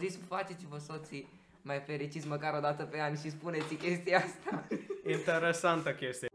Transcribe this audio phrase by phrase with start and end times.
[0.00, 1.28] zis, faceți-vă soții
[1.62, 4.66] mai fericiți măcar o dată pe an și spuneți chestia asta.
[5.16, 6.28] Interesantă chestie.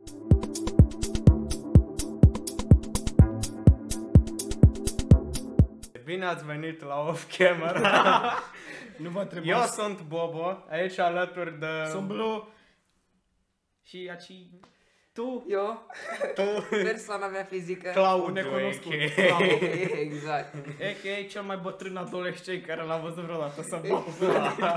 [6.04, 8.34] Bine ați venit la Off Camera.
[8.98, 9.54] Nu vă trebuie.
[9.54, 11.68] Eu sunt Bobo, aici alături de...
[11.89, 12.43] sunt Blue.
[13.82, 14.50] Și aici
[15.16, 15.45] tu.
[15.47, 15.88] Eu,
[16.34, 16.41] tu,
[16.84, 17.89] persoana mea fizică.
[17.89, 18.91] Claudiu, necunoscut.
[18.91, 19.99] a.k.a.
[19.99, 20.55] exact.
[20.55, 21.27] A.k.a.
[21.30, 24.04] cel mai bătrân adolescent care l-a văzut vreodată să bă.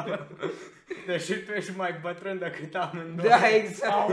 [1.07, 3.29] Deși tu ești mai bătrân decât amândoi.
[3.29, 4.09] Da, exact.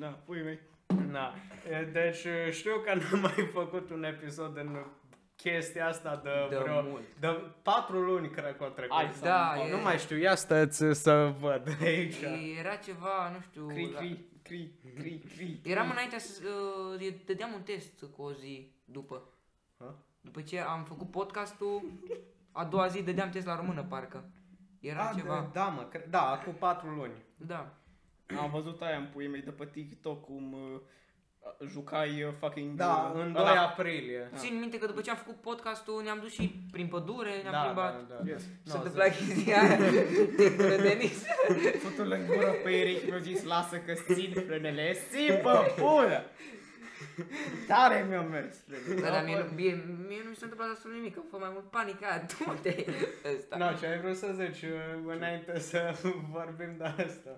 [0.00, 0.58] Na, pui mei.
[1.10, 1.34] Na.
[1.92, 4.84] Deci știu că n-am mai făcut un episod în
[5.42, 6.82] chestia asta de, De vreo...
[6.82, 7.02] mult.
[7.20, 7.26] De
[7.62, 8.96] patru luni, cred că o trecut.
[8.96, 12.14] Hai să Da, mă- e- Nu mai știu, ia stăți să văd aici.
[12.58, 13.66] Era ceva, nu știu...
[13.66, 15.60] Cri, la- cri, cri, cri, cri.
[15.62, 19.22] Eram înainte să uh, îi dădeam un test cu o zi după.
[19.78, 19.94] Ha?
[20.20, 21.82] După ce am făcut podcastul,
[22.52, 24.24] a doua zi dădeam test la română, parcă.
[24.80, 25.50] Era Ah, ceva.
[25.52, 27.12] Da, da, mă, cre- da, cu patru luni.
[27.36, 27.74] Da.
[28.40, 30.80] Am văzut aia în puii mei de pe TikTok cum uh,
[31.68, 32.76] jucai uh, fucking...
[32.76, 34.30] Da, uh, în 2 ăla- aprilie.
[34.36, 37.58] Țin minte că după ce am făcut podcastul ne-am dus și prin pădure, ne-am Da,
[37.60, 38.08] plimbat.
[38.08, 38.30] da, da.
[38.30, 38.40] Yes.
[38.42, 39.76] S-a No, întâmplat chestia aia
[40.36, 41.22] de gură Denis.
[41.84, 46.24] Futul în gură pe Eric mi-a zis lasă că țin frânele, sipă, pură!
[47.66, 49.00] Tare mi-a mers frânele.
[49.00, 51.50] Da, dar mie, nu- mie, mie nu mi s-a întâmplat absolut nimic, am fost mai
[51.52, 52.84] mult panică aia, du-te
[53.36, 53.56] ăsta.
[53.56, 55.94] No, ce ai vrut să zici uh, înainte să
[56.36, 57.30] vorbim de asta?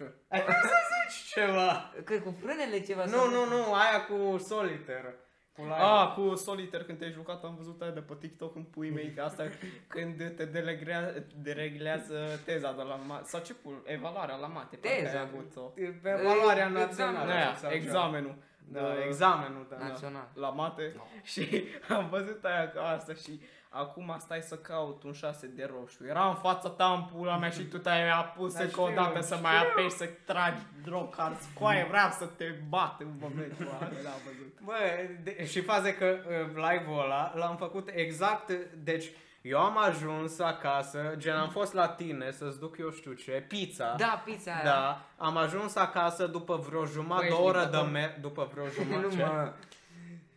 [0.00, 0.12] Ce?
[0.28, 0.76] Ai vrut să
[1.08, 1.92] zici ceva?
[2.04, 5.14] Că cu frânele ceva Nu, nu, nu, aia cu Solitaire.
[5.56, 5.74] Cu live.
[5.74, 9.12] Ah, cu Solitaire când te-ai jucat am văzut aia de pe TikTok în puii mei,
[9.14, 9.48] că asta
[9.88, 14.96] când te delegrea- dereglează teza de la mate, sau ce pul, evaluarea la mate, parcă
[15.00, 15.18] Teza.
[15.18, 15.60] ai avut-o.
[15.60, 16.78] Pe valoarea Examenul.
[16.86, 17.32] națională.
[17.32, 17.84] Aia, sau ceva.
[17.84, 18.34] examenul.
[18.72, 19.76] Da, examenul, da.
[19.76, 20.28] Național.
[20.34, 20.94] la mate
[21.32, 23.40] și am văzut aia ca asta și
[23.72, 26.04] acum stai să caut un 6 de roșu.
[26.06, 29.02] Era în fața ta în pula mea și tu te-ai apus Da, încă o știu,
[29.02, 29.46] dată să știu.
[29.46, 34.20] mai apeși să tragi drog card scoaie, vreau să te bat în momentul ăla, l-am
[34.24, 34.60] văzut.
[34.64, 34.74] Bă,
[35.22, 38.50] de, și faze că uh, live-ul ăla l-am făcut exact,
[38.84, 39.10] deci
[39.42, 43.94] eu am ajuns acasă, gen am fost la tine să-ți duc eu știu ce, pizza.
[43.98, 44.64] Da, pizza aia.
[44.64, 47.88] Da, am ajuns acasă după vreo jumătate Bă, de ești oră de dictator.
[47.90, 48.64] mer- după vreo
[49.00, 49.34] Nu jumătate.
[49.34, 49.52] mă.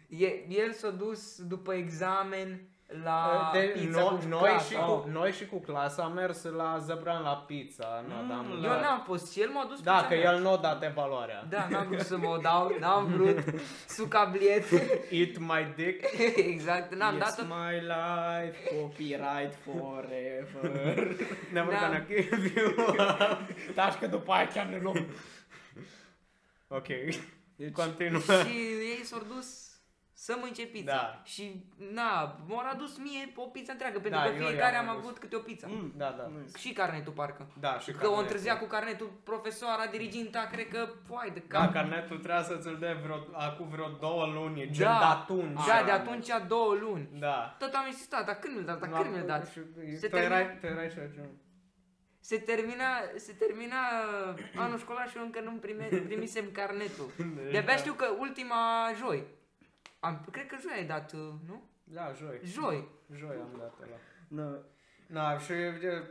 [0.07, 2.61] E, el s-a dus după examen
[3.03, 4.65] la de, pizza no, cu noi, clasa.
[4.65, 8.03] și cu, noi și cu clasa am mers la Zăbran la pizza.
[8.07, 10.07] Nu, Mm, da, am la- Eu dat- n-am fost și el m-a dus Da, pizza
[10.07, 10.31] că mea.
[10.33, 11.45] el nu a dat evaluarea.
[11.49, 13.43] Da, n-am vrut să mă dau, n-am vrut
[13.97, 14.63] sucabliet.
[15.19, 16.05] Eat my dick.
[16.53, 21.07] exact, n-am yes, dat my life, copyright forever.
[21.51, 21.79] Never Da.
[21.79, 23.73] gonna give you up.
[23.75, 25.05] Dar că după aia chiar ne luăm.
[26.67, 26.87] Ok,
[27.55, 28.19] Deci, continuă.
[28.21, 28.57] și
[28.97, 29.72] ei s-au dus
[30.25, 30.91] să mănânce pizza.
[30.93, 31.21] Da.
[31.23, 31.63] Și,
[31.93, 35.03] na, m-au adus mie o pizza întreagă, pentru Da, că eu fiecare i-am am adus.
[35.05, 35.67] avut câte o pizza.
[35.69, 36.25] mm, Da, da.
[36.37, 36.57] nice.
[36.57, 37.47] Și carnetul, parcă.
[37.59, 38.21] Da, și Că o carnetul.
[38.21, 41.73] întârzia cu carnetul, profesoara, diriginta, cred că, foai de Da, cap.
[41.73, 44.97] carnetul trebuia să ți-l dea vreo, acum vreo două luni, gen Da.
[44.99, 45.65] de atunci.
[45.67, 47.09] Da, de atunci a două luni.
[47.19, 47.55] Da.
[47.59, 49.47] Tot am insistat, dar când mi-l dat, dar când mi-l dat?
[49.51, 49.59] Și-
[49.99, 51.29] Se Tu termină- erai, tu erai și gen.
[52.19, 52.85] Se termina,
[53.15, 53.81] se termina
[54.55, 57.09] anul școlar și eu încă nu prime, primisem carnetul.
[57.51, 59.23] De-abia știu că ultima joi.
[60.03, 61.63] Am, cred că joi ai dat, uh, nu?
[61.83, 62.39] Da, joi.
[62.43, 62.87] Joi.
[63.15, 63.97] Joi am dat ăla.
[64.27, 64.57] Na.
[65.07, 66.03] Na, și, e,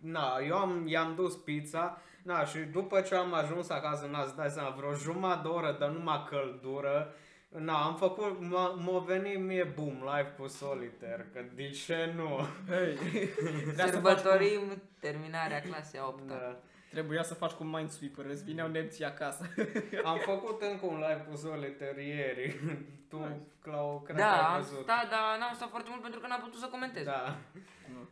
[0.00, 4.36] na, eu am, i-am dus pizza, na, și după ce am ajuns acasă, na, îți
[4.36, 7.14] dai seama, vreo jumătate de oră de numai căldură,
[7.48, 12.46] na, am făcut, m-a, m-a venit mie boom live cu Solitaire, că de ce nu?
[12.68, 12.94] Hei.
[12.96, 16.56] Trebuia să faci Sărbătorim terminarea clasei a 8 Da.
[16.94, 19.42] Trebuia să faci cu Minesweeper, îți vineau nemții acasă.
[20.10, 22.60] Am făcut încă un live cu Solitaire ieri,
[23.10, 23.18] tu,
[23.62, 24.82] Clau, cred că Da, ai am văzut.
[24.82, 27.04] stat, dar n-am stat foarte mult pentru că n-am putut să comentez.
[27.04, 27.36] Da.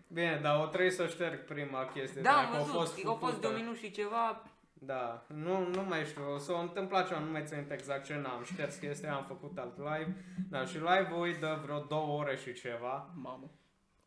[0.08, 2.20] Bine, dar o trebuie să șterg prima chestie.
[2.22, 3.60] Da, dacă am a văzut, fost au fost de un făcută.
[3.60, 4.42] minut și ceva.
[4.84, 8.42] Da, nu, nu mai știu, s-a întâmplat ceva, nu mai țin minte exact ce n-am
[8.44, 10.16] șters chestia, am făcut alt live.
[10.50, 13.10] Da, și live-ul e de vreo două ore și ceva.
[13.14, 13.50] Mamă.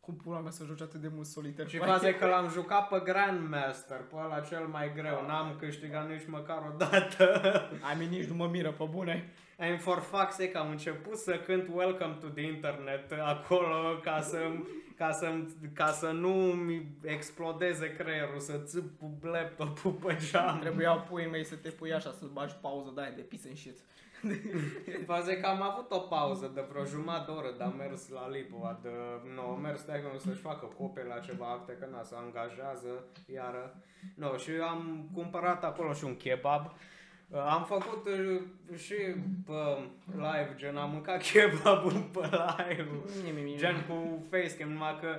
[0.06, 1.70] Cum pula mea să joci atât de mult solitaire?
[1.70, 6.08] Și faza e că l-am jucat pe Grandmaster, pe ăla cel mai greu, n-am câștigat
[6.08, 7.40] nici măcar o dată.
[7.88, 9.32] Ai mei nici nu mă miră, pe bune.
[9.58, 14.38] And for fuck's sake am început să cânt Welcome to the Internet acolo ca să,
[14.96, 15.34] ca să,
[15.72, 20.58] ca să nu mi explodeze creierul, să țip cu laptopul pe geam.
[20.58, 23.56] Trebuiau puii mei să te pui așa, să bagi pauză de aia de piss and
[23.56, 23.76] shit.
[25.06, 28.08] Faza e că am avut o pauză de vreo jumătate de oră de am mers
[28.08, 28.88] la Lipova, de,
[29.34, 33.04] nu, am mers de acolo să-și facă copii la ceva acte, că na, se angajează,
[33.34, 33.74] iară.
[34.14, 36.64] No, și am cumpărat acolo și un kebab.
[37.28, 38.40] Uh, Am făcut uh,
[38.78, 38.94] și
[39.46, 39.52] pe
[40.12, 42.88] live, gen am mâncat kebabul pe live,
[43.56, 45.18] gen cu facecam, numai că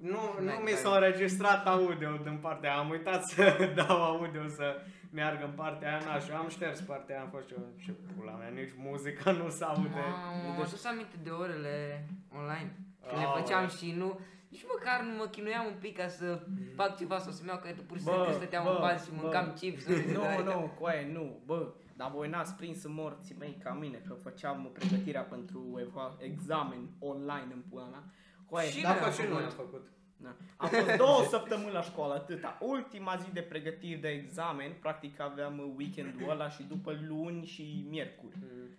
[0.00, 0.76] nu, nu N-ai mi tare.
[0.76, 2.78] s-a înregistrat audio din partea aia.
[2.80, 3.56] Am uitat să
[3.86, 4.76] dau audio să
[5.10, 8.32] meargă în partea aia, na, și am șters partea aia, am fost eu, ce pula
[8.32, 9.88] mea, nici muzica nu se aude.
[9.88, 12.04] Mamă, m-am adus aminte de orele
[12.38, 12.70] online.
[13.08, 13.42] Când le Aoleu.
[13.42, 14.20] făceam și nu...
[14.48, 16.40] Nici măcar nu mă chinuiam un pic ca să
[16.74, 19.10] fac ceva sau să-mi iau că pur și Bă, simplu stăteam bă, în baz și
[19.10, 19.16] bă.
[19.22, 19.84] mâncam chips.
[20.16, 24.14] Nu, nu, coaie, nu, bă, dar voi n-ați prins în morții mei ca mine, că
[24.14, 28.04] făceam pregătirea pentru eva- examen online în pula mea.
[28.50, 29.44] Coaie, Și Da, noi pe am și noi făcut.
[29.44, 29.86] am făcut.
[30.22, 30.34] Da.
[30.56, 32.58] Am fost două săptămâni la școală, atâta.
[32.60, 37.86] Ultima zi de pregătiri de examen, practic aveam uh, weekendul ăla și după luni și
[37.88, 38.36] miercuri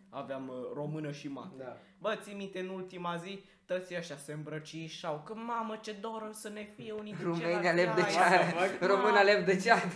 [0.10, 1.52] aveam uh, română și mat.
[1.58, 1.78] Da.
[2.02, 6.50] Bă, ții minte în ultima zi, toți ăștia se îmbrăcișau, că mamă ce doră să
[6.54, 7.76] ne fie unii de Rumenia ceilalți.
[7.76, 8.88] lev de Ai, ceat.
[8.92, 9.88] Româna lev de ceat.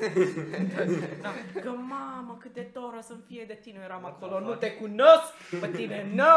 [1.22, 4.40] Da, că mamă, cât de doră să-mi fie de tine, Eu eram What the acolo,
[4.40, 4.60] nu fuck?
[4.60, 6.34] te cunosc, pe tine nu,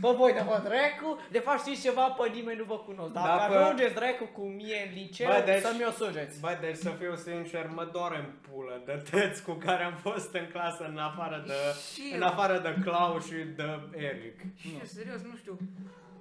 [0.00, 3.20] bă voi de vă dracu, de fapt știți ceva, pe nimeni nu vă cunosc, Da,
[3.22, 3.58] dacă bă.
[3.58, 6.40] ajungeți dracu cu mie în liceu, Bă, deci- să-mi o sugeți.
[6.40, 10.34] Bă, deci să fiu sincer, mă doare în pulă de tăți cu care am fost
[10.34, 11.52] în clasă în afară de,
[11.92, 12.28] Și în eu.
[12.28, 13.68] afară de Clau și de
[14.10, 14.40] Eric.
[14.72, 15.54] Și eu, serios, nu știu.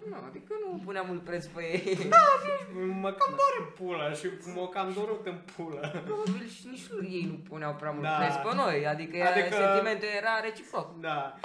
[0.09, 1.97] Nu, adică nu puneam mult preț pe ei.
[3.03, 5.81] Mă cam doare pula și m-a cam dorut în pulă.
[6.05, 6.85] Probabil și nici
[7.17, 8.17] ei nu puneau prea mult Da.
[8.21, 8.77] preț pe noi.
[8.93, 9.55] Adică, Adică- adică...
[9.55, 10.99] sentimentul era reciproc.
[10.99, 11.35] Da.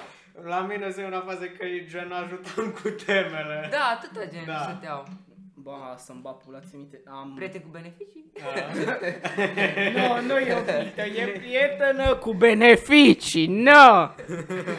[0.52, 3.68] La mine zi una fază că e gen ajutam cu temele.
[3.70, 4.52] Da, atâta gen Da.
[4.52, 4.58] da.
[4.62, 5.04] stăteau.
[5.54, 7.32] Bă, să-mi bat pula, ții minte, am...
[7.36, 8.24] Prieten cu beneficii?
[9.96, 14.10] Nu, nu e o prită, e prietenă cu beneficii, nu!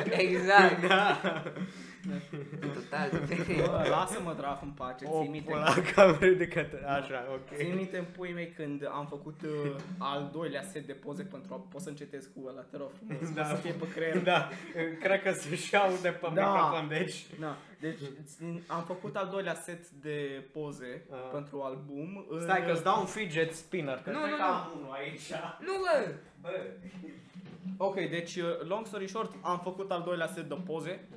[0.09, 0.87] Exact.
[0.87, 1.17] Da.
[2.59, 3.57] Total diferit.
[3.65, 5.49] Bă, lasă-mă dracu în pace, O ții minte.
[5.51, 6.69] pula cam ridicat.
[6.87, 7.23] Așa,
[7.55, 7.75] Țin ok.
[7.75, 11.57] minte în puii mei când am făcut uh, al doilea set de poze pentru a
[11.71, 13.41] pot să încetez cu ăla, te rog frumos, Da.
[13.41, 13.47] da.
[13.47, 14.17] să fie pe creier.
[14.23, 14.49] Da,
[14.99, 16.45] cred că se-și aude pe Da.
[16.51, 17.25] microfon, deci...
[17.39, 21.17] Da, deci țin- am făcut al doilea set de poze Ah.
[21.31, 22.25] pentru album.
[22.29, 24.47] în- Stai că îți dau un fidget spinner, că Nu, cred nu, că nu.
[24.53, 25.31] am unul aici.
[25.59, 26.11] Nu, bă!
[26.41, 26.49] Bă,
[27.79, 31.07] Ok, deci, uh, long story short, am făcut al doilea set de poze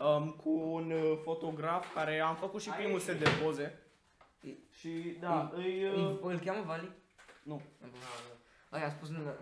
[0.00, 3.78] um, cu un uh, fotograf care am făcut și primul set de poze.
[4.70, 5.84] Și da, îi...
[5.84, 6.90] Uh, Îl, îl cheamă Vali?
[7.42, 7.62] nu.
[8.70, 9.36] Ai, a spus numele.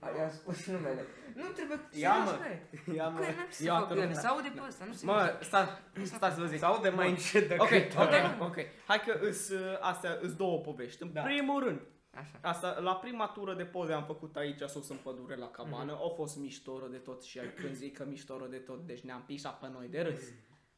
[0.00, 1.04] Ai, a spus numele.
[1.34, 1.80] Nu trebuie...
[1.92, 2.38] Ia, serios, mă.
[2.86, 2.92] bă.
[2.94, 3.18] Ia mă.
[3.18, 4.08] Că n-am ce să Ia, fac te cu rog.
[4.08, 4.14] el.
[4.16, 5.68] Se aude pe ăsta, nu se Mă, stai,
[6.02, 6.58] stai să vă zic.
[6.58, 7.60] Se aude mai încet decât...
[7.60, 8.36] Ok, ok, Da.
[8.40, 8.56] ok.
[8.86, 11.02] Hai că îs, uh, astea îs două povești.
[11.02, 11.20] În Da.
[11.22, 11.80] primul rând,
[12.18, 12.38] Așa.
[12.42, 16.00] Asta, la prima tură de poze am făcut aici sus în pădure la cabană, Mhm.
[16.02, 19.22] au fost miștoră de tot și ai- când zic că miștoră de tot, deci ne-am
[19.26, 20.22] pișat pe noi de râs.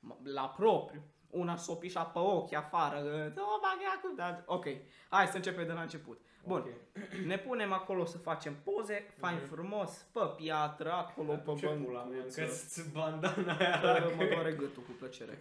[0.00, 0.12] Mhm.
[0.14, 1.02] M- La propriu.
[1.30, 3.00] Una s-o pișat pe ochi afară,
[3.34, 4.64] că, "O, bag ea cu da." ok,
[5.08, 6.20] hai să începem de la început.
[6.46, 6.68] Bun, Ok.
[7.30, 12.16] ne punem acolo să facem poze, fain frumos, pe piatră, acolo pe Ce pula mea,
[12.18, 12.40] băncuță.
[12.40, 14.30] că-ți bandana aia Bă, la mă gât.
[14.32, 15.38] doare gâtul cu plăcere.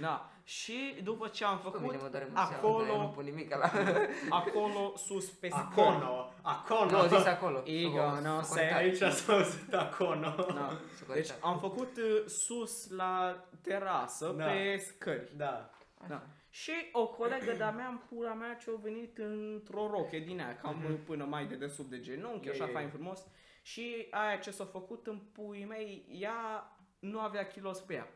[0.00, 0.30] Da.
[0.44, 3.08] Și după ce am Pe făcut, mine mă doare mult seama, acolo, dar eu nu
[3.08, 3.70] pun nimic la...
[4.40, 5.66] acolo sus pe scări.
[5.70, 6.90] Acono, Acono.
[6.90, 7.60] Nu, au zis acolo.
[7.64, 8.78] Igo, no, S-a say corectat.
[9.08, 10.34] Aici s-a auzit Acono.
[10.36, 10.44] Da.
[10.44, 11.38] S-a Deci corectat.
[11.40, 14.44] am făcut uh, sus la terasă, Da.
[14.44, 15.32] pe scări.
[15.36, 15.70] Da.
[16.08, 16.22] Da.
[16.50, 20.76] Și o colegă de-a mea, în pula mea, ce-a venit într-o roche din aia, cam
[20.76, 21.04] Mhm.
[21.04, 22.96] până mai de desubt de genunchi, Yeah, așa yeah, fain yeah.
[22.96, 23.26] frumos.
[23.62, 28.08] Și aia ce s-a făcut în puii mei, ea nu avea kilos pe ea.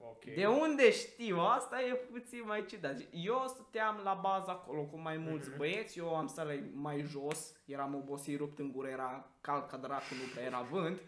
[0.00, 0.24] Ok.
[0.24, 1.38] De unde știu?
[1.38, 2.96] Asta e puțin mai ciudat.
[3.10, 5.56] Eu stăteam la bază acolo cu mai mulți Mhm.
[5.58, 9.76] băieți, eu am stat la- mai jos, eram obosit, rupt în gură, era cald ca
[9.76, 10.98] dracu, nu prea era vânt.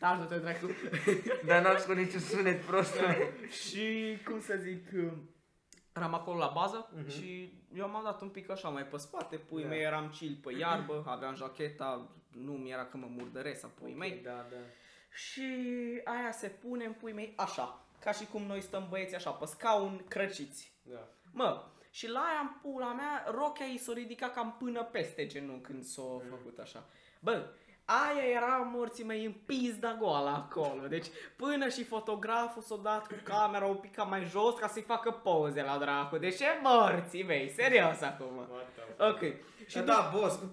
[0.00, 0.66] Dar du-te dracu.
[1.46, 2.94] Dar n-am scos niciun sunet prost.
[3.68, 4.86] și cum să zic,
[5.96, 7.10] eram acolo la bază Mhm.
[7.10, 9.68] și eu m-am dat un pic așa mai pe spate, pui Da.
[9.68, 14.20] mei eram chill pe iarbă, aveam jacheta, nu mi era că mă murdăresc pui mei.
[14.24, 14.56] Da, da.
[15.10, 15.42] Și
[16.04, 19.44] aia se pune în pui mei așa, ca și cum noi stăm băieți așa, pe
[19.46, 20.72] scaun crăciți.
[20.82, 21.08] Da.
[21.32, 25.62] Mă, și la aia în pula mea, rochea ei s-o ridica cam până peste genunchi
[25.62, 26.84] când s-o făcut așa.
[27.20, 27.46] Bă,
[27.86, 30.86] aia era morții mei în pizda goală acolo.
[30.88, 34.82] Deci până și fotograful s-a dat cu camera un pic cam mai jos ca să-i
[34.82, 36.16] facă poze la dracu.
[36.18, 38.36] Deci ce morții mei, serios acum.
[38.50, 39.10] What the fuck?
[39.10, 39.20] Ok.
[39.66, 40.50] Și Și da, boss, cum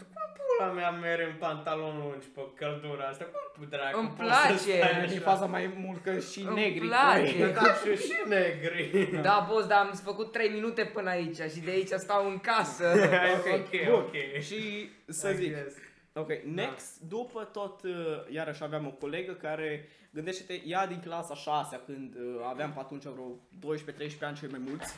[0.57, 3.25] pula mea merg în pantaloni lungi pe căldura asta?
[3.55, 4.57] Cum dracu Îmi poți place.
[4.57, 5.29] să stai din așa?
[5.29, 6.87] faza mai mult că și Îmi negri.
[6.87, 7.35] place.
[7.37, 7.51] băi.
[7.53, 9.09] Da, și, și negri.
[9.21, 12.85] Da, boss, dar am făcut 3 minute până aici și de aici stau în casă.
[13.53, 13.93] ok, bun.
[13.93, 14.13] ok.
[14.41, 15.75] Și să I zic, guess.
[16.15, 17.91] Ok, next, după tot, uh,
[18.29, 23.03] iarăși aveam o colegă care, gândește-te, ea din clasa 6 când uh, aveam pe atunci
[23.03, 24.95] vreo 12-13 ani cei mai mulți.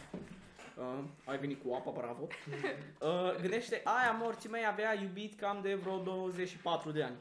[0.76, 0.84] Uh,
[1.26, 2.28] ai venit cu apă, bravo.
[3.00, 7.16] Uh, gândește, aia morții mei avea iubit cam de vreo 24 de ani.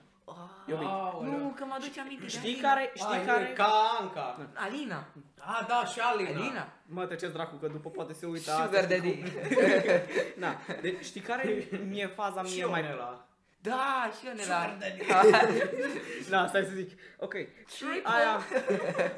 [0.68, 0.86] Iubit.
[1.22, 2.68] Nu, că mă aduce aminte de Știi Alina.
[2.68, 3.52] care, știi Ai, care?
[3.52, 4.48] Ca Anca.
[4.54, 5.06] Alina.
[5.38, 6.40] Ah, da, și Alina.
[6.40, 6.72] Alina.
[6.86, 9.20] Mă, tăceți dracu, că după poate se uită Sugar asta, știi daddy.
[9.20, 9.30] cum-
[10.42, 12.80] Na, deci știi care mie faza Și mie mai...
[12.80, 13.26] Ionela.
[13.64, 14.76] Da, și eu ne la...
[16.30, 17.00] Da, stai să zic.
[17.18, 17.34] Ok.
[17.34, 18.02] Și Triple.
[18.04, 18.40] aia,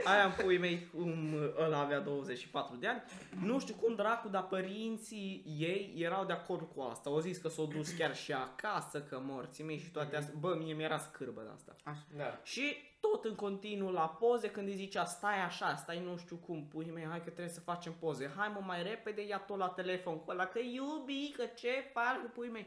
[0.04, 3.02] aia în puii mei, cum ăla avea 24 de ani.
[3.42, 7.10] Nu știu cum dracu, dar părinții ei erau de acord cu asta.
[7.10, 10.34] Au zis că s-au dus chiar și acasă, că morții mei și toate astea.
[10.38, 11.76] Bă, mie mi-era scârbă de asta.
[12.16, 12.40] Da.
[12.42, 16.66] Și tot în continuu la poze când îi zicea stai așa, stai nu știu cum,
[16.66, 18.32] pui mei, hai că trebuie să facem poze.
[18.36, 22.20] Hai mă mai repede, ia tot la telefon cu ăla că iubi, că ce faci
[22.22, 22.66] cu pui mei.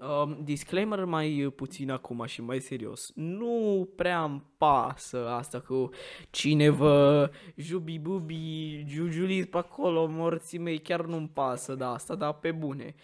[0.00, 3.12] Um, disclaimer mai puțin acum și mai serios.
[3.14, 5.90] Nu prea îmi pasă asta cu
[6.30, 12.52] cine vă jubi-bubi, jujuliți pe acolo, morții mei, chiar nu-mi pasă de asta, dar pe
[12.52, 12.94] bune.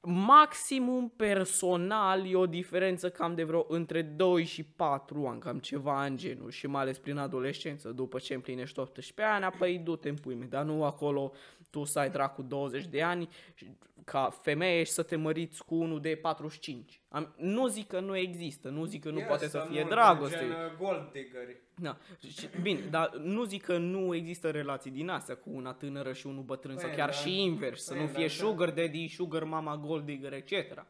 [0.00, 6.04] Maximum personal e o diferență cam de vreo între 2 și 4 ani, cam ceva
[6.04, 10.14] în genul și mai ales prin adolescență, după ce împlinești 18 ani, apoi du-te în
[10.14, 11.32] puime, dar nu acolo
[11.74, 13.66] tu să ai dracu 20 de ani și
[14.04, 17.00] ca femeie și să te măriți cu unul de 45.
[17.08, 19.80] Am, nu zic că nu există, nu zic că nu Yes, poate să sunt fie
[19.80, 20.36] multe, dragoste.
[20.38, 21.56] Gen uh, gold diggeri.
[21.74, 21.96] Da.
[22.28, 26.26] Și, bine, dar nu zic că nu există relații din astea cu una tânără și
[26.26, 27.14] unul bătrân sau Păi, chiar da.
[27.14, 28.32] și invers, să Păi, nu da, fie da.
[28.32, 30.86] sugar daddy, sugar mama, gold digger, etc.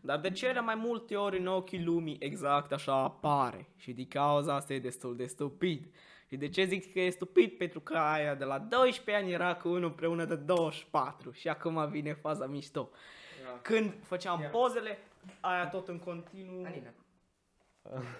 [0.00, 4.54] Dar de cele mai multe ori în ochii lumii exact așa apare și din cauza
[4.54, 5.86] asta e destul de stupid.
[6.28, 7.56] Și de ce zic că e stupid?
[7.56, 11.90] Pentru că aia de la 12 ani era cu unul împreună de 24 și acum
[11.90, 12.90] vine faza mișto.
[13.44, 13.58] Da.
[13.62, 14.48] Când făceam Ia.
[14.48, 14.98] pozele,
[15.40, 16.64] aia tot în continuu...
[16.64, 16.90] Alina.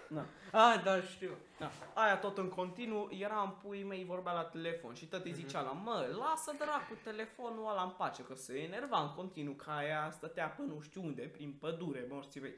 [0.09, 0.27] Na.
[0.53, 1.31] Ah, da, știu.
[1.59, 1.71] Da.
[1.95, 5.61] Aia tot în continuu, era în puii mei, vorbea la telefon și tot îi zicea
[5.61, 10.11] la mă, lasă dracu telefonul ăla în pace, că se enerva în continuu, că aia
[10.13, 12.55] stătea pe nu știu unde, prin pădure, morții mei,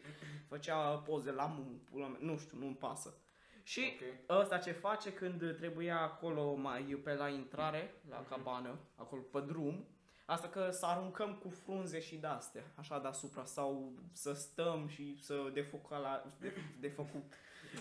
[0.49, 3.15] făcea poze la mun, pula mea, nu știu, nu-mi pasă.
[3.63, 3.93] Și
[4.29, 4.39] Ok.
[4.41, 9.87] ăsta ce face când trebuia acolo mai pe la intrare, la cabană, acolo pe drum,
[10.27, 15.35] asta că să aruncăm cu frunze și de-astea, așa deasupra, sau să stăm și să
[15.53, 17.25] defocala, de, defocu,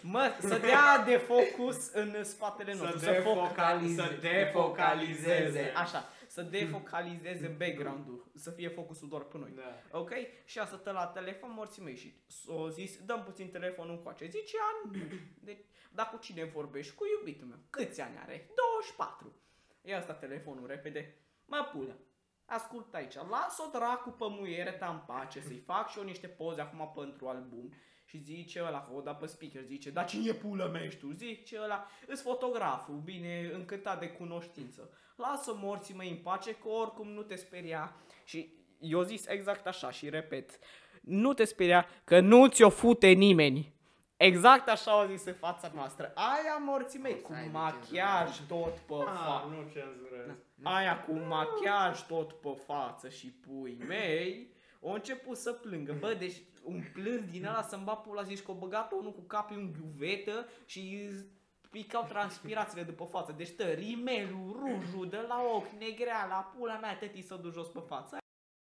[0.02, 5.72] Mă, să dea de focus în spatele Să, nostru, să, defocal- să defocalizeze.
[5.76, 6.04] Așa,
[6.40, 9.54] să defocalizeze background-ul, să fie focusul doar pe noi.
[9.56, 9.98] Da.
[9.98, 10.12] Ok?
[10.46, 14.26] Și a stă la telefon morții mei și s-o zis, dăm puțin telefonul încoace.
[14.26, 15.00] Zice, a, nu.
[15.40, 16.96] Deci, dar cu cine vorbești?
[16.96, 17.58] Cu iubitul meu.
[17.70, 18.50] Câți ani are?
[18.56, 19.34] 24.
[19.82, 21.16] Ia asta telefonul repede.
[21.46, 21.98] Mă, pulă.
[22.46, 26.62] Ascultă aici, las-o dracu pe muiere ta în pace, să-i fac și eu niște poze
[26.62, 27.74] acum pentru album.
[28.10, 31.12] Și zice ăla, că o da pe speaker, zice, dar cine pulă mea ești tu?
[31.12, 34.90] Zice ăla, îs fotograful, bine, încântat de cunoștință.
[35.16, 37.96] Lasă morții mei în pace, că oricum nu te speria.
[38.24, 40.60] Și eu zis exact așa și repet,
[41.02, 43.74] nu te speria că nu ți-o fute nimeni.
[44.18, 46.12] Exact așa au zis în fața noastră.
[46.16, 49.48] Aia morții mei, cu Ai de machiaj tot pe Ah, față.
[49.50, 50.36] nu cenzurez.
[50.64, 55.96] Aia cu machiaj tot pe față și pui mei, au început să plângă.
[56.00, 59.22] Bă, deci un plâns din ăla să-mi bat pula, zici că o băgat unul cu
[59.22, 61.26] capul în ghiuvetă și îți
[61.70, 63.32] picau transpirațiile după față.
[63.32, 67.68] Deci tă, rimelul, rujul, de la ochi, negrea, la pula mea, tătii să duc jos
[67.68, 68.18] pe față.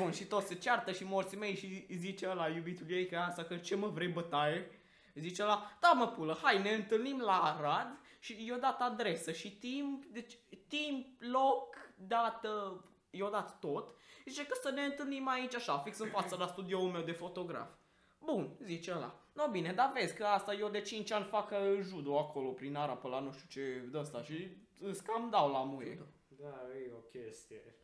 [0.02, 3.44] Bun, și toți se ceartă și morții mei și zice ăla iubitul ei că asta
[3.44, 4.70] că ce mă vrei bătaie?
[5.14, 9.56] Zice ăla, da mă pulă, hai ne întâlnim la Arad și i-o dat adresă și
[9.56, 13.94] timp, deci timp, loc, dată, i-o dat tot.
[14.24, 17.68] Zice că să ne întâlnim aici așa, fix în fața la studioul meu de fotograf.
[18.24, 19.18] Bun, zice ăla.
[19.32, 22.76] No bine, dar vezi că asta eu de 5 ani fac uh, judo acolo prin
[22.76, 25.98] Arad pe la nu știu ce de asta și îți cam dau la muie.
[26.40, 26.54] Da,
[26.86, 27.74] e o chestie.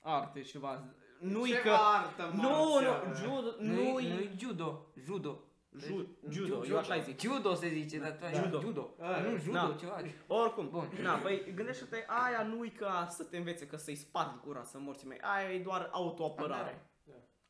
[0.00, 0.84] Arte ceva.
[1.20, 1.70] Nu-i Ceva că...
[1.70, 3.04] artă Nu, marțială.
[3.08, 4.08] nu, judo, Nu-i, nu-i...
[4.12, 4.86] nu-i judo.
[5.04, 5.40] Judo.
[5.78, 7.20] Ju- judo, eu așa zic.
[7.20, 8.60] Judo se zice, dar tu ai Judo.
[8.60, 8.94] judo.
[9.00, 9.76] Ah, Nu, judo, da.
[9.78, 10.00] ceva.
[10.26, 10.88] Oricum, Bun.
[11.02, 15.06] na, băi, gândește-te, aia nu-i ca să te învețe, că să-i spargi gura, să morți
[15.06, 15.18] mei.
[15.20, 16.86] Aia e doar autoapărare.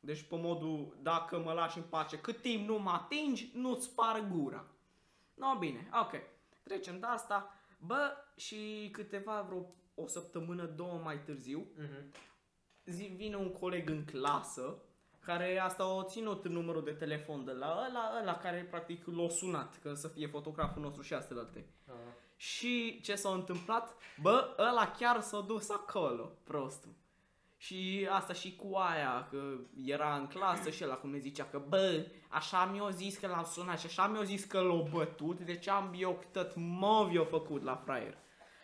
[0.07, 0.13] Da.
[0.13, 4.27] Deci pe modul, dacă mă lași în pace, cât timp nu mă atingi, nu-ți spar
[4.31, 4.65] gura.
[5.33, 6.13] No, bine, ok.
[6.63, 7.53] Trecem de asta.
[7.79, 12.11] Bă, și câteva, vreo o săptămână, două mai târziu, Mhm.
[12.85, 14.81] zi, vine un coleg în clasă
[15.19, 19.79] care asta o ținut numărul de telefon de la ăla, ăla care practic l-a sunat,
[19.81, 21.65] că să fie fotograful nostru și astea alte.
[21.87, 21.93] Ah.
[22.35, 23.95] Și ce s-a întâmplat?
[24.21, 26.91] Bă, ăla chiar s-a dus acolo, prostul.
[27.57, 29.41] Și asta și cu aia, că
[29.85, 33.43] era în clasă și ăla cum ne zicea că bă, așa mi-a zis că l-am
[33.43, 37.63] sunat și așa mi-a zis că l-a bătut, deci am eu tot mov i-a făcut
[37.63, 38.17] la fraier.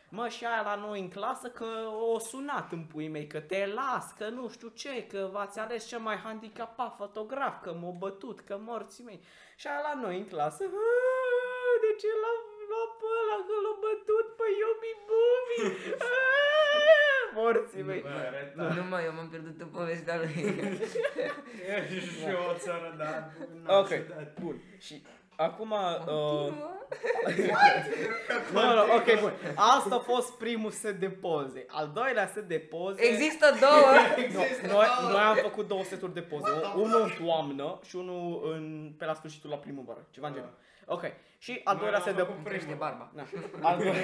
[0.09, 1.65] Mă, și aia la noi în clasă că
[2.13, 5.87] o sunat în puii mei, că te las, că nu știu ce, că v-ați ales
[5.87, 9.19] cel mai handicapat fotograf, că m-a bătut, că morții mei.
[9.55, 12.33] Și aia la noi în clasă, "Aaa, de ce l-a
[12.69, 15.57] luat pe ăla, că l-a bătut pe Iobi Bubi?
[17.35, 18.01] Aaa, Morții mei.
[18.01, 18.77] Bă, retar.
[18.77, 20.33] Nu mai, eu m-am pierdut în povestea lui.
[21.69, 23.31] E și o țară, dar...
[23.79, 23.89] Ok,
[24.41, 24.61] bun.
[24.79, 25.03] Și
[25.35, 25.71] acum...
[25.71, 26.53] Uh,
[27.23, 27.55] Continuă.
[28.53, 29.33] nu, nu, ok, bun.
[29.55, 31.65] Asta a fost primul set de poze.
[31.67, 33.01] Al doilea set de poze...
[33.01, 33.91] Există două.
[34.33, 34.39] No,
[34.73, 36.49] noi, noi am făcut două seturi de poze.
[36.75, 40.07] Unul în toamnă și unul în, pe la sfârșitul la primăvară.
[40.11, 40.53] Ceva în genul.
[40.87, 41.03] Ok.
[41.37, 42.79] Și al doilea set de făcut Crește primul.
[42.79, 43.11] barba.
[43.15, 43.23] Na.
[43.69, 43.95] Al, doilea,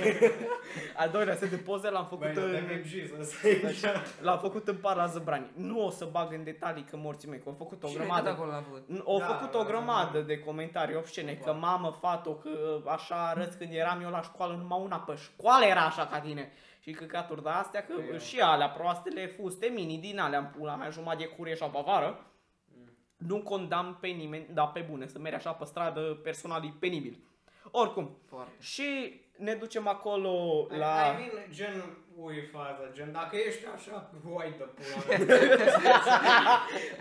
[1.01, 2.67] al doilea set de poze l-am făcut Băi, în...
[2.67, 3.95] de Jesus aici.
[4.21, 5.51] L-am făcut în Parla Zăbrani.
[5.55, 8.07] Nu o să bag în detalii că morții mei, că au făcut o Cine tot
[8.07, 8.29] grămadă.
[8.29, 9.01] acolo l-a făcut?
[9.05, 10.23] Au Da, făcut da, o da, grămadă da.
[10.25, 12.49] de comentarii obscene, că mamă, fato, că
[12.85, 16.51] așa arăți când eram eu la școală, numai una pe școală era așa ca tine.
[16.79, 18.17] Și căcaturi de astea, că Eu.
[18.17, 21.77] și alea proastele fuste mini din alea în pula mea, jumătate de curie și apă
[21.77, 22.19] afară.
[23.27, 27.17] Nu condamn pe nimeni, dar pe bune, să mergi așa pe stradă, personal e penibil.
[27.71, 28.51] Oricum, Foarte.
[28.59, 31.15] și ne ducem acolo la...
[31.17, 31.83] I mean, gen,
[32.15, 36.59] ui faza, gen, dacă ești așa, uai de pula mea.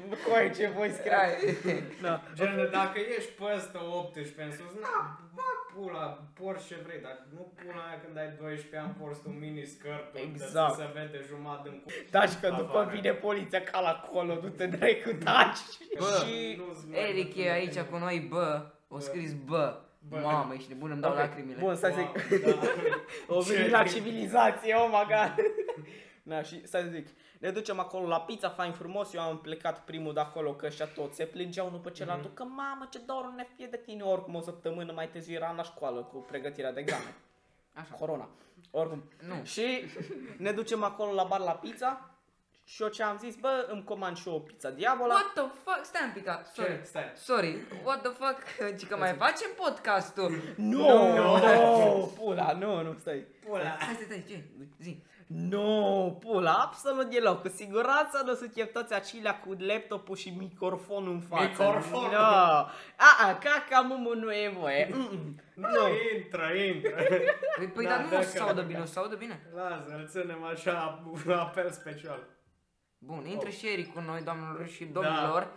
[0.26, 1.56] Coi, ce voi scrie.
[2.02, 2.22] Da.
[2.34, 5.42] Gen, dacă ești peste 18 în sus, na, bă,
[5.78, 6.04] pula,
[6.40, 10.14] porți ce vrei, dar nu pula aia când ai 12 ani porți un mini skirt
[10.14, 10.74] Exact.
[10.74, 11.88] să se vede jumătate în cu.
[12.10, 12.90] Taci că după Afară.
[12.94, 15.58] vine poliția ca la colo, du-te dracu, taci.
[15.98, 16.56] Bă, și...
[16.60, 17.82] Nu-ți mai Eric dă e aici tine.
[17.84, 18.66] cu noi, bă.
[18.88, 19.80] O scris bă.
[20.08, 20.18] Bă.
[20.22, 21.58] Mamă, ești nebun, îmi dau Ok, lacrimile.
[21.60, 22.44] Bun, stai să Wow, zic.
[22.44, 22.50] da.
[23.36, 23.70] O venit Ce?
[23.70, 25.34] la civilizație, oh my god.
[26.22, 27.06] Da, și stai să zic.
[27.38, 30.86] Ne ducem acolo la pizza, fain frumos, eu am plecat primul de acolo, că ăștia
[30.86, 34.34] toți se plângeau unul pe celălalt, că mamă ce dor ne fie de tine, oricum
[34.34, 37.14] o săptămână mai târziu eram la școală cu pregătirea de examen.
[37.72, 37.94] Așa.
[37.98, 38.28] Corona.
[38.70, 39.02] Oricum.
[39.28, 39.44] Nu.
[39.44, 39.84] Și
[40.36, 42.10] ne ducem acolo la bar la pizza
[42.64, 45.14] și eu ce am zis, bă, îmi comand și eu o pizza diavola.
[45.14, 45.84] What the fuck?
[45.84, 46.42] Stai un pic, da.
[46.54, 46.70] sorry.
[46.78, 46.84] Ce?
[46.84, 47.12] Stai.
[47.16, 48.76] Sorry, what the fuck?
[48.78, 50.30] Ci că mai facem podcastul.
[50.56, 51.38] Nu, No.
[51.38, 53.26] nu, pula, nu, nu, stai.
[53.46, 53.76] Pula.
[53.80, 54.44] Stai, stai, stai, ce?
[54.80, 55.02] Zi.
[55.28, 57.40] Nu, pula, absolut deloc.
[57.42, 61.44] Cu siguranță nu suntem toți acelea cu laptopul și microfonul în față.
[61.44, 62.10] Microfonul.
[62.10, 62.16] Nu.
[62.16, 62.72] A,
[63.26, 64.88] a, caca mumu nu e voie.
[64.94, 65.42] Mm-mm.
[65.54, 65.68] Nu,
[66.16, 66.94] intră, intră.
[67.56, 69.14] Păi, păi Da, dar nu dacă- o să se audă bine, o să se audă
[69.16, 69.40] bine.
[69.54, 71.02] Lasă, îl ținem așa,
[71.38, 72.26] apel special.
[72.98, 73.54] Bun, intră Oh.
[73.54, 75.40] și Eric cu noi, doamnelor și domnilor.
[75.42, 75.50] Da.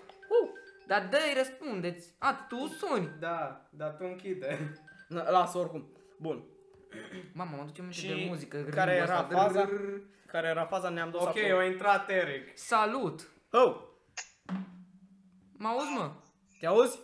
[0.43, 0.49] Uh,
[0.87, 2.15] dar dă-i răspundeți.
[2.19, 3.09] A, tu suni.
[3.19, 4.75] Da, dar tu închide.
[5.07, 5.91] Na, Lasă oricum.
[6.19, 6.43] Bun.
[7.33, 8.57] Mamă, mă duce minte Și de muzică.
[8.63, 9.35] care ritmul era ăsta.
[9.37, 9.69] faza?
[10.27, 11.57] Care era faza, ne-am dus Ok, acolo.
[11.57, 12.57] a intrat Eric.
[12.57, 13.29] Salut!
[13.51, 13.81] Oh,
[15.51, 16.11] Mă auzi, mă?
[16.59, 16.99] te auzi?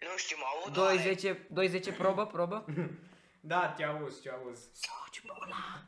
[0.00, 2.64] Nu știu, mă aud 210, 210 probă, probă?
[3.40, 4.68] Da, te auzi, te auzi.
[4.72, 5.82] Soci bula!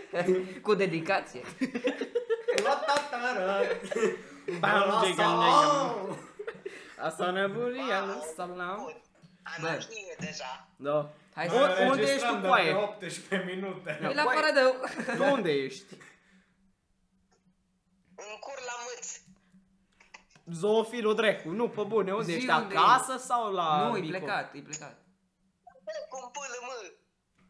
[0.62, 1.40] Cu dedicație.
[2.64, 3.62] La tatară.
[4.58, 6.18] Bam, diga, Lasă.
[6.98, 9.02] Asta nebunia, nu salam.
[9.42, 9.52] Bun.
[9.54, 9.68] Am Bă.
[9.68, 10.68] mai știe deja.
[10.76, 11.10] Da.
[11.34, 11.60] Hai Bă, să...
[11.60, 12.72] unde ești Înregistrăm tu, de coaie?
[12.72, 13.98] pe 18 minute.
[14.02, 14.34] E la Băi.
[14.36, 15.14] afară de...
[15.16, 15.94] Tu unde ești?
[18.14, 19.20] În cur la mâț.
[20.56, 22.50] Zoofilul drecu, nu, pe bune, unde Zi ești?
[22.50, 24.18] unde Acasă sau la Nu, e Mico?
[24.18, 24.98] plecat, e plecat.
[26.08, 26.92] Cum pâlă, mă.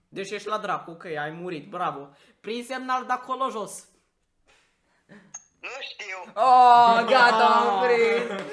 [0.09, 2.09] Deci ești la dracu, ok, ai murit, bravo.
[2.41, 3.89] Prin semnal de acolo jos.
[5.61, 6.19] Nu știu.
[6.35, 8.45] Oh, gata, am oprit.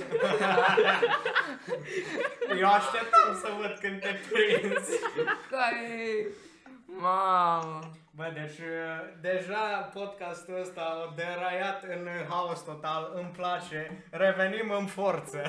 [2.62, 5.00] Eu așteptam să văd când te prinzi.
[5.50, 6.28] Care...
[6.86, 7.80] Mamă.
[8.16, 14.86] Bă, deci uh, deja podcastul ăsta a deraiat în haos total, îmi place, revenim în
[14.86, 15.42] forță.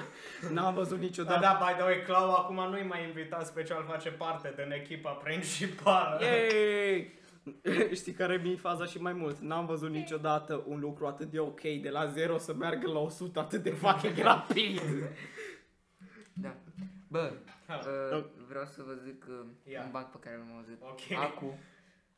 [0.54, 1.40] N-am văzut Da, niciodată.
[1.40, 6.18] da, by the way, Clau acum nu-i mai invitat special, face parte din echipa principală.
[6.24, 7.19] Yay!
[8.00, 9.38] Știi care mi faza și mai mult?
[9.38, 13.38] N-am văzut niciodată un lucru atât de ok de la 0 să meargă la 100
[13.40, 14.80] atât de fucking rapid.
[16.32, 16.54] Da.
[17.08, 17.32] Bă,
[17.66, 17.80] Ha.
[18.16, 19.82] uh, vreau să vă zic uh, Ia.
[19.84, 20.80] un banc pe care l-am auzit.
[20.82, 21.18] Ok.
[21.18, 21.58] Acu.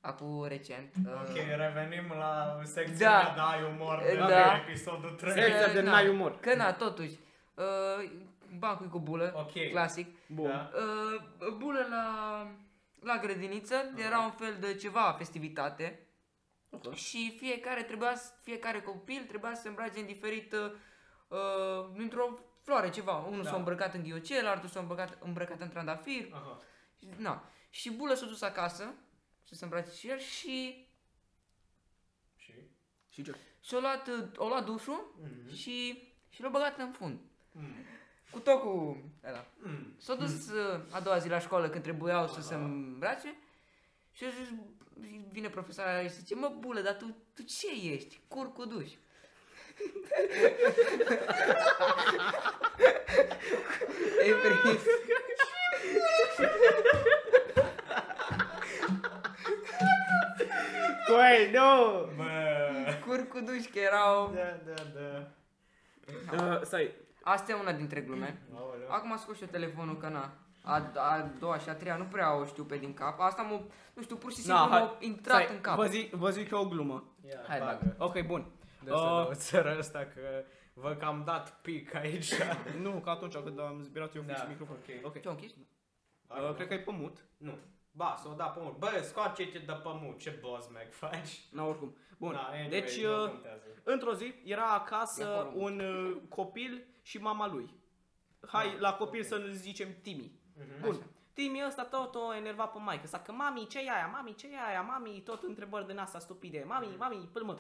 [0.01, 0.95] Acu recent.
[1.07, 3.33] Uh, Ok, revenim la secțiunea Da.
[3.37, 3.43] da.
[3.51, 4.29] Dai umor de Da.
[4.29, 5.33] la episodul 3.
[5.33, 6.39] Secția de na, n-ai umor.
[6.41, 7.19] Că na, totuși.
[7.55, 8.11] Uh,
[8.59, 9.71] bancul e cu bulă, Ok.
[9.71, 10.07] clasic.
[10.29, 10.47] Bun.
[10.49, 10.71] Da.
[10.75, 12.07] Uh, bulă la,
[13.03, 16.07] la grădiniță, era un fel de ceva festivitate.
[16.71, 16.95] Ok.
[16.95, 20.73] Și fiecare trebuia, să- fiecare copil trebuia să se îmbrace în diferit, uh,
[21.29, 23.17] uh, într-o floare, ceva.
[23.17, 23.51] Unul Da.
[23.51, 26.29] s-a îmbrăcat în ghiocel, altul s-a îmbrăcat, îmbrăcat în trandafir.
[26.33, 26.63] Aha.
[26.99, 27.51] Și, na.
[27.71, 28.95] și bulă s-a dus acasă
[29.45, 30.87] să se îmbrace și el și
[32.37, 32.53] Și?
[33.09, 33.35] Și ce?
[33.61, 35.55] și-a luat, uh, a luat dușul Mhm.
[35.55, 37.19] și, și l-a băgat în fund.
[37.53, 37.75] Mm.
[38.33, 38.97] Cu tot cu
[39.29, 39.45] ăla.
[39.99, 43.35] S-a dus uh, a doua zi la școală când trebuiau să se îmbrace
[44.13, 44.49] și a zis,
[45.31, 48.21] vine profesoara și zice, mă bulă, dar tu, tu ce ești?
[48.29, 48.91] Cur cu duș.
[54.23, 54.83] E prins.
[61.07, 62.11] Coi, nu!
[62.17, 62.33] Bă.
[63.07, 64.33] Cur cu duș, că erau...
[64.35, 65.27] Da, da, da.
[66.45, 68.43] Uh, stai, Asta e una dintre glume.
[68.55, 68.91] Aoleu.
[68.91, 70.33] Acum scos și eu telefonul că na.
[70.65, 73.21] A, a doua și a treia nu prea o știu pe din cap.
[73.21, 73.61] Asta mă,
[73.95, 75.77] nu știu, pur și simplu Na, hai, m-a intrat stai, în cap.
[75.77, 77.05] Vă zic, vă zic eu o glumă.
[77.29, 77.95] Ia, Hai, bagă.
[77.99, 78.51] Ok, bun.
[78.85, 80.21] De asta Uh, uh, țără ăsta că
[80.75, 82.33] vă că am dat pic aici.
[82.83, 84.77] nu, că atunci când am zbirat eu fix Da, microfon.
[84.77, 85.05] ok.
[85.07, 85.21] ok.
[85.21, 85.51] Ce-o închis?
[86.29, 87.25] Uh, cred că e pe mut.
[87.37, 87.59] Nu.
[87.91, 88.79] Ba, s-o da pe mult.
[88.79, 90.19] Bă, scoate-te de pe mult.
[90.19, 91.47] Ce boss Mac faci?
[91.51, 91.97] Na, oricum.
[92.19, 92.33] Bun.
[92.33, 93.63] Da, anyway, deci, nu uh, contează.
[93.83, 95.65] într-o zi era E acasă acolo.
[95.65, 97.75] un uh, copil și mama lui.
[98.47, 99.27] Hai, Da, la copil ok.
[99.27, 100.41] să-l zicem Timi.
[100.57, 100.81] Mhm.
[100.81, 100.91] Bun.
[100.91, 101.07] Așa.
[101.33, 104.47] Timi ăsta tot o enerva pe maică sa, că mami, ce e aia, mami, ce
[104.53, 107.59] e aia, mami, tot întrebări din asta stupide, mami, mami, pâlmă.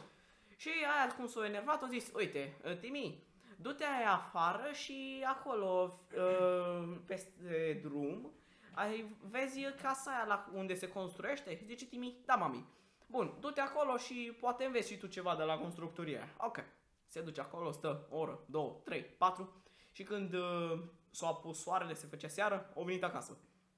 [0.56, 3.22] Și aia cum s-a enervat, a zis, uite, uh, Timi,
[3.56, 8.32] du-te aia afară și acolo, uh, peste drum,
[8.74, 11.62] ai, vezi casa aia la unde se construiește?
[11.66, 12.66] Zice Timi, da mami.
[13.06, 16.34] Bun, du-te acolo și poate înveți și tu ceva de la constructoria aia.
[16.38, 16.64] Ok.
[17.12, 19.52] Se duce acolo, stă o oră, două, trei, patru
[19.90, 20.78] și când uh,
[21.10, 23.36] s-a apus soarele, se făcea seară, au venit acasă.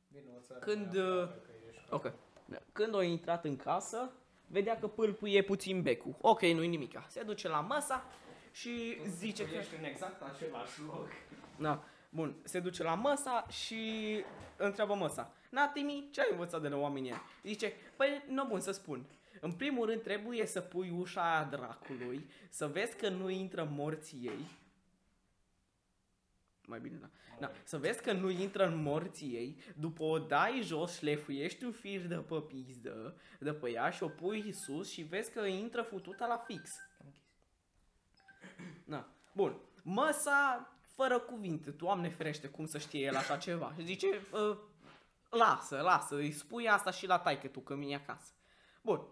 [0.09, 2.13] Vino, țără, Când, mea, uh, afară, că ești- Ok.
[2.73, 4.11] Când a intrat în casă,
[4.47, 6.15] vedea că pâlpâie puțin becul.
[6.21, 7.05] Ok, nu-i nimica.
[7.09, 8.05] Se duce la masa
[8.53, 9.55] și zice că...
[9.55, 11.09] Ești în exact același loc.
[11.57, 13.81] Na, bun, se duce la masa și
[14.57, 15.33] întreabă masa.
[15.51, 17.23] Na, Timi, ce ai învățat de la oamenii ăia?
[17.43, 19.05] Zice, păi, nu bun să spun.
[19.45, 24.21] În primul rând trebuie să pui ușa aia dracului, să vezi că nu intră morții
[24.23, 24.47] ei.
[26.67, 27.11] Mai bine, da.
[27.41, 27.51] da.
[27.65, 32.01] Să vezi că nu intră în morții ei, după o dai jos, șlefuiești un fir
[32.07, 36.27] de pe pizdă, de pe ea și o pui sus și vezi că intră fututa
[36.27, 36.71] la fix.
[38.85, 39.09] Na.
[39.33, 39.61] Bun.
[39.83, 43.73] Măsa, fără cuvinte, Doamne ferește cum să știe el așa ceva.
[43.77, 44.59] Și zice, uh,
[45.31, 48.33] lasă, lasă, îi spui asta și la taică tu că vine acasă.
[48.83, 49.09] Bun.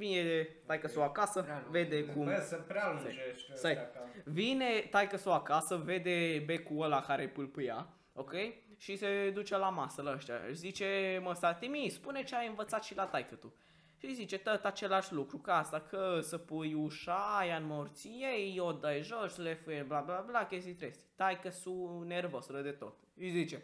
[0.00, 1.70] Vine taică s-o acasă, Prea lung.
[1.70, 2.24] vede cum...
[2.24, 3.50] Bă, să prea lungești.
[3.54, 3.72] Stai.
[3.72, 8.32] ăsta ca- Vine taică s-o acasă, vede becul ăla care pâlpâia, ok?
[8.76, 10.34] Și se duce la masă la ăștia.
[10.48, 13.54] Își zice, mă, Timi, spune ce ai învățat și la taică tu.
[13.98, 18.24] Și îi zice tot același lucru, ca asta, că să pui ușa aia în morții
[18.34, 21.04] ei, o dai jos, le fie, bla bla bla, chestii tresti.
[21.16, 22.96] Taică su nervos, ră de tot.
[23.16, 23.62] Îi zice,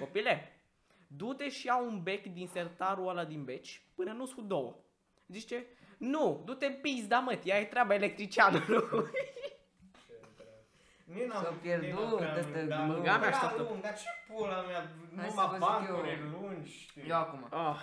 [0.00, 0.60] copile,
[1.06, 4.76] du-te și ia un bec din sertarul ăla din beci până nu sunt două.
[5.26, 5.66] Zice,
[5.98, 8.66] nu, du-te în pizda mă, ea e treaba electricianului.
[11.14, 13.02] Nici n-am- S-a pierdut nici n-am prea de asta lung, dar glumă.
[13.02, 13.62] Gata, prea așteaptă.
[13.62, 14.80] lung, Dar ce pula mea,
[15.16, 16.28] Hai să numai vă zic bancuri eu.
[16.40, 17.08] lungi, știi?
[17.08, 17.46] Eu acum.
[17.50, 17.80] Ah,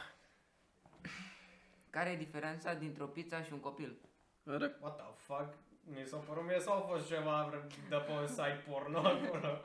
[1.90, 3.98] Care e diferența dintre o pizza și un copil?
[4.46, 5.54] ră- What the fuck?
[5.84, 7.54] Mi s-a părut mie sau a fost ceva
[7.90, 9.62] de pe un site porno acolo?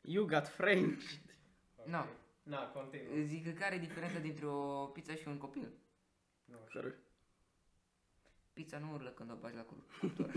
[0.00, 1.02] you got French.
[1.84, 2.04] Nu.
[2.48, 3.22] Na, continuă.
[3.24, 5.68] Zic că care e diferența dintre o pizza și un copil?
[6.44, 6.80] Nu știu.
[6.80, 6.94] Care?
[8.52, 10.30] Pizza nu urlă când o bagi la cuptor.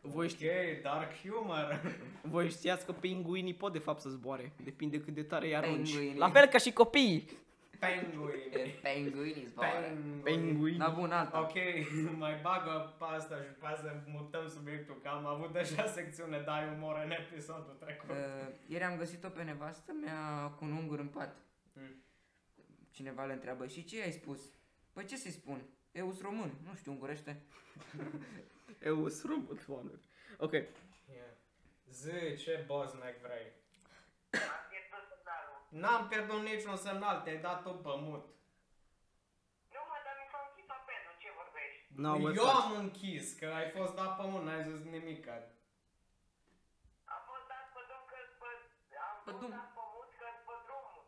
[0.00, 1.80] Voi, ști, Ok, dark humor.
[2.22, 4.52] voi știați că pinguinii pot de fapt să zboare.
[4.64, 5.90] Depinde cât de tare îi arunci.
[5.90, 6.18] Pinguinii.
[6.18, 7.28] La fel ca și copiii.
[7.78, 8.78] Penguini.
[8.82, 9.80] Penguinii zboară.
[9.80, 10.22] Penguini.
[10.22, 10.76] Pinguini.
[10.76, 11.40] Na bun, alta.
[11.40, 11.54] Ok,
[12.24, 16.72] mai bagă pe asta și după asta mutăm subiectul, că am avut deja secțiune dai
[16.74, 18.10] umor în episodul trecut.
[18.10, 18.16] Uh,
[18.66, 21.36] ieri am găsit-o pe nevastă mea cu un ungur în pat.
[21.72, 22.02] Mm.
[22.90, 24.40] Cineva le întreabă, și ce ai spus?
[24.92, 25.62] Păi ce să-i spun?
[25.92, 27.42] Eu sunt român, nu știu ungurește.
[28.88, 30.00] Eu sunt robot, oameni.
[30.38, 30.52] Ok.
[30.52, 30.66] Yeah.
[31.90, 33.52] Zi, ce boss Mac vrei?
[35.72, 35.98] Am pierdut semnalul.
[35.98, 38.24] N-am pierdut niciun semnal, te-ai dat tu pe mut.
[39.74, 41.82] Nu mă, dar mi s-a închis apelul, ce vorbești?
[42.04, 45.24] No, Eu am închis, că ai fost dat pe mut, n-ai zis nimic.
[47.14, 48.48] Am fost dat pe drum că pe...
[49.08, 49.50] Am Pe fost drum.
[49.50, 51.02] dat pe mut că pe drumul.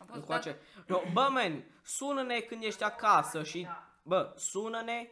[0.00, 0.52] Am fost Încoace.
[0.86, 3.66] No, bă, man, sună-ne când ești acasă și...
[4.04, 5.08] Bă, sună-ne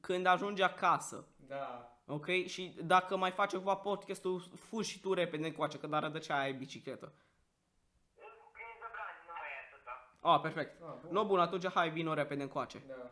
[0.00, 1.28] când ajungi acasă.
[1.36, 1.88] Da.
[2.06, 2.26] Ok?
[2.46, 6.32] Și dacă mai faci ceva podcastul, fugi și tu repede încoace, că dar de ce
[6.32, 7.12] ai bicicletă.
[8.54, 9.94] Prin Zăbrani, nu mai e atâta.
[10.26, 10.80] Ah, perfect.
[10.82, 11.10] Ah, bun.
[11.12, 12.82] No, bun, atunci hai, vino repede încoace.
[12.88, 12.94] Da.
[12.96, 13.10] Nu, bun,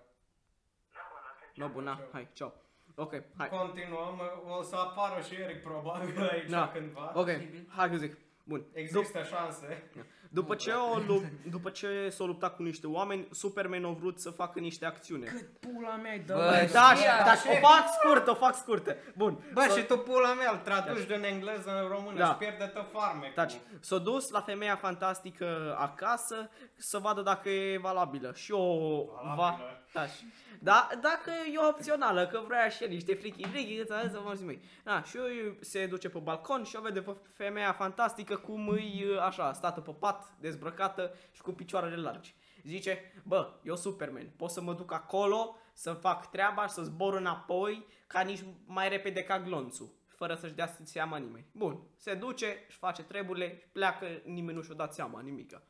[1.30, 1.56] atunci.
[1.56, 2.52] No, bun, na, hai, ciao.
[2.94, 3.48] Ok, hai.
[3.48, 4.20] Continuăm,
[4.58, 6.68] o să apară și Eric probabil aici Da.
[6.68, 7.12] cândva.
[7.14, 7.28] Ok,
[7.76, 8.16] hai că zic.
[8.44, 8.64] Bun.
[8.72, 9.90] Există șanse.
[10.30, 14.30] După ce, o, lu- după ce s-a luptat cu niște oameni, Superman a vrut să
[14.30, 15.26] facă niște acțiune.
[15.26, 17.50] Cât pula mea Bă, Da, știa, da, așa.
[17.50, 18.96] o fac scurtă, o fac scurtă.
[19.16, 19.38] Bun.
[19.52, 22.26] Bă, S-o- și tu pula mea îl traduci din engleză în română Da.
[22.26, 23.32] și pierde-te farmecul.
[23.34, 23.52] Taci.
[23.80, 28.32] S-a dus la femeia fantastică acasă să vadă dacă e valabilă.
[28.34, 29.04] Și o
[29.36, 29.58] va...
[29.92, 30.12] Valabilă.
[30.12, 30.24] Taci.
[30.60, 34.60] Da, dacă e opțională, că vrea și el niște frichi, frichi, să să mă măi.
[34.84, 39.18] Da, și eu se duce pe balcon și o vede pe femeia fantastică cum îi
[39.20, 42.34] așa, stată pe pat, dezbrăcată și cu picioarele largi.
[42.64, 47.14] Zice, bă, eu Superman, pot să mă duc acolo, să fac treaba și să zbor
[47.14, 51.46] înapoi, ca nici mai repede ca glonțul fără să-și dea seama nimeni.
[51.52, 55.62] Bun, se duce, își face treburile, pleacă, nimeni nu și-o dat seama, nimica.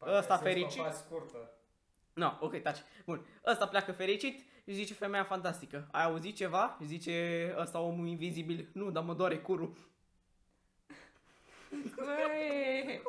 [0.00, 0.82] Ăsta fericit.
[0.92, 1.53] scurtă.
[2.14, 2.78] No, ok, taci.
[3.04, 5.88] Bun, ăsta pleacă fericit și zice femeia fantastică.
[5.92, 6.76] Ai auzit ceva?
[6.80, 8.68] Și zice ăsta omul invizibil.
[8.72, 9.72] Nu, dar mă doare curul.
[11.96, 13.02] Băi,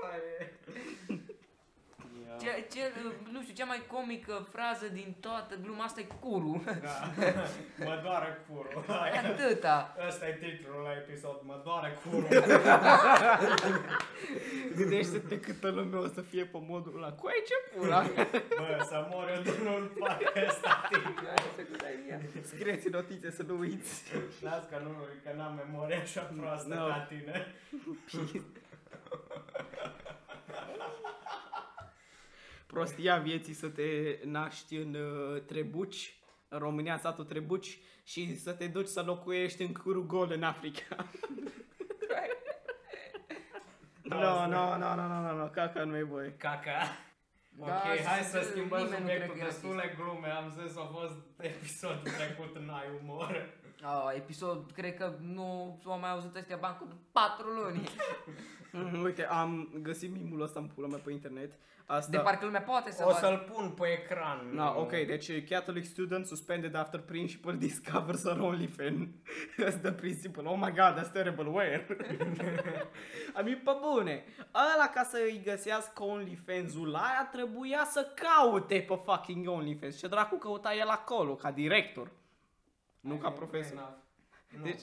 [2.41, 2.91] Ce, ce,
[3.31, 6.63] nu știu, cea mai comică frază din toată gluma asta e curu.
[6.81, 6.97] Da.
[7.89, 8.85] mă doare curul.
[8.87, 9.21] Aia.
[9.29, 9.95] Atâta.
[10.07, 11.39] Ăsta e titlul la episod.
[11.43, 12.27] Mă doare curul.
[14.77, 17.11] Gândește-te câtă lume o să fie pe modul ăla.
[17.11, 18.01] Cu ce pula?
[18.57, 21.27] Bă, să mor eu de nu-l fac ăsta titlu.
[22.43, 24.03] Scrieți notițe să nu uiți.
[24.41, 24.89] Las că nu,
[25.23, 26.87] că n-am memoria așa proastă No.
[26.87, 27.45] ca tine.
[32.79, 36.15] Prostia vieții să te naști în uh, Trebuci,
[36.47, 41.09] în România, satul Trebuci, și să te duci să locuiești în curul gol în Africa.
[44.01, 46.35] Nu, nu, nu, nu, nu, nu, caca nu e voie.
[46.37, 46.79] Caca.
[47.59, 47.73] Ok, Da,
[48.05, 49.33] hai să- să schimbăm nimeni nu subiectul.
[49.33, 53.53] cred că e Destule glume, am zis, a fost episodul trecut în ai umor.
[53.83, 57.89] Oh, episod, cred că nu s-au mai auzit ăstea bani cu patru luni.
[58.83, 61.51] Mhm, Uite, am găsit mimul ăsta în pula mea pe internet.
[61.87, 62.11] Asta...
[62.11, 63.19] De parcă lumea poate să O vadă.
[63.25, 64.49] să-l pun pe ecran.
[64.53, 69.07] Na, ok, deci Catholic student suspended after principal discovers her OnlyFans.
[69.63, 70.45] That's the principal.
[70.45, 71.47] Oh my god, that's terrible.
[71.49, 71.85] Where?
[73.39, 74.23] I mean, pe bune.
[74.73, 79.97] Ăla ca să îi găsească OnlyFans-ul aia trebuia să caute pe fucking OnlyFans.
[79.97, 82.11] Ce dracu căuta el acolo, ca director.
[82.99, 83.97] Nu ca profesor.
[84.57, 84.79] Nu, Deci-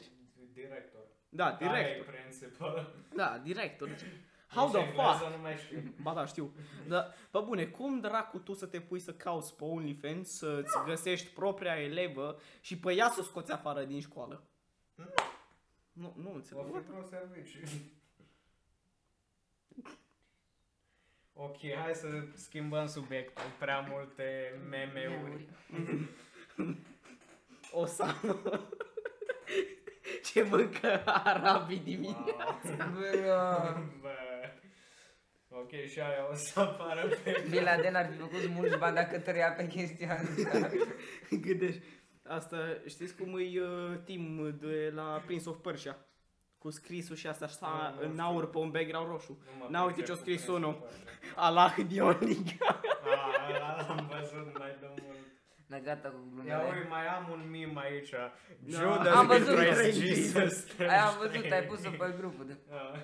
[0.54, 0.91] director.
[1.34, 2.14] Da, Aia e director.
[2.14, 2.94] principal.
[3.16, 3.88] Da, director.
[3.88, 4.00] Deci,
[4.54, 5.30] How Deci the engleză fuck?
[5.36, 5.94] Nu mai știu.
[6.02, 6.54] Ba da, știu.
[6.88, 11.26] Dar, pe bune, cum dracu tu să te pui să cauți pe OnlyFans, să-ți găsești
[11.28, 14.42] propria elevă și pe ea să o scoți afară din școală?
[15.92, 16.64] Nu, nu O înțeleg.
[16.74, 17.58] fi pro serviciu.
[21.34, 23.44] Ok, hai să schimbăm subiectul.
[23.58, 25.48] Prea multe meme-uri.
[27.72, 28.04] O să
[30.32, 32.90] Ce mâncă arabii dimineața?
[32.94, 34.08] Bă, Bă.
[35.50, 37.42] Ok, și aia o să apară pe...
[37.50, 40.68] Bin Laden ar fi făcut mulți bani dacă tărea pe chestia asta.
[41.46, 41.80] Gândești.
[42.26, 42.56] Asta,
[42.88, 45.96] știți cum e uh, Tim de la Prince of Persia?
[46.58, 48.24] Cu scrisul și asta așa Nu, nu în știu.
[48.24, 49.38] aur pe un background roșu.
[49.44, 50.68] Nu mă Na, uite pricep ce-o cu scris Prince unul.
[50.68, 51.32] of Persia.
[51.36, 52.58] Allah the only guy.
[52.60, 55.16] Ah, ăla l-am văzut mai de mult.
[55.72, 56.78] Da, gata cu Ia glumele.
[56.80, 58.10] ui, mai am un meme aici.
[58.10, 58.32] Da.
[58.68, 59.54] Judas Am văzut.
[59.56, 60.66] betrays Jesus.
[60.92, 62.98] Aia am văzut, ai pus-o pe grupul de, Ah.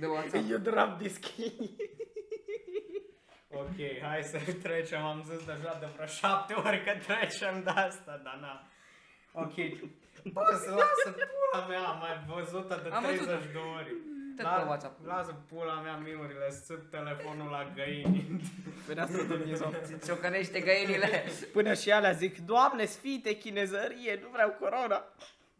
[0.00, 0.48] de WhatsApp.
[0.48, 1.76] You drop this key.
[3.50, 8.20] Ok, hai să trecem, am zis deja de vreo șapte ori că trecem de asta,
[8.24, 8.68] dar na.
[9.32, 9.54] Ok,
[10.32, 13.50] bă, să lasă pula mea, am mai văzut-o de Am 30 văzut-o.
[13.52, 13.94] de ori.
[14.42, 15.06] Tot pe WhatsApp.
[15.06, 18.40] Lasă pula mea mimurile, țip telefonul la găini.
[18.86, 19.72] Fereastra de Dumnezeu.
[20.06, 21.24] Ciocănește găinile.
[21.52, 25.04] Până și alea zic, Doamne sfinte, chinezărie, nu vreau corona.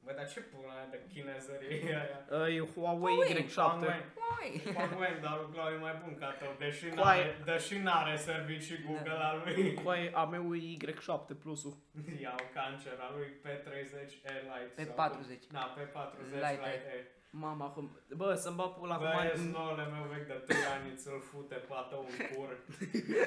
[0.04, 2.18] Bă, dar ce pula mea de chinezărie aia?
[2.46, 3.54] Uh, e Huawei Y7.
[3.54, 4.04] Huawei.
[4.40, 4.62] Oi.
[4.74, 7.24] Huawei, dar lui Clau e mai bun ca tău, deși Coaie.
[7.24, 9.28] n-are, deși n-are servicii Google Da.
[9.28, 9.74] al lui.
[9.74, 11.76] Cu aia a meu e Y7 plusul.
[12.22, 14.72] Iau cancer al lui P30e Lite.
[14.74, 15.38] Pe sau 40.
[15.44, 17.06] cum- Da, pe 40 Lite Lite, E.
[17.30, 19.26] Mama, acum, bă, să-mi bag pula Bă, acum.
[19.32, 22.58] ești noule meu vechi de 3 ani, ți-l fute patău în cur.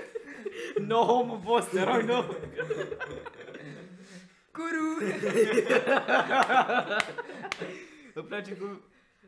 [0.88, 2.22] No homo boss, te rog, nu.
[4.52, 4.88] Curu.
[8.14, 8.82] Îmi place cum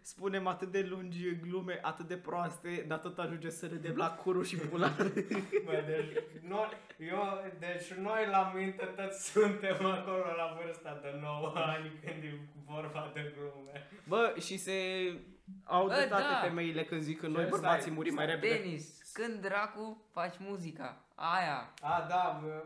[0.04, 4.42] spunem atât de lungi glume, atât de proaste, dar tot ajunge să râdem la curu
[4.42, 4.88] și pula.
[5.66, 7.24] Bă, deci, noi, eu,
[7.60, 13.12] deci noi la minte toți suntem acolo la vârsta de 9 ani când e vorba
[13.14, 13.90] de glume.
[14.08, 14.74] Bă, și se
[15.64, 16.40] au Bă, dreptate da.
[16.48, 17.60] femeile când zic că Ce noi stai?
[17.60, 18.58] bărbații murim mai repede.
[18.58, 20.98] Denis, când dracu faci muzica?
[21.16, 21.74] Aia.
[21.82, 22.64] A, da, bă,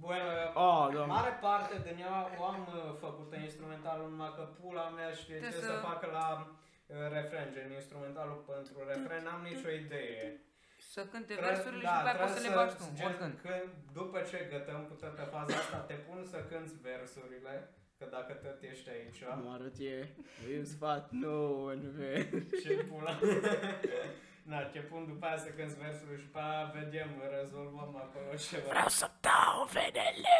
[0.00, 0.14] bă,
[0.54, 1.12] Oh, doamne.
[1.12, 5.40] Mare parte din ea o am uh, făcută instrumentalul, numai că pula mea știe ce
[5.40, 5.66] Trebuie să...
[5.66, 6.46] să- facă la uh,
[6.88, 10.40] refren, gen instrumentalul pentru refren, n-am nicio idee.
[10.78, 13.34] Să cânte Trebuie- versurile și după aia poți să le trebuie bagi tu, gen, oricând.
[13.44, 17.54] când, după ce gătăm cu toată faza asta, te pun să cânti versurile,
[17.98, 20.08] că dacă tot ești aici, Nu arăt e,
[20.46, 21.36] îi sfat, nu,
[21.82, 22.28] nu vezi.
[22.62, 23.14] ce pula.
[24.50, 28.68] Na, te pun după aia să cânti versurile și după aia vedem, rezolvăm acolo ceva.
[28.68, 30.36] Vreau să dau venele.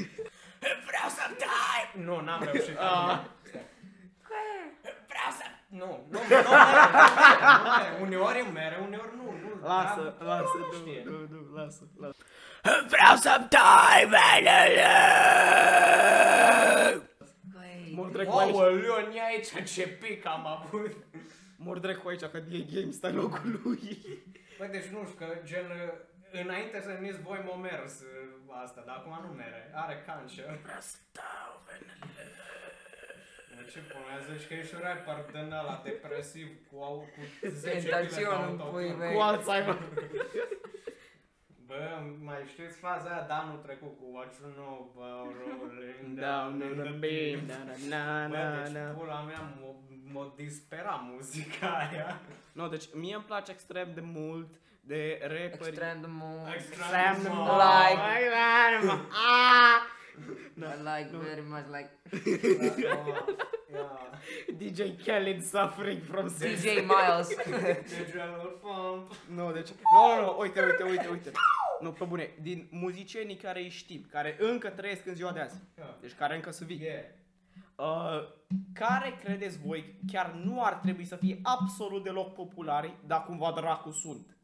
[0.88, 2.04] Vreau să dai.
[2.04, 2.76] Nu, n-am reușit.
[5.72, 5.78] Ah.
[5.78, 6.04] Vreau să...
[6.08, 6.50] Nu, nu, nu, nu,
[7.30, 8.02] mere, nu mere.
[8.02, 9.22] Uneori îmi mere, uneori nu.
[9.60, 11.02] nu Lasă, dar- lasă, nu nu, știe.
[11.04, 12.16] nu, nu, lasă, lasă.
[12.88, 14.88] Vreau să dai venele.
[17.54, 18.54] Băi, Mor dracu aici.
[18.54, 20.92] Aoleu, ni aici ce pic am avut.
[21.56, 23.98] Mor dracu aici că e game stai locul lui.
[24.58, 25.66] Băi, deci nu știu, că gen,
[26.42, 30.44] înainte să numiți voi m-o mers uh, asta, dar acum nu mere, are cancer.
[30.62, 32.21] Vreau să dau venele.
[33.74, 37.88] Mă, Ce pune, zici că ești un rapper din ăla depresiv cu, au, cu 10
[37.88, 39.04] Tentațion kg în de pui autotune.
[39.06, 39.14] mei.
[39.14, 39.78] Cu Alzheimer.
[41.68, 41.80] Bă,
[42.22, 46.76] mai știți faza aia de anul trecut cu What You Know About Rolling Down in
[46.82, 48.90] the beam, da, da, na, Bă, na, deci na.
[48.90, 49.74] pula mea m-o,
[50.12, 52.20] m-o dispera muzica aia.
[52.52, 54.48] Nu, deci mie îmi place extrem de mult
[54.80, 55.44] de rapperi.
[55.68, 56.54] extrem de mult.
[56.54, 57.50] Extrem de mult.
[57.50, 58.00] Like.
[59.10, 59.80] Ah!
[60.56, 61.90] I like very much like
[63.72, 64.58] Yeah.
[64.60, 66.60] DJ Khaled suffering from sex.
[66.60, 67.28] DJ Miles.
[67.28, 69.12] Digital pump.
[69.34, 69.68] Nu, deci...
[69.68, 71.30] Nu, nu, nu, uite, uite, uite, uite.
[71.80, 75.56] Nu, pe bune, din muzicienii care îi știm, care încă trăiesc în ziua de azi,
[75.76, 75.94] Yeah.
[76.00, 77.04] deci care încă sunt vii, Yeah.
[77.76, 78.28] uh,
[78.72, 83.90] care credeți voi chiar nu ar trebui să fie absolut deloc populari, dar cumva dracu
[83.90, 84.36] sunt?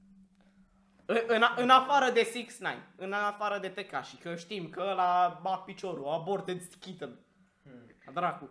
[1.06, 5.40] În, în, în afară de 6 9 în afară de Tekashi, că știm că ăla
[5.42, 7.18] bat piciorul, aborted kitten.
[7.62, 8.12] Hmm.
[8.14, 8.50] Dracu.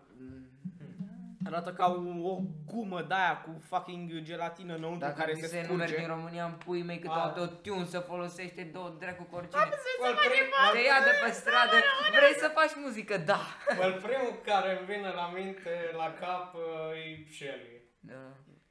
[1.51, 2.39] Arată ca o, o
[2.71, 6.05] gumă de aia cu fucking gelatină înăuntru Dacă care care se se numeri scurge.
[6.05, 7.21] din România în pui mei cât Ah.
[7.23, 9.61] autotune să folosește două dracu cu oricine.
[10.07, 11.75] Îl prim- Te ia de pe stradă,
[12.17, 13.17] vrei să faci muzică?
[13.17, 13.41] Da.
[13.85, 16.61] Îl primul care îmi vine la minte, la cap, uh,
[17.05, 17.75] e Shelly.
[17.99, 18.21] Da,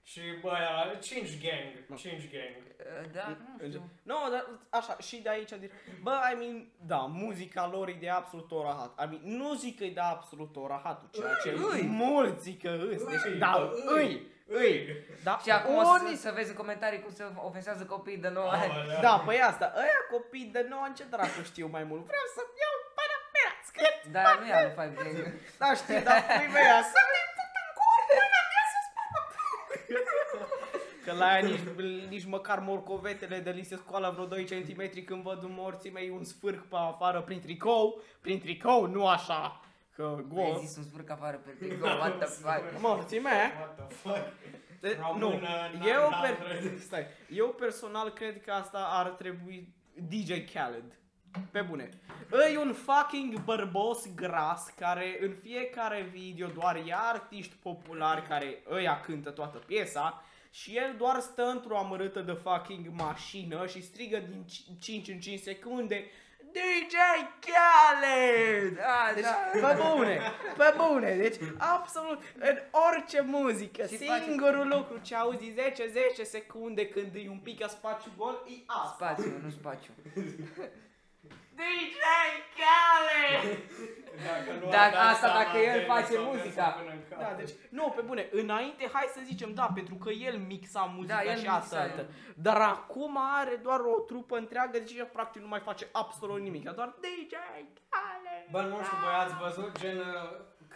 [0.08, 2.54] Și bă, aia, 5 gang, 5 gang.
[3.12, 3.82] da nu știu.
[4.02, 8.08] Nu, dar așa, și de aici, dir- bă, I mean, da, muzica lor e de
[8.10, 8.90] absolut o rahat.
[9.04, 11.82] I mean, nu zic că e de absolut o rahat, ceea ce Îi.
[11.86, 15.04] mulți zic că îs, Îți, deci, bă, da, îi, îi, îi.
[15.22, 18.28] Da, Și acum o să, unii- să vezi în comentarii cum se ofensează copiii de
[18.28, 18.50] nouă.
[18.50, 19.00] Aoleu.
[19.00, 22.04] Da, păi asta, ăia copii de nou, ce dracu știu mai mult?
[22.12, 23.92] Vreau să iau până mea, scrie.
[24.12, 25.16] Dar nu e al Five Gang.
[25.58, 28.78] Da, știi, dar pui mea, să le put în cur, până mea să
[31.06, 31.60] Că la aia nici,
[32.08, 36.10] nici măcar morcovetele de li se scoală vreo 2 cm când văd un morții mei
[36.10, 39.60] un sfârc pe afară prin tricou, prin tricou, nu așa,
[39.94, 40.58] că Ai gol.
[40.60, 42.62] zis un sfârc afară pe tricou, what the fuck.
[42.86, 44.32] Morții mei, What the fuck?
[44.80, 45.48] de, nu, Română,
[45.86, 46.42] eu, 900.
[46.42, 49.74] per, stai, eu personal cred că asta ar trebui
[50.08, 50.98] DJ Khaled.
[51.50, 51.88] Pe bune.
[52.54, 59.00] E un fucking bărbos gras care în fiecare video doar ia artiști populari care ăia
[59.00, 60.24] cântă toată piesa
[60.60, 64.44] și el doar stă într-o amărâtă de fucking mașină și strigă din
[64.80, 66.04] 5 în 5 secunde
[66.52, 66.94] DJ
[67.40, 68.76] Khaled!
[68.76, 69.68] Da, Deci, da.
[69.68, 70.20] pe bune,
[70.56, 72.58] pe bune, deci absolut în
[72.90, 77.68] orice muzică, Și face- singurul lucru ce auzi 10-10 secunde când e un pic a
[77.68, 79.14] spațiu gol, e asta.
[79.14, 79.92] Spațiu, nu spațiu.
[81.58, 81.98] DJ
[82.58, 83.58] Khaled!
[84.26, 86.66] Dacă, nu Dacă a dat asta, seama dacă de el el, face s-a mers muzica.
[86.78, 87.18] până în cap.
[87.24, 91.14] Da, deci, nu, pe bune, înainte, hai să zicem, da, pentru că el mixa muzica
[91.24, 91.98] Da, el și mixa, atât.
[91.98, 92.06] el.
[92.34, 96.70] Dar acum are doar o trupă întreagă, deci el practic nu mai face absolut nimic,
[96.70, 97.32] doar DJ
[97.90, 98.44] Khaled!
[98.50, 100.04] Bă, nu știu, voi ați văzut gen, uh,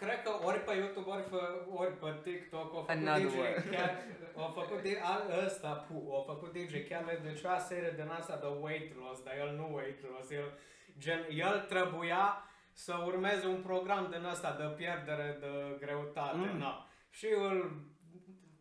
[0.01, 1.39] cred că ori pe YouTube, ori pe,
[1.81, 3.55] ori pe TikTok, au făcut Another DJ word.
[3.75, 3.97] Khaled,
[4.43, 5.13] au făcut di- a,
[5.45, 9.33] ăsta, pu, au făcut DJ Khaled, deci o serie din asta de weight loss, dar
[9.43, 10.49] el nu weight loss, el,
[10.97, 16.57] gen, el trebuia să urmeze un program din ăsta de pierdere de greutate, Mm.
[16.57, 16.87] na.
[17.09, 17.81] Și îl,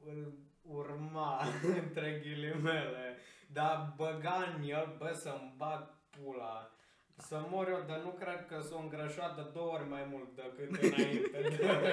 [0.06, 1.40] îl urma,
[1.82, 3.16] între ghilimele,
[3.52, 6.70] dar băga în el, bă, să-mi bag pula.
[7.16, 10.82] Să mor eu, dar nu cred că s-o îngrășat de două ori mai mult decât
[10.82, 11.40] înainte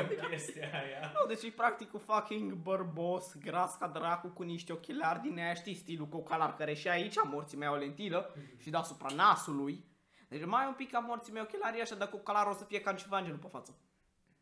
[0.07, 1.11] de chestia aia.
[1.13, 5.53] Nu, deci e practic un fucking bărbos, gras ca dracu, cu niște ochelari din aia,
[5.53, 9.85] știi, stilul cocalar, care și aici morții mei au o lentilă și deasupra nasului.
[10.27, 12.93] Deci mai un pic ca morții mei ochelarii așa, dar cocalarul o să fie ca
[12.93, 13.75] ceva angelul pe față.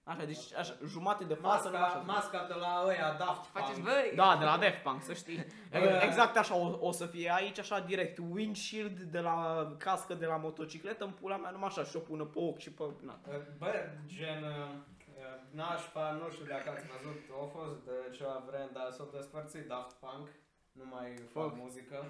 [0.03, 2.03] Așa, deci așa, jumate de față, nu Masca, așa.
[2.05, 3.83] masca de la ăia Daft Faceți Punk.
[3.85, 4.11] băi?
[4.15, 5.45] Da, de la Daft Punk, să știi.
[5.71, 6.01] Bă.
[6.03, 10.35] Exact așa o, o să fie aici, așa direct, windshield de la cască de la
[10.37, 12.83] motocicletă, în pula mea, numai așa, și o pună pe ochi și pe...
[13.01, 13.19] Na.
[13.57, 13.73] Bă,
[14.05, 14.69] gen, uh,
[15.51, 19.95] nașpa, nu știu dacă ați văzut, a fost de ceva vreme, dar s-au despărțit Daft
[19.95, 20.27] Punk.
[20.71, 21.55] Nu mai fac Fuck.
[21.55, 22.05] muzică.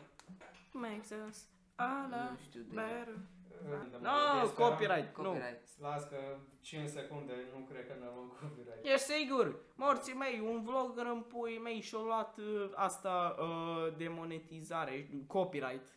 [0.71, 1.45] Makes us
[1.75, 2.75] all Nu știu de
[3.63, 3.99] better.
[3.99, 5.23] Uh, No, Sperăm- copyright, nu.
[5.23, 5.63] Copyright.
[5.79, 6.17] Las că
[6.61, 8.85] 5 secunde, nu cred că ne luăm copyright.
[8.85, 14.07] E sigur, morții mei, un vlogger în pui mei și-a luat uh, asta uh, de
[14.07, 15.87] monetizare, copyright,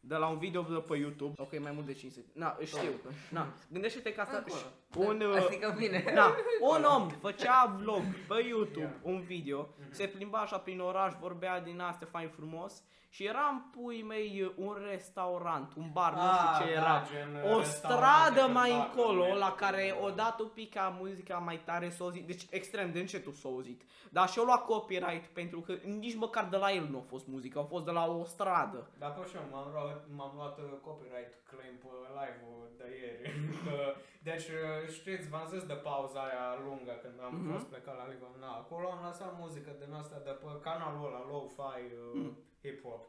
[0.00, 1.34] de la un video de pe YouTube.
[1.42, 2.38] Ok, mai mult de 5 secunde.
[2.38, 2.90] Na, știu.
[3.30, 4.36] Na, gândește-te că asta...
[4.36, 4.60] Acolo.
[4.96, 6.04] Un, uh, Adică bine.
[6.14, 6.34] Da,
[6.76, 11.80] un om făcea vlog pe YouTube, un video, se plimba așa prin oraș, vorbea din
[11.80, 12.82] astea fain frumos
[13.12, 17.02] și era în pui mei un restaurant, un bar, nu Ah, știu ce da, era.
[17.12, 19.36] gen, O restaurant stradă de mai cântat, încolo, nu?
[19.38, 23.82] la care odată pica muzica mai tare s-a auzit, deci extrem de încetul s-a auzit.
[24.10, 27.58] Dar și-a luat copyright pentru că nici măcar de la el nu a fost muzică,
[27.58, 28.90] a fost de la o stradă.
[28.98, 31.88] Dar pe și eu m-am luat, m-am luat uh, copyright claim pe
[32.18, 33.34] live-ul de ieri.
[33.64, 37.50] Că- deci uh, știți, v-am zis de pauza aia lungă când am Mhm.
[37.52, 38.26] fost plecat la live.
[38.44, 42.32] Na, acolo am lăsat muzică din asta de pe canalul ăla, lo-fi, uh, Mhm.
[42.64, 43.02] hip-hop.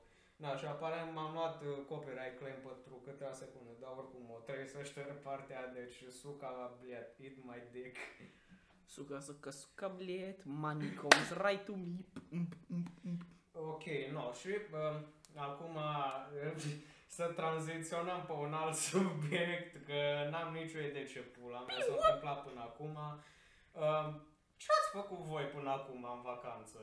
[0.44, 4.68] Da, și aparent m-am luat uh, copyright claim pentru câteva secunde, dar oricum o trebuie
[4.68, 7.96] să șterg partea aia, deci suca la bliat, eat my dick.
[8.86, 11.96] Suca, suca, suca, bliet, money comes right to me.
[13.54, 15.00] Ok, no, și uh,
[15.36, 16.28] acum uh,
[17.14, 22.44] să tranziționăm pe un alt subiect, că n-am nicio idee ce pula mea s-a întâmplat
[22.44, 22.98] până acum.
[23.72, 24.16] Uh,
[24.58, 26.80] ce ați făcut voi până acum în vacanță?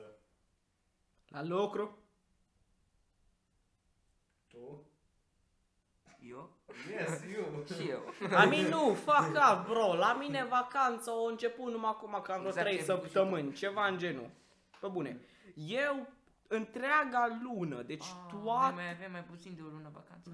[1.27, 1.97] La lucru.
[4.47, 4.87] Tu?
[6.19, 6.57] Eu?
[6.89, 7.63] Yes, you!
[7.75, 8.13] Și eu.
[8.29, 9.93] La mine nu, fuck up, bro.
[9.93, 13.11] La mine vacanța a început numai acum cam vreo Exact 3 ce ai făcut și
[13.11, 14.29] săptămâni, ceva în genul.
[14.79, 15.21] Pe bune.
[15.55, 16.07] Eu
[16.51, 20.29] întreaga lună, deci Ah, toată Noi mai avem mai puțin de o lună vacanță.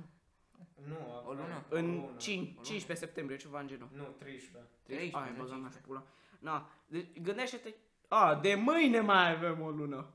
[0.88, 1.66] Nu, O lună?
[1.70, 3.89] în 5, 15 septembrie, ceva în genul.
[3.93, 4.70] Nu, 13.
[4.84, 5.78] 13, Ai, nu băga mea 15.
[5.80, 6.03] și pula.
[6.39, 7.74] Na, deci gândește-te,
[8.07, 10.05] a, de mâine mai avem o lună.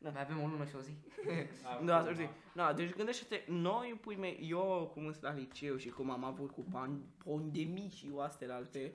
[0.00, 0.92] Mai avem o lună și o zi.
[1.84, 2.30] Da, să știi.
[2.52, 6.50] Na, deci gândește-te, noi, pui mei, eu cum sunt la liceu și cum am avut
[6.50, 8.94] cu pan- pandemii și astea alte.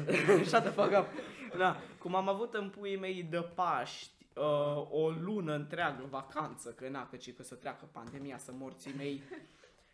[0.50, 1.06] Shut the fuck up.
[1.58, 6.88] Da, cum am avut în puii mei de Paști uh, o lună întreagă vacanță, că
[6.88, 9.22] na, că, ci că să treacă pandemia, să morții mei.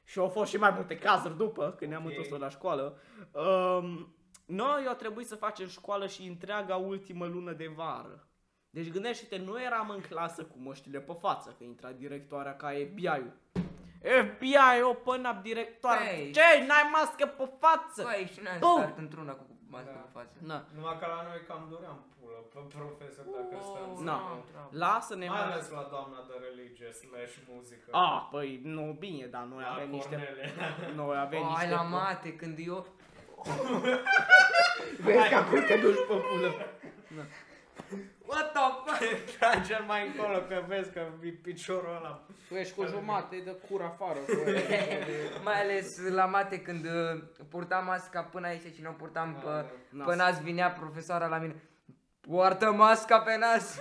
[0.04, 2.10] Și au fost și mai multe cazuri după, când ne-am Ok.
[2.10, 2.98] întors la școală.
[3.32, 4.14] Um,
[4.46, 8.28] noi au trebuit să facem școală și întreaga ultimă lună de vară.
[8.70, 13.32] Deci gândește-te, nu eram în clasă cu măștile pe față, că intra directoarea ca FBI-ul.
[14.24, 16.06] FBI, open up directoarea.
[16.06, 16.30] Hey.
[16.36, 18.00] Ce, n-ai mască pe față?
[18.02, 18.70] Băi, și noi Bum!
[18.70, 19.44] am stat într-una cu
[19.74, 20.00] mască Da.
[20.04, 20.36] pe față.
[20.50, 24.02] Na, Numai că la noi cam duream pulă pe profesor dacă stăm să...
[24.08, 24.16] Na.
[24.82, 25.46] lasă-ne Mai mai...
[25.52, 27.88] ales la doamna de religie slash muzică.
[28.04, 30.14] Ah, păi, nu, bine, dar noi La avem niște...
[30.16, 30.48] Cornelia.
[31.00, 31.64] Noi avem Oh, niște...
[31.64, 32.86] ai la mate, când eu...
[35.04, 36.50] Vezi că acum te duci pe pulă.
[38.30, 39.00] What the fuck?
[39.38, 42.24] Trage-l mai încolo că vezi că e piciorul ăla.
[42.48, 44.18] Tu ești cu jumate de cur afară.
[45.44, 49.50] Mai ales la mate când uh, purtam masca până aici și nu o purtam Da,
[49.50, 50.04] pe, da.
[50.04, 50.06] Nas.
[50.06, 51.54] pe nas, vinea profesoara la mine.
[52.20, 53.78] Poartă masca pe nas!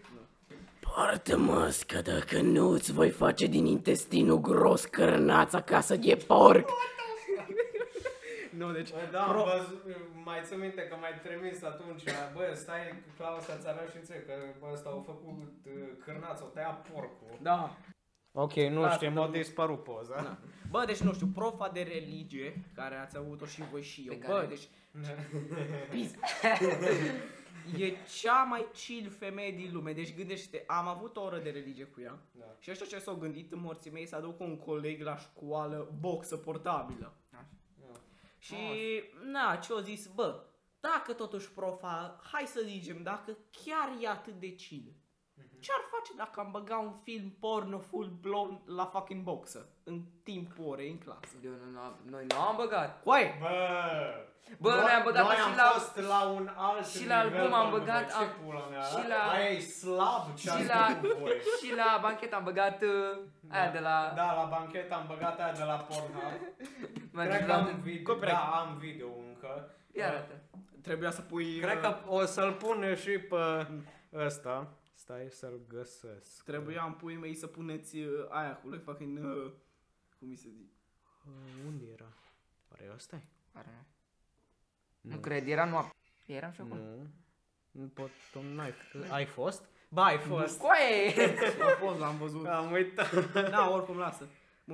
[0.94, 6.68] Poartă mască dacă nu îți voi face din intestinul gros cărnața ca de porc.
[8.58, 8.90] Nu, deci...
[8.90, 9.44] Bă, Da, Pro- Pro...
[9.56, 9.82] văzut,
[10.24, 12.02] mai țin minte că mai trimis atunci,
[12.34, 12.82] bă, stai,
[13.16, 15.72] Claus, să-ți arăt și ție, că bă, ăsta au făcut uh,
[16.04, 17.38] cârnați, au tăiat porcul.
[17.42, 17.76] Da.
[18.32, 20.14] Ok, nu Asta știu, nu- m-a dispărut poza.
[20.22, 20.38] Da.
[20.70, 24.24] Bă, deci nu știu, profa de religie, care ați avut-o și voi și eu, Pe
[24.26, 24.46] bă, care?
[24.46, 24.68] deci
[27.78, 29.92] e cea mai chill femeie din lume.
[29.92, 32.44] Deci gândește am avut o oră de religie cu ea Da.
[32.58, 36.36] și ăștia ce s-au gândit în morții mei să aducă un coleg la școală boxă
[36.36, 37.12] portabilă.
[38.50, 38.56] Da.
[38.56, 40.40] Și, na, ce au zis, bă,
[40.80, 44.92] dacă totuși profa, hai să zicem, dacă chiar e atât de chill,
[45.60, 50.64] ce-ar face dacă am băga un film porno full blown la fucking boxă în timpul
[50.68, 51.36] orei în clasă?
[51.44, 53.02] Eu nu, nu, am- noi nu am băgat.
[53.02, 57.06] Coaie, Bă, Bă, noi am băgat noi și am la- fost la un alt și
[57.06, 59.58] la nivel, album am bă, băgat, bă, am- ce pula mea, și la- aia e
[59.60, 61.32] slab ce Și ați la, făcut voi.
[61.62, 63.18] și la banchet am băgat uh,
[63.48, 64.12] aia de la...
[64.14, 66.40] Da, la banchet am băgat aia de la Pornhub.
[67.12, 68.36] m-am Cred că jucat am în- video, Copyright.
[68.38, 69.70] da, am video încă.
[69.92, 70.42] Ia arată.
[70.82, 71.58] trebuia să pui...
[71.58, 73.66] Cred uh, că o să-l pun și pe
[74.12, 74.72] ăsta.
[74.94, 76.44] Stai să-l găsesc.
[76.44, 79.18] Trebuia în puii mei să puneți uh, aia cu like fucking...
[79.18, 79.52] Uh,
[80.18, 80.72] cum mi se zice?
[81.26, 82.12] Uh, Unde era?
[82.70, 83.22] Oare ăsta e?
[83.52, 83.86] Are.
[85.00, 85.96] Nu cred, era noapte.
[86.26, 86.80] Eram și acolo.
[86.80, 87.06] Nu.
[87.70, 88.74] Nu pot, tu n-ai,
[89.10, 89.64] ai fost?
[89.88, 90.58] Ba, ai fost.
[90.60, 91.34] Coaie!
[91.62, 92.46] A fost, l-am văzut.
[92.46, 93.32] Am uitat.
[93.50, 94.26] Da, oricum lasă.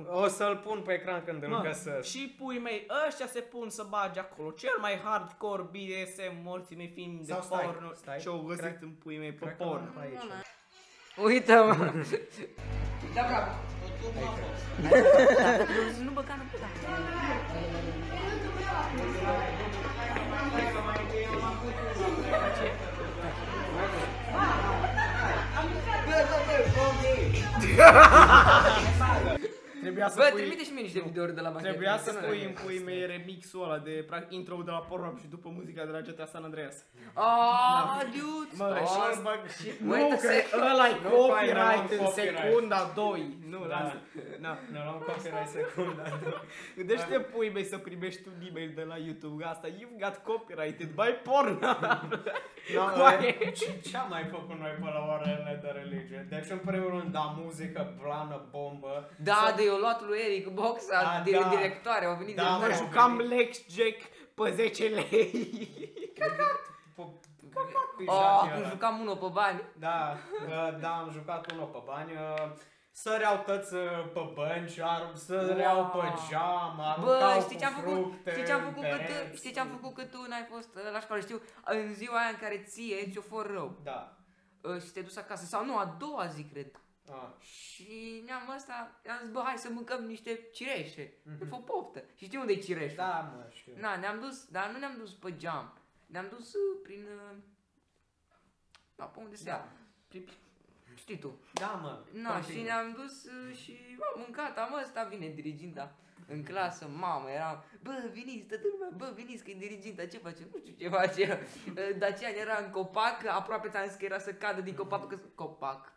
[0.07, 2.09] O să-l pun pe ecran când îl Mă, găsesc.
[2.09, 4.51] și pui mei, ăștia se pun să bage acolo.
[4.51, 7.91] Cel mai hardcore BDSM, morții mei film de Sau stai, porno.
[7.93, 8.17] stai.
[8.17, 9.79] Ce-au găsit Cred- în pui mei pe Cred că porno.
[9.85, 11.25] l-am pe aici.
[11.33, 11.91] Uite, mă.
[13.13, 13.51] Da, bravo.
[16.03, 16.67] Nu băga, nu băga.
[27.55, 28.94] ハハハハ。
[29.85, 30.39] Trebuia să Bă, pui...
[30.41, 31.69] trimite și mie niște videouri de la Machete.
[31.69, 34.81] Trebuia să nu pui le- în pui mei remixul ăla de practic intro de la
[34.89, 36.75] porno și după muzica de la GTA San Andreas.
[37.13, 38.51] Ah, dude.
[38.61, 39.11] Mă, stop.
[39.13, 40.63] și, bă, și Wait nu, a că second.
[40.71, 42.37] ăla e Nu, copyright pai, nu în am copyright.
[42.37, 43.37] secunda 2.
[43.53, 43.79] Nu, Da.
[43.79, 43.97] lasă.
[44.45, 44.53] Na.
[44.73, 46.03] Ne luăm copyright secunda.
[46.77, 49.67] Gândește pui mei să primești un e-mail de la YouTube asta.
[49.77, 51.53] You've got copyrighted by porn.
[52.75, 53.51] No, Coaie.
[53.59, 56.25] ce, ce am mai făcut noi pe la orele de religie?
[56.29, 59.09] Deci în primul rând, da, muzică, plană, bombă.
[59.29, 61.49] Da, de eu luat lui Eric boxa, Da, dire- da.
[61.49, 62.75] directoare, au venit Da, de mă, Mă noi.
[62.75, 63.97] jucam Lex Jack
[64.33, 65.49] pe 10 lei.
[68.05, 69.61] Oh, când jucam unul pe bani.
[69.79, 70.17] Da,
[70.47, 72.11] uh, da, am jucat unul pe bani.
[72.11, 72.51] uh,
[72.91, 73.81] Săreau tăți uh,
[74.13, 75.89] pe bănci, ar- săreau Wow.
[76.01, 77.91] pe geam, aruncau Bă, știi cu ce am făcut?
[77.93, 79.37] fructe Știi ce am în făcut că tu, pereți.
[79.37, 81.21] știi ce am făcut că tu n-ai fost uh, la școală?
[81.21, 84.17] Știu, în ziua aia în care ție ți-o for rău Da.
[84.61, 86.71] uh, și te-ai dus acasă, sau nu, a doua zi, cred.
[87.11, 87.29] Ah.
[87.45, 91.07] Și ne-am ăsta, am zis, bă, hai să mâncăm niște cireșe.
[91.07, 91.47] Mm-hmm.
[91.49, 92.03] Fă poftă.
[92.15, 92.95] Și știi unde e cireșul?
[92.95, 93.73] Da, mă, știu.
[93.77, 95.77] Na, ne-am dus, dar nu ne-am dus pe geam.
[96.05, 97.07] Ne-am dus uh, prin...
[97.31, 97.37] Uh,
[98.95, 99.67] da, pe unde se ia.
[100.07, 100.29] Prin-
[100.95, 101.39] Știi tu.
[101.53, 102.03] Da, mă.
[102.11, 102.63] Na, și continuă.
[102.63, 103.77] ne-am dus uh, și
[104.13, 105.95] am mâncat, am ăsta, vine diriginta
[106.27, 110.47] în clasă, mamă, eram, bă, veniți, toată lumea, bă, veniți că e diriginta, ce face?
[110.53, 111.47] Nu știu ce face.
[111.67, 115.17] Uh, Dacian era în copac, aproape ți-am zis că era să cadă din copac, că
[115.35, 115.93] copac.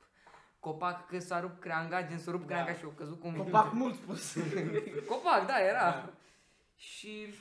[0.61, 2.55] Copac, că s-a rupt creanga, gen s-a rupt Da.
[2.55, 3.35] creanga și a căzut cum...
[3.35, 4.37] Copac mult spus.
[5.09, 5.79] Copac, da, era.
[5.81, 6.11] Da.
[6.77, 7.35] Și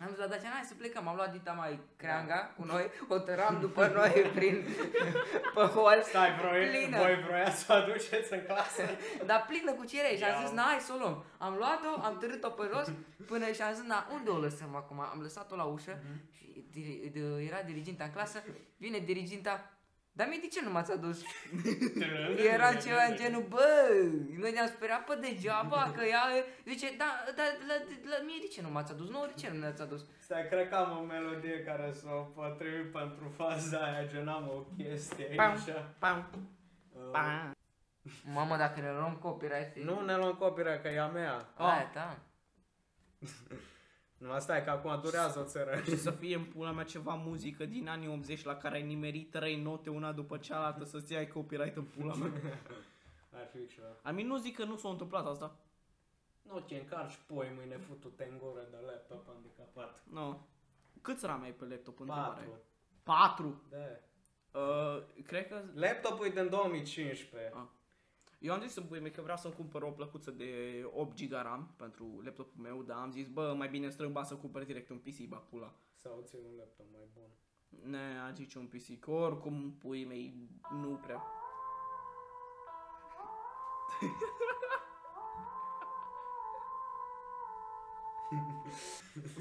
[0.00, 1.08] am zis la Dacian, hai să plecăm.
[1.08, 4.64] Am luat dita mai creanga cu noi, o tăram după noi prin
[5.54, 6.00] pe hol.
[6.02, 6.96] Stai, vroi, Plină.
[6.96, 8.82] voi vroia să o aduceți în clasă?
[9.26, 10.24] Dar plină cu cireși.
[10.24, 10.40] Am Iau.
[10.46, 11.24] zis, na, hai să o luăm.
[11.38, 12.92] Am luat-o, am târât-o pe jos
[13.26, 15.00] până și am zis, na, unde o lăsăm acum?
[15.00, 16.02] Am lăsat-o la ușă
[16.32, 18.42] și diri- de- era diriginta în clasă.
[18.76, 19.77] Vine diriginta,
[20.18, 21.18] dar mie de ce nu m-ați adus?
[22.54, 23.66] Era ceva în genul, bă,
[24.38, 26.22] noi ne-am speriat pe degeaba că ea
[26.64, 27.74] zice, da, dar la,
[28.10, 29.08] la, mie de ce nu m-ați adus?
[29.10, 30.04] Nu, de ce nu ne-ați adus?
[30.18, 34.48] Stai, cred că am o melodie care să o potrivit pentru faza aia, gen am
[34.48, 35.76] o chestie Pam, aici.
[35.98, 36.28] pam,
[36.92, 37.56] Uh, pam.
[38.34, 41.48] Mamă, dacă ne luăm copyright, Nu ne luăm copyright, că e a mea.
[41.54, 42.18] Aia, da.
[44.18, 45.80] Nu, asta e că acum durează o țără.
[45.82, 49.30] Și să fie în pula mea ceva muzică din anii 80 la care ai nimerit
[49.30, 52.30] trei note una după cealaltă să-ți iei copyright în pula mea.
[53.38, 53.86] Ar fi ceva.
[54.02, 55.56] A mine nu zic că nu s-a întâmplat asta.
[56.42, 60.02] Nu te încarci poi mâine futu-te în gură de laptop handicapat.
[60.10, 60.46] Nu.
[61.02, 62.00] Câți RAM ai pe laptop?
[62.00, 62.44] Întrebare.
[62.44, 62.62] Patru.
[63.02, 63.62] Patru.
[63.70, 63.76] Da.
[64.60, 65.62] Uh, cred că...
[65.74, 67.52] Laptopul e din 2015.
[67.54, 67.62] Ah.
[68.38, 71.32] Eu am zis în pui mei că vreau să-mi cumpăr o plăcuță de 8 GB
[71.32, 74.90] RAM pentru laptopul meu, dar am zis, bă, mai bine strâng ba să cumpăr direct
[74.90, 75.74] un PC, ba pula.
[76.02, 77.30] Sau ții un laptop mai bun.
[77.90, 81.22] Ne, a zice un PC, că oricum pui mei nu prea.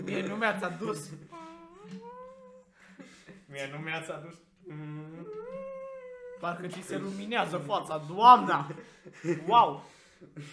[0.05, 1.09] Mie nu mi-ați adus.
[3.45, 4.41] Mie nu mi-ați adus...
[4.63, 5.27] Mm.
[6.39, 8.67] Parcă ți se luminează fața, doamna!
[9.47, 9.83] Wow!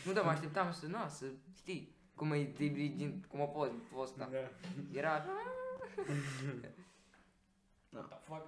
[0.04, 1.26] Nu, dar mă așteptam să, nu, să
[1.56, 3.72] știi cum e dirigint, cum a fost
[4.02, 4.28] ăsta.
[4.32, 4.38] Da.
[4.98, 5.24] Era...
[7.92, 8.46] What the fuck?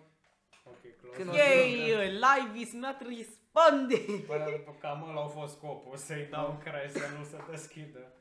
[0.64, 1.16] Ok, close.
[1.16, 4.24] Când o Yay, uh, live is not responding!
[4.26, 8.12] Până după cam ăla a fost scopul, să-i dau crai să nu se deschidă.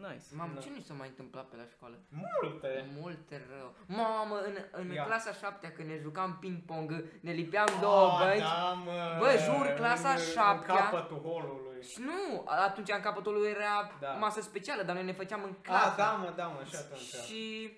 [0.00, 0.24] Nice.
[0.36, 0.60] Mamă, Da.
[0.60, 1.96] ce nu s-a mai întâmplat pe la școală?
[2.08, 2.84] Multe!
[3.00, 3.74] Multe rău.
[3.86, 5.04] Mamă, în, în Ia.
[5.04, 8.38] clasa 7 când ne jucam ping-pong, ne lipeam două Ah, bănci.
[8.40, 10.74] Da, mă, Bă, jur, clasa în- șaptea.
[10.74, 11.82] În capătul holului.
[11.82, 14.08] Și nu, atunci în capătul lui era Da.
[14.08, 15.88] masă specială, dar noi ne făceam în clasă.
[15.88, 17.00] Ah, da, mă, da, mă, și atunci.
[17.00, 17.70] Și...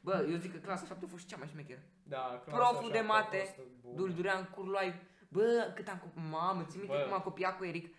[0.00, 1.80] Bă, eu zic că clasa 7 a fost cea mai șmecheră.
[2.02, 3.94] Da, clasa Proful de șaptea a mate, fost bună.
[3.96, 4.94] Duldurea în cur luai.
[5.28, 6.24] Bă, cât am copiat.
[6.30, 7.02] Mamă, ți minte Bă.
[7.02, 7.94] cum am copiat cu Eric?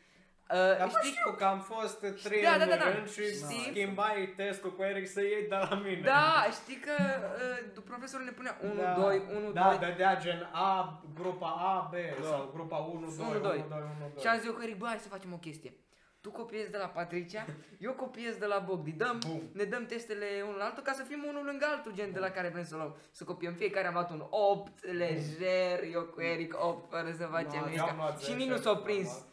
[0.48, 1.12] Dar Uh, bă, știi?
[1.12, 2.94] știu că am fost trei Da, în da, da, da.
[2.94, 3.68] rând și Știi?
[3.70, 6.02] schimbai testul cu Eric să iei de la mine.
[6.02, 6.92] Da, știi că
[7.76, 8.94] uh, profesorul ne punea 1, Da.
[8.94, 9.90] 2, 1, Da, 2.
[9.90, 13.58] dădea gen A, grupa A, B sau grupa 1, 2, 1, 1, 2, 2.
[13.58, 14.22] 1, 2, 1, 2.
[14.22, 15.74] Și am zis eu cu Eric, bă, hai să facem o chestie.
[16.22, 17.46] Tu copiezi de la Patricia,
[17.80, 18.92] eu copiez de la Bogdi.
[18.92, 19.42] Dăm, Bum.
[19.54, 22.30] ne dăm testele unul la altul ca să fim unul lângă altul, gen de la
[22.30, 22.96] care vrem să luăm.
[23.12, 23.54] Să copiem.
[23.54, 27.84] Fiecare am luat un 8, lejer, eu cu Eric 8, fără să facem No, mișca.
[27.84, 29.08] eu am luat Și 10, nici nu s-au am prins.
[29.08, 29.26] luat.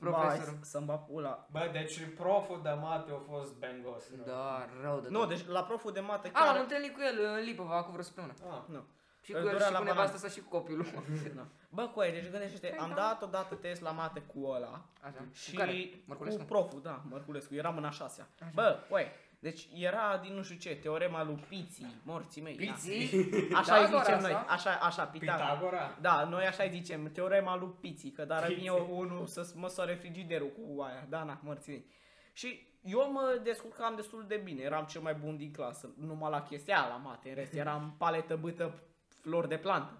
[0.00, 0.10] Nu.
[0.10, 0.44] Profesorul.
[0.54, 1.46] Bai, să-mi bat pula.
[1.50, 4.04] Bă, deci proful de mate a fost bengos.
[4.26, 5.28] Da, rău de Nu, tot.
[5.28, 6.60] deci la proful de mate A, am chiar...
[6.62, 8.34] întâlnit cu el în Lipova acum vreo săptămână.
[8.50, 8.62] Ah.
[8.66, 8.84] Nu.
[9.22, 10.00] Și Îl cu el durea și la cu banană.
[10.06, 10.86] nevastă sa și cu copilul.
[11.38, 11.44] Nu.
[11.68, 12.94] Bă, coai, deci gândește Păi am da.
[12.94, 15.24] dat odată test la mate cu ăla Așa.
[15.32, 15.72] și Cu care?
[15.72, 16.42] cu Mărculescu?
[16.44, 18.28] proful, da, Mărculescu, eram în a șasea.
[18.54, 19.06] Bă, coai,
[19.40, 22.56] deci era din nu știu ce, teorema lui Piții, morții mei.
[22.56, 22.72] da.
[22.72, 23.02] Piții?
[23.60, 24.52] Așa îi Pitagora zicem noi, asta?
[24.52, 25.44] așa, așa, Pitagora.
[25.44, 25.98] Pitagora?
[26.00, 28.56] Da, noi așa îi zicem, teorema lui Piții, că dar Piții.
[28.56, 31.84] vine unul să măsoare frigiderul cu aia, da, na, morții mei.
[32.32, 36.42] Și eu mă descurcam destul de bine, eram cel mai bun din clasă, numai la
[36.42, 38.82] chestia aia, la mate, în rest eram paletă, bâtă,
[39.20, 39.98] flori de plantă.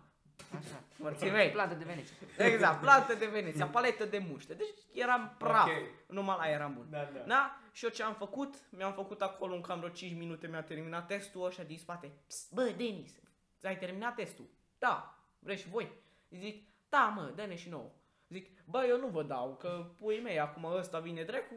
[0.59, 0.83] Așa.
[0.97, 1.51] Morții mei.
[1.51, 2.17] Plantă de Veneția.
[2.39, 4.55] Exact, plantă de Veneția, paletă de muște.
[4.55, 5.67] Deci eram praf.
[5.67, 5.73] Ok.
[6.07, 6.87] Numai la eram bun.
[6.91, 7.21] Da, da.
[7.27, 7.61] Da?
[7.73, 8.55] Și eu ce am făcut?
[8.71, 12.13] Mi-am făcut acolo în cam vreo 5 minute, mi-a terminat testul ăștia din spate.
[12.27, 13.13] Psst, bă, Denis,
[13.59, 14.49] ți-ai terminat testul?
[14.79, 15.15] Da.
[15.39, 15.93] Vreți și voi?
[16.31, 17.91] Zic, da, mă, dă-ne și nouă.
[18.29, 21.55] Zic, bă, eu nu vă dau, că puii mei, acum ăsta vine dracu,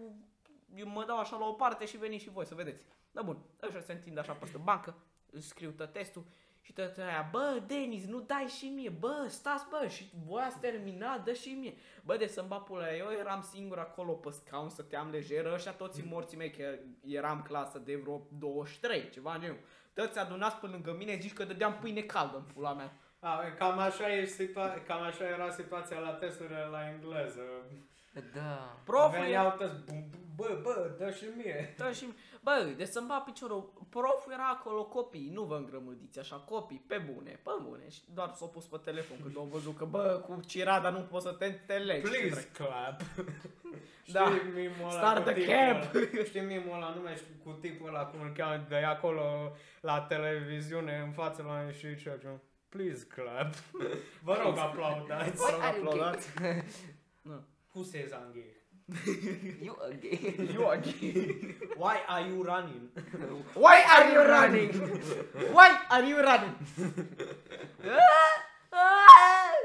[0.75, 2.84] eu mă dau așa la o parte și veniți și voi să vedeți.
[3.11, 4.95] Da, bun, ăștia se întind așa peste bancă,
[5.31, 6.25] îți scriu tot testul
[6.66, 10.59] și tot aia, bă, Denis, nu dai și mie, bă, stați, bă, și voi ați
[10.59, 11.74] terminat, dă și mie.
[12.03, 16.01] Bă, de să-mi bat pula, eu eram singur acolo pe scaun, stăteam lejer, ăștia toți
[16.05, 16.64] morții mei, că
[17.01, 19.59] eram clasă de vreo 23, ceva genul.
[19.93, 22.97] Toți adunați pe lângă mine, zici că dădeam pâine caldă în pula mea.
[23.20, 27.41] A, cam, așa e situa- cam așa era situația la testurile la engleză.
[28.34, 28.78] Da.
[28.84, 29.74] Proful Veneau toți,
[30.36, 31.74] bă, bă, bă, dă și mie.
[31.78, 32.05] Da, și,
[32.44, 36.98] bă, de să-mi bat piciorul, proful era acolo copii, nu vă îngrămădiți așa, copii, pe
[37.14, 40.39] bune, pe bune, și doar s-au pus pe telefon când au văzut că, bă, cu
[40.46, 42.10] cirada nu poți să te înțelegi.
[42.10, 43.02] Please clap.
[44.12, 44.26] Da.
[44.26, 45.96] Știi mimul ăla Start cu the tipul cap.
[45.96, 46.24] ăla?
[46.24, 50.02] Știi mimul ăla, nu mai știu cu tipul ăla, cum îl cheamă, de acolo la
[50.02, 52.39] televiziune, în față la noi și ce ce-
[52.70, 53.54] Please clap.
[54.24, 55.36] Vă rog, aplaudați.
[55.36, 56.30] Vă rog, Are un aplaudați.
[57.74, 58.56] Who says I'm gay?
[59.65, 60.49] You again.
[60.53, 61.55] You are gay.
[61.77, 62.89] Why are you running?
[63.53, 64.71] Why are you running?
[65.53, 66.55] Why are you running?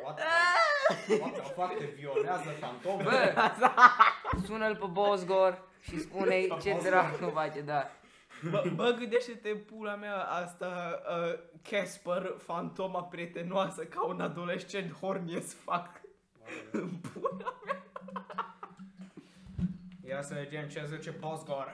[0.05, 3.03] What the, what the fuck te violează fantomul?
[3.03, 3.35] Bă,
[4.45, 7.91] sună-l pe Bosgor și spune-i ce dracu face, da.
[8.51, 15.37] Bă, bă gândește-te în pula mea asta uh, Casper, fantoma prietenoasă ca un adolescent horny
[15.37, 15.91] as fuck.
[16.71, 17.83] În pula mea.
[20.09, 21.73] Ia să vedem ce zice Posgor.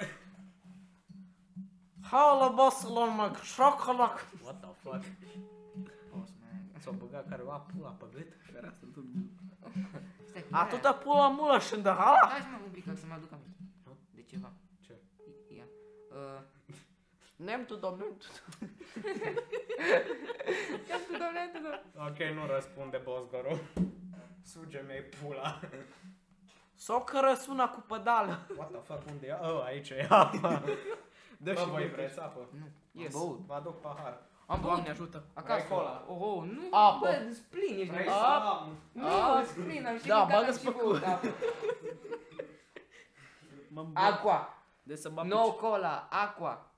[2.10, 4.26] Hala bosselor mă, șocolac.
[4.42, 5.04] What the fuck?
[6.78, 8.32] S-a băgat careva pula pe gât?
[8.52, 9.04] Fereastră, tu.
[10.24, 12.28] Stai, cum Atâta pula mula și de hala?
[12.28, 13.56] Stai și mă un pic ca să mă aduc aminte.
[14.10, 14.52] De ceva.
[14.80, 14.94] Ce?
[15.56, 15.64] Ia.
[16.10, 16.40] Uh,
[17.36, 18.16] Nem tu, domnule.
[20.88, 22.10] ia tu, doamne, tu, doamne.
[22.10, 23.60] Ok, nu răspunde Bosgorul.
[24.42, 25.60] Suge-mi pula.
[26.84, 28.38] Socără suna cu pedală.
[28.58, 29.32] What the fuck, unde e?
[29.46, 30.06] Oh, aici e.
[31.36, 32.40] Dă Bă, și voi mie vreți apă?
[32.50, 32.66] Nu,
[33.02, 33.14] Yes.
[33.14, 33.38] am băut.
[33.46, 34.22] Vă aduc pahar.
[34.46, 34.88] Am Doamne băut.
[34.94, 35.24] ajută.
[35.34, 35.64] Acasă.
[35.66, 36.04] Vrei cola?
[36.08, 36.98] Oh, oh, nu, Apă.
[37.00, 37.92] bă, splin ești.
[37.92, 38.12] Vrei nebun.
[38.12, 38.48] să Apă.
[38.48, 38.68] am?
[38.92, 39.44] Nu, Apă.
[39.46, 41.08] splin, am și Da, mâncat, bagă-ți am pe și băut cur.
[41.08, 41.26] apă.
[43.68, 44.48] Mă Aqua.
[44.82, 46.70] De să bag No cola, aqua.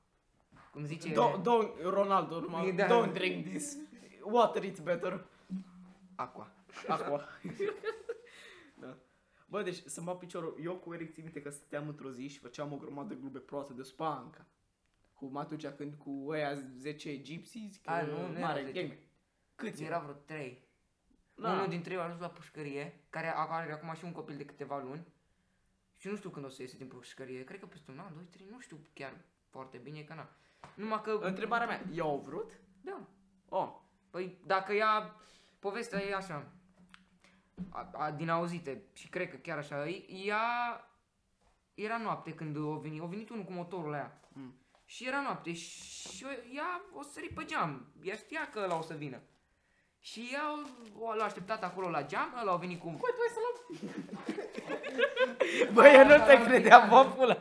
[0.73, 1.13] Cum zice...
[1.13, 2.87] Don't, don't, Ronaldo, numai, Da.
[2.87, 3.77] don't drink this.
[4.23, 5.25] Water it's better.
[6.15, 6.47] Aqua.
[6.89, 7.21] Aqua.
[9.49, 9.57] da.
[9.57, 12.39] Bă, deci să mă piciorul, eu cu Eric țin minte că stăteam într-o zi și
[12.39, 14.47] făceam o grămadă de glube proaste de spanca.
[15.15, 18.81] Cum atunci când cu ăia 10 gypsies, că A, nu, nu erau mare 10.
[18.81, 18.99] gang.
[19.55, 20.65] Câți Era vreo trei.
[21.35, 21.53] Da.
[21.53, 24.83] Unul dintre ei a ajuns la pușcărie, care are acum și un copil de câteva
[24.83, 25.07] luni.
[25.97, 27.45] Și nu știu când o să iese din pușcărie.
[27.45, 30.31] Cred că peste un an, doi, trei, nu știu chiar foarte bine, că na.
[30.75, 31.19] Numai că...
[31.23, 32.61] Întrebarea mea, i-au vrut?
[32.81, 33.09] Da.
[33.49, 35.15] Oh, Păi dacă ea...
[35.59, 36.53] Povestea e așa.
[37.71, 38.83] A, a, din auzite.
[38.93, 39.89] Și cred că chiar așa.
[39.89, 40.41] e- Ea...
[41.75, 43.03] Era noapte când a venit.
[43.03, 44.21] A venit unul cu motorul la ea.
[44.29, 44.55] Mm.
[44.85, 47.87] Și era noapte și o- ea o sări pe geam.
[48.03, 49.21] Ea știa că ăla o să vină.
[50.01, 50.43] Și ea
[50.99, 52.89] o- l-a așteptat acolo la geam, ăla a venit cu...
[52.89, 53.41] Băi, tu să
[55.73, 57.37] Bă, eu nu te credeam, bă, pula.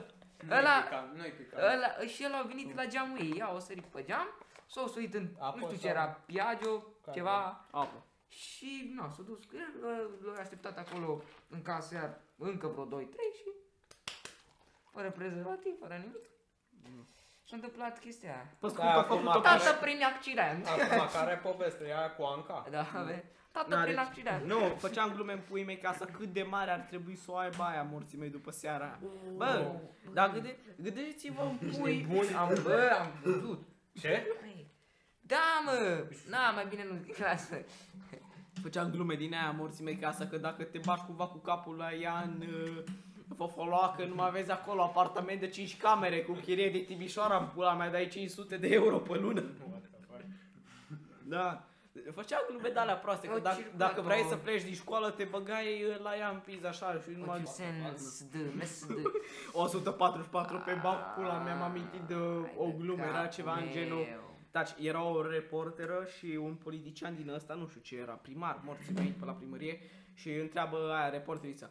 [0.51, 0.83] Ăla,
[1.15, 1.59] Nu-i picat.
[1.73, 3.33] ăla, și el a venit la geamul ei.
[3.37, 4.27] Ea o sărit pe geam,
[4.65, 7.65] s-a suit în, Apă nu știu ce sau- era, Piaggio, Care ceva.
[7.71, 8.03] Apă.
[8.27, 13.01] Și, na, s-a dus cu el, l- l-a așteptat acolo în casă iar încă vreo
[13.01, 13.07] 2-3
[13.37, 13.49] și
[14.91, 16.25] fără prezervativ, fără nimic.
[17.47, 18.45] S-a întâmplat chestia aia.
[18.59, 20.65] Pe Da, scurt, a acum făcut o apare- Tată prin accident.
[20.67, 21.87] Acum, care e povestea?
[21.87, 22.67] Ea cu Anca?
[22.71, 23.29] Da, ave.
[23.51, 24.45] Tată Na, prin deci- accident.
[24.45, 27.35] Nu, făceam glume în puii mei ca să cât de mare ar trebui să o
[27.35, 28.99] aibă aia morții mei după seara aia.
[29.35, 29.71] Bă,
[30.13, 32.05] dar gânde, gândeți-vă în pui...
[32.09, 33.63] Bun, am, bă, am văzut.
[33.99, 34.27] Ce?
[35.27, 36.03] Da, mă!
[36.29, 37.55] Na, mai bine nu clasă.
[38.61, 41.75] Făceam glume din aia morții mei ca asta, că dacă te bagi cumva cu capul
[41.75, 42.83] la ea în uh,
[43.35, 47.73] fofoloacă, nu mai vezi acolo apartament de 5 camere cu chirie de Timișoara, în pula
[47.73, 49.43] mea, dai 500 de euro pe lună.
[51.23, 51.63] Da.
[52.13, 53.95] Făcea glume de alea proaste, că O dacă, circulator.
[53.95, 57.09] dacă vrei să pleci din școală, te băgai uh, la ea în pizza așa și
[57.17, 57.27] numai...
[57.27, 59.01] What you sens de mes de
[59.53, 62.15] 144 pe bac, pula mea, m-am amintit de
[62.57, 64.05] o glumă, era ceva în genul...
[64.55, 68.93] Taci, era o reporteră și un politician din ăsta, nu știu ce era, primar, morții
[68.93, 69.79] mei pe la primărie
[70.13, 71.69] și întreabă aia reporterița.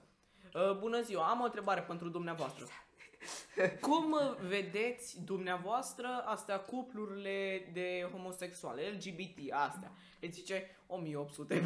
[0.55, 2.64] "Uh, Bună ziua, am o întrebare pentru dumneavoastră.
[3.81, 9.91] Cum uh, vedeți dumneavoastră astea cuplurile de homosexuale, LGBT, astea?
[10.20, 11.62] El zice 1800,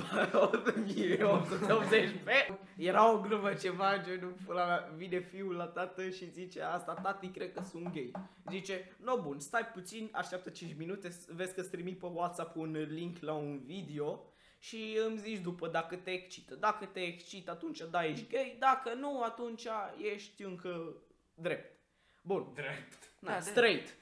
[1.13, 2.59] 1880 pe...
[2.77, 7.29] Era o glumă ceva, genul, pula mea, vine fiul la tată și zice asta, tati,
[7.29, 8.11] cred că sunt gay.
[8.51, 12.87] Zice, no bun, stai puțin, așteaptă 5 minute, s- vezi că trimit pe WhatsApp un
[12.89, 14.25] link la un video
[14.59, 16.55] și îmi zici după dacă te excită.
[16.55, 19.67] Dacă te excită, atunci da, ești gay, dacă nu, atunci
[20.15, 20.95] ești încă
[21.41, 21.79] drept.
[22.23, 22.51] Bun.
[22.55, 23.13] Drept.
[23.21, 23.97] Da, Da, straight.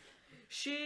[0.46, 0.76] Și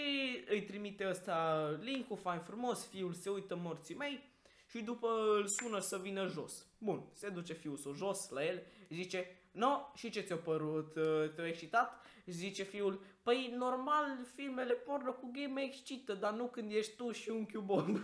[0.48, 4.28] îi trimite ăsta link-ul, fain frumos, fiul se uită morții mei
[4.66, 6.66] și după îl sună să vină jos.
[6.78, 11.30] Bun, se duce fiul să jos la el, zice, no, și ce ți-a părut, uh,
[11.34, 12.06] te-a excitat?
[12.26, 17.10] Zice fiul, păi normal filmele porno cu gay mă excită, dar nu când ești tu
[17.10, 17.88] și unchiul Bob.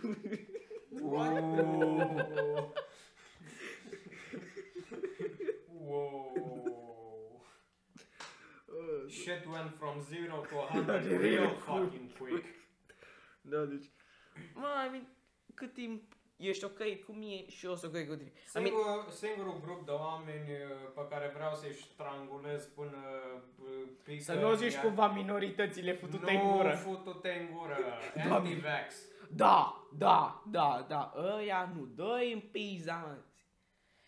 [5.86, 6.32] Wow.
[9.22, 12.44] Shit went from zero to a hundred real fucking quick.
[13.40, 13.90] da, deci,
[14.54, 15.06] mă, I mean,
[15.54, 16.02] cât timp
[16.36, 18.32] ești ok cu mine și eu sunt ok cu tine.
[18.34, 22.96] I mean, Singur, singurul grup de oameni uh, pe care vreau să-i strangulez până
[23.58, 24.22] uh, pică...
[24.22, 26.70] să nu zici iar- cumva minoritățile futute în Nu gură.
[26.74, 27.76] futute în gură.
[28.28, 28.48] Doamne.
[28.50, 28.94] Anti-vax.
[29.30, 33.16] Da, da, da, da, ăia nu, dă în pizza, mă.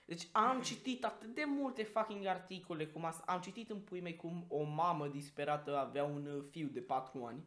[0.09, 3.25] Deci am citit atât de multe fucking articole cum asta.
[3.27, 7.25] Am citit în pui mei cum o mamă disperată avea un uh, fiu de 4
[7.25, 7.45] ani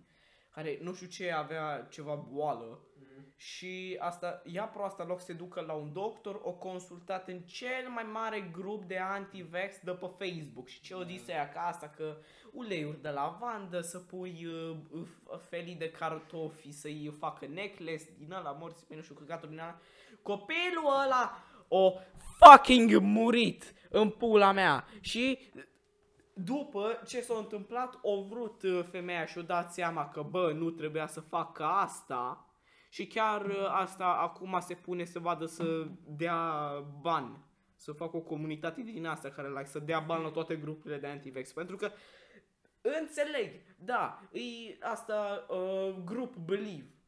[0.49, 2.79] care nu știu ce avea ceva boală
[3.35, 7.39] și asta, ea proasta în loc să se ducă la un doctor, o consultat în
[7.39, 11.59] cel mai mare grup de anti-vax de pe Facebook și ce o zis ea ca
[11.59, 12.17] asta că
[12.51, 15.07] uleiuri de lavandă, să pui uh, uh,
[15.49, 19.79] felii de cartofi, să-i facă necklace din ăla, morți pe nu știu, căcaturi din ăla.
[20.21, 21.43] Copilul ăla
[21.73, 21.93] o
[22.39, 24.85] fucking murit în pula mea.
[24.99, 25.39] Și
[26.33, 31.07] după ce s-a întâmplat, o vrut uh, femeia și-o dat seama că, bă, nu trebuia
[31.07, 32.45] să facă asta.
[32.89, 37.37] Și chiar uh, asta acum se pune să vadă să dea bani,
[37.75, 41.07] să facă o comunitate din asta care like, să dea bani la toate grupurile de
[41.07, 41.91] antivex, pentru că
[42.81, 47.00] înțeleg, da, e asta uh, grup Believe, E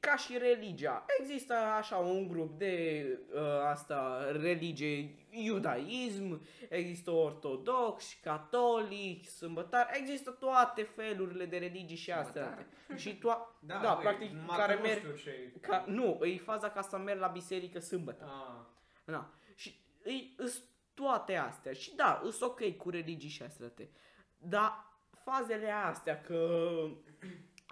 [0.00, 1.04] ca și religia.
[1.20, 3.04] Există așa un grup de
[3.34, 12.66] uh, asta religie, iudaism, există ortodox, catolic, sâmbătar, există toate felurile de religii și astea.
[12.96, 16.24] Și to- da, da băi, practic, numai care că nu merg știu ce ca, nu,
[16.24, 18.24] e faza ca să merg la biserică sâmbătă.
[18.24, 18.64] Ah.
[19.04, 19.30] Da.
[19.54, 20.62] Și îi, îs
[20.94, 21.72] toate astea.
[21.72, 23.66] Și da, îs ok cu religii și astea.
[23.66, 23.90] toate.
[24.38, 24.90] Dar
[25.24, 26.58] fazele astea că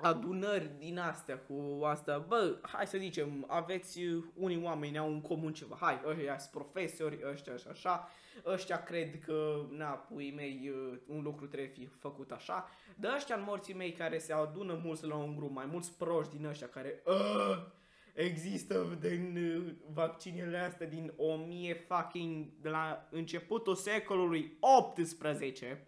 [0.02, 5.20] adunări din astea cu asta, bă, hai să zicem, aveți uh, unii oameni au în
[5.20, 8.08] comun ceva, hai, ăștia sunt profesori, ăștia și așa,
[8.46, 13.36] ăștia cred că, na, pui mei, uh, un lucru trebuie fi făcut așa, de ăștia
[13.36, 16.68] în morții mei care se adună mulți la un grup, mai mulți proști din ăștia
[16.68, 17.72] care, "Ă,
[18.14, 25.87] există din uh, vaccinele astea din 1000 fucking, de la începutul secolului 18,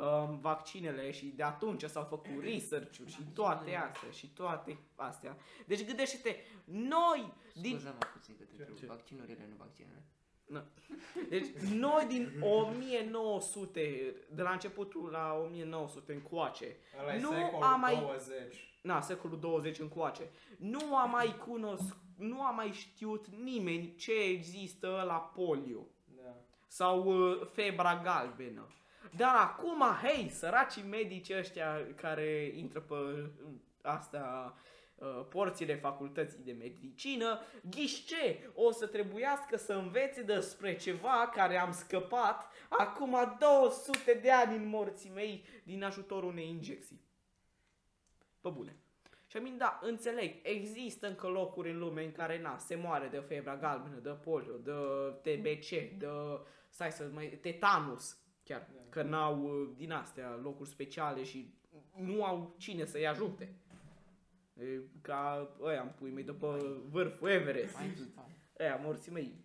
[0.00, 5.36] um, vaccinele și de atunci s-au făcut research-uri și toate astea și toate astea.
[5.66, 8.88] Deci gândește-te, noi din Scuze-mă puțin că te întreb.
[8.88, 10.02] Vaccinurile, nu vaccinurile.
[10.46, 10.64] Na.
[11.28, 17.80] Deci noi din 1900, de la începutul la 1900 încoace, Ăla e Nu secolul am
[17.80, 18.74] mai- 20.
[18.82, 25.02] na, secolul 20 încoace, nu a mai cunoscut, nu a mai știut nimeni ce există
[25.06, 25.86] la polio
[26.16, 26.34] Da.
[26.66, 28.66] sau uh, febra galbenă.
[29.16, 33.24] Dar acum, hei, săracii medici ăștia care intră pe uh,
[33.82, 34.54] asta
[34.94, 37.40] uh, porțile facultății de medicină,
[37.70, 38.50] ghiși ce?
[38.54, 44.68] O să trebuiască să învețe despre ceva care am scăpat acum 200 de ani în
[44.68, 47.00] morții mei din ajutorul unei injecții.
[48.40, 48.76] Pe bune.
[49.26, 53.18] Și amin, da, înțeleg, există încă locuri în lume în care, na, se moare de
[53.18, 54.72] febra galbenă, de polio, de
[55.22, 56.06] TBC, de,
[56.68, 58.18] stai să mai, tetanus,
[58.50, 58.80] chiar, Da.
[58.88, 61.54] că n-au uh, din astea locuri speciale și
[61.96, 63.54] nu au cine să-i ajute.
[64.54, 67.74] E ca ăia în pui mei după vârful Everest.
[67.74, 68.22] Mai tu,
[68.58, 69.44] Ăia morții mei.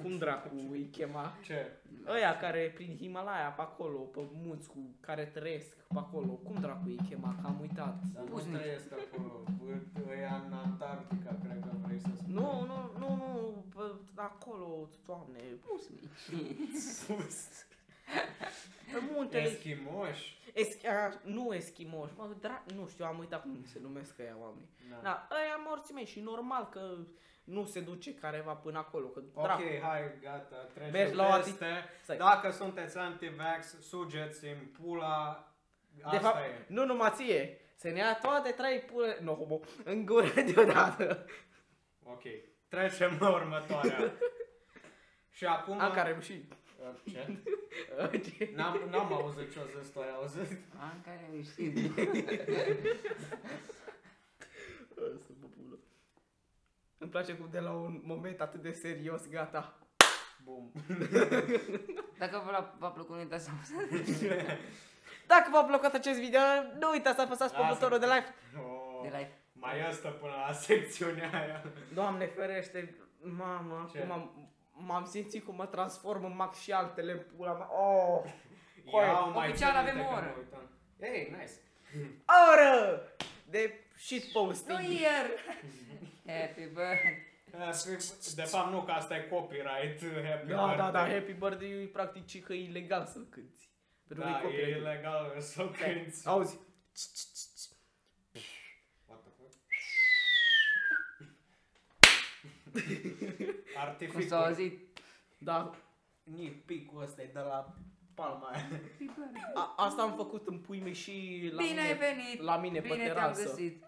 [0.00, 1.32] M- Cum dracu îi chema?
[1.42, 1.70] Ce?
[2.08, 6.82] Ăia care prin Himalaya pe acolo, pe munți cu care trăiesc pe acolo, cum dracu
[6.86, 7.34] îi chema?
[7.40, 8.00] Că am uitat.
[8.14, 8.56] Dar nu Pusnici.
[8.58, 9.44] trăiesc acolo.
[10.10, 12.32] Ăia în Antarctica, cred că vrei să spui.
[12.32, 13.82] Nu, nu, nu, nu, pe,
[14.14, 15.40] acolo, doamne,
[18.92, 20.38] pe muntele Eschimoși?
[20.54, 24.68] Eschi, a, nu eschimoși, mă, dra, nu știu, am uitat cum se numesc ăia oameni.
[24.90, 24.96] Da.
[25.02, 26.96] Da, ăia morții mei și normal că
[27.44, 29.62] nu se duce careva până acolo, că Ok, dracu.
[29.82, 31.84] hai, gata, trecem Mergi la o ati- peste.
[32.02, 32.16] Stai.
[32.16, 35.44] Dacă sunteți anti-vax, sugeți în pula.
[36.02, 36.64] Asta De fapt, e.
[36.68, 41.26] nu numai ție, să ne ia toate trei pule, nu, homo, în gură deodată.
[42.04, 42.22] Ok,
[42.68, 44.12] trecem la următoarea.
[45.36, 45.80] Și acum...
[45.80, 46.48] Am care rușini.
[47.10, 47.38] Ce?
[48.18, 48.50] Ce?
[48.56, 50.58] N-am, n-am auzit ce o zis tu, ai auzit?
[50.80, 51.94] Am care am ieșit.
[54.94, 55.78] Să mă pulă.
[56.98, 59.78] Îmi place cum de la un moment atât de serios, gata.
[60.44, 60.72] Bum.
[62.18, 63.50] Dacă v-a, v-a plăcut, nu uitați să
[65.32, 66.40] Dacă v-a plăcut acest video,
[66.78, 67.72] nu uitați să apăsați pe Lasă.
[67.74, 68.34] butonul de like.
[68.58, 69.38] Oh, de like.
[69.52, 71.62] Mai asta până la secțiunea aia.
[71.94, 73.98] Doamne ferește, mamă, Ce?
[73.98, 74.50] acum am,
[74.86, 77.68] m-am simțit cum mă transform în Max și altele în pula mea.
[77.72, 78.24] Oh!
[78.92, 80.34] Iau mai Oficial țin minte avem o că oră.
[80.36, 80.70] mă uitam.
[81.00, 81.52] Ei, nice.
[82.52, 83.02] Oră!
[83.50, 84.78] De shitposting.
[84.78, 85.26] Nu ier!
[86.26, 87.28] Happy birthday!
[87.52, 90.02] Happy- De fapt nu, că asta e copyright.
[90.30, 91.12] Happy Da, da, da, birthday.
[91.12, 93.68] Happy Birthday e practic și că e ilegal să-l cânti.
[94.08, 94.76] Pentru că Da, e e copyright.
[94.76, 96.16] ilegal să o cânti.
[96.24, 96.58] Auzi,
[99.06, 99.52] What the fuck?
[103.86, 104.20] Artificul.
[104.20, 104.98] Cum s-a auzit?
[105.38, 105.70] da,
[106.22, 107.74] Nici picul ăsta e de la
[108.14, 108.68] palma aia.
[109.54, 112.40] a, asta am făcut în pui mei și la Bine ai mine, venit!
[112.40, 113.42] la mine pe Bine te-am terasă.
[113.42, 113.84] găsit!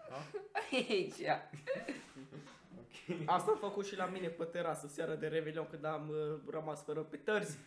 [0.71, 1.19] Aici!
[3.25, 6.83] Asta am făcut și la mine pe terasă, seara de Revelion, când am uh, rămas
[6.83, 7.57] fără pe tărzi.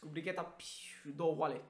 [0.00, 1.60] Cu bricheta, piu, două oale.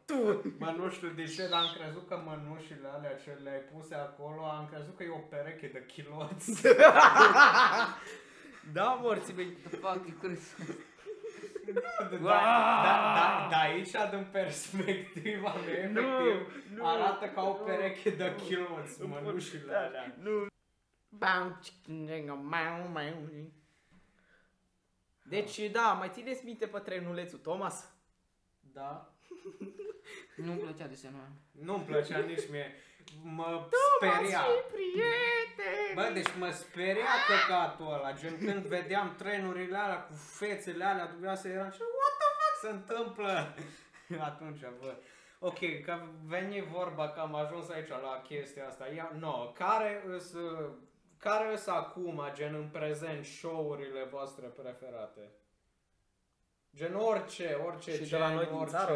[0.59, 4.45] Bă, nu știu de ce, dar am crezut că mănușile alea ce le-ai puse acolo,
[4.45, 6.63] am crezut că e o pereche de chiloți.
[8.73, 9.47] Da, morții mei.
[9.51, 10.55] The fuck, e crâs.
[11.73, 17.65] da, da, da, da, aici, din perspectiva mea, Nu, efectiv, nu, arată ca o nu,
[17.65, 18.45] pereche de nu.
[18.45, 20.17] chiloți, mănușile alea.
[20.23, 20.47] Nu.
[21.09, 23.29] Bam, cic-nengă, mau, mau.
[25.23, 27.93] Deci, da, mai țineți minte pe trenulețul, Thomas?
[28.61, 29.13] Da.
[30.37, 32.75] Nu-mi plăcea desenul Nu-mi plăcea nici mie.
[33.23, 34.41] Mă speria.
[34.73, 35.95] prieteni!
[35.95, 41.49] Bă, deci mă speria căcatul ăla, gen când vedeam trenurile alea cu fețele alea dubioase,
[41.49, 43.55] eram și what the fuck se întâmplă?
[44.31, 44.95] Atunci, bă.
[45.39, 48.87] Ok, că veni vorba că am ajuns aici la chestia asta.
[48.87, 50.35] Ia, no, care îs,
[51.19, 55.31] care îs acum, gen în prezent, show-urile voastre preferate?
[56.77, 58.77] Gen orice, orice Și de gen, la noi din orice.
[58.77, 58.95] țară?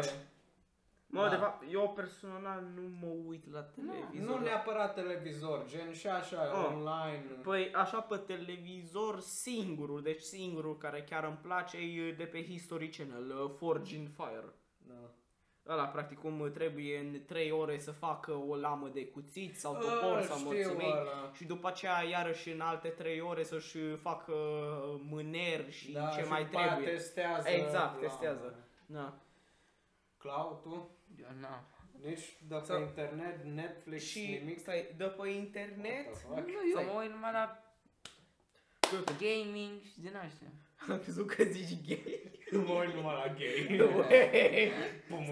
[1.09, 1.29] Mă, Da.
[1.29, 4.37] de fapt, eu personal nu mă uit la televizor.
[4.37, 6.65] Nu neapărat televizor, gen și așa, Ah.
[6.73, 7.23] online.
[7.43, 12.89] Păi așa pe televizor singurul, deci singurul care chiar îmi place e de pe History
[12.89, 14.53] Channel, uh, Forge in Fire.
[14.77, 14.93] Da.
[15.73, 20.17] Ăla, practic, cum trebuie în 3 ore să facă o lamă de cuțit sau topor
[20.17, 20.91] Îl sau știu morții mei.
[20.91, 21.31] ăla.
[21.33, 24.33] Și după aceea, iarăși, în alte 3 ore să-și facă
[25.09, 26.93] mâner și Da, ce și mai după aia trebuie.
[26.93, 27.49] testează.
[27.49, 28.55] Exact, la- testează.
[28.85, 29.13] Da.
[30.17, 30.89] Clau, tu?
[31.21, 31.63] Eu n-am.
[32.05, 34.59] Nici de pe Sau- internet, Netflix, Și nimic?
[34.59, 36.47] stai, de pe internet, What the fuck?
[36.47, 36.85] Nu, eu Stai.
[36.93, 37.61] mă uit numai la
[39.19, 40.47] gaming și din astea.
[40.89, 42.21] am crezut că zici gay.
[42.65, 43.67] Mă uit numai la gay.
[45.09, 45.23] Pum,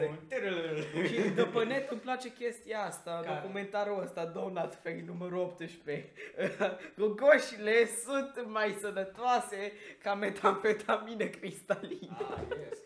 [1.05, 3.39] și de pe net îmi place chestia asta, Care?
[3.41, 6.09] documentarul ăsta, Donut Fake numărul 18.
[6.97, 9.71] Gogoșile sunt mai sănătoase
[10.03, 12.17] ca metamfetamine cristalină.
[12.37, 12.79] Ah, yes.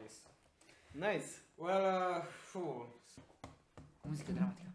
[0.00, 0.14] Nice.
[1.12, 1.26] Nice.
[1.58, 2.86] Well, uh, fu.
[4.02, 4.66] Muzică dramatică.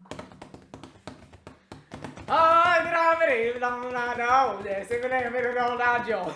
[2.27, 6.32] Ai, drame, la la la, de se gune mi la la jo.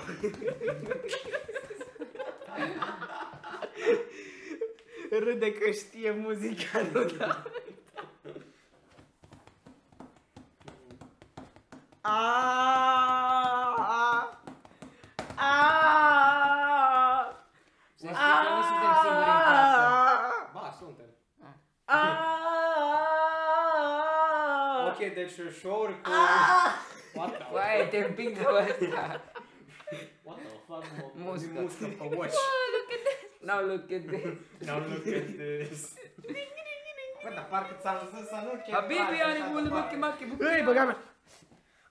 [5.19, 7.43] Râde că știe muzica, nu da.
[12.01, 13.75] Ah,
[15.35, 15.65] ah,
[17.95, 19.81] Să știi că nu suntem singuri în casă.
[20.53, 21.09] Ba, suntem.
[21.85, 22.35] Ah.
[24.87, 26.09] Ok, deci show-uri cu...
[27.13, 27.51] What the fuck?
[27.51, 29.21] Băi, te împing de ăsta.
[30.23, 30.83] What the fuck?
[30.97, 31.11] mă?
[31.13, 31.61] Muzică.
[31.61, 32.35] Muzică pe watch.
[33.41, 34.67] Now look at this.
[34.67, 35.93] Now look at this.
[37.23, 40.83] Bă, dar parcă ți-am zis să nu ce Habibi are mult machi machi Ei, băga
[40.85, 40.97] mea!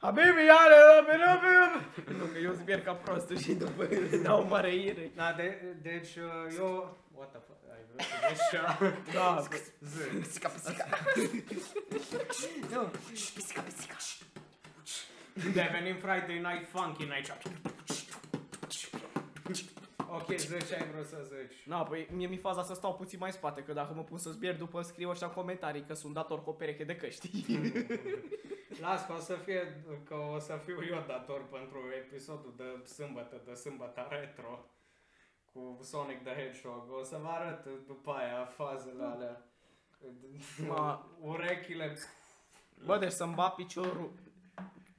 [0.00, 1.80] Habibi, are, rabe, rabe, rabe!
[2.18, 5.10] Nu, că eu zbier ca prostul și după îi dau mare ire.
[5.14, 6.98] Da, de, deci uh, eu...
[7.16, 7.58] What the fuck,
[7.98, 9.02] ai vrut să zici așa?
[9.12, 9.44] Da,
[9.80, 10.16] Zi.
[10.20, 10.86] Pisica, pisica.
[12.70, 13.96] Nu, pisica, pisica.
[15.52, 17.30] Devenim Friday Night Funkin' aici.
[20.10, 21.66] Ok, zici ce ai vrut să zici.
[21.66, 24.18] Na, păi mie mi faza să stau puțin mai în spate, că dacă mă pun
[24.18, 27.30] să zbier după scriu ăștia în comentarii că sunt dator cu o pereche de căști.
[28.80, 33.42] Las că o să fie, că o să fiu eu dator pentru episodul de sâmbătă,
[33.44, 34.68] de sâmbătă retro
[35.54, 36.82] cu Sonic the Hedgehog.
[37.00, 39.42] O să vă arăt după aia fazele alea.
[40.64, 41.00] Ma-
[41.32, 41.96] Urechile.
[42.84, 44.12] Bă, deci să-mi bat piciorul.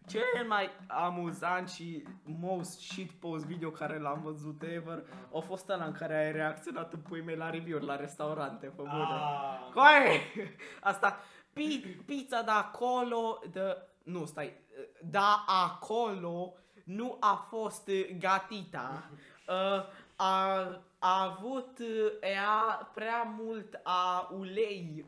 [0.08, 5.04] Cel mai amuzant și most shit post video care l-am văzut ever
[5.34, 8.82] a fost ăla în care ai reacționat în pui mei la review la restaurante, pe
[8.82, 8.92] bune.
[8.92, 10.20] Ah, Coaie!
[10.82, 11.20] Asta,
[11.54, 14.54] pi, pizza de acolo, de, nu, stai,
[15.02, 16.54] da acolo
[16.84, 19.04] nu a fost uh, gatita.
[19.48, 19.84] Uh,
[20.16, 20.58] a,
[21.00, 25.06] a avut uh, ea prea mult a ulei.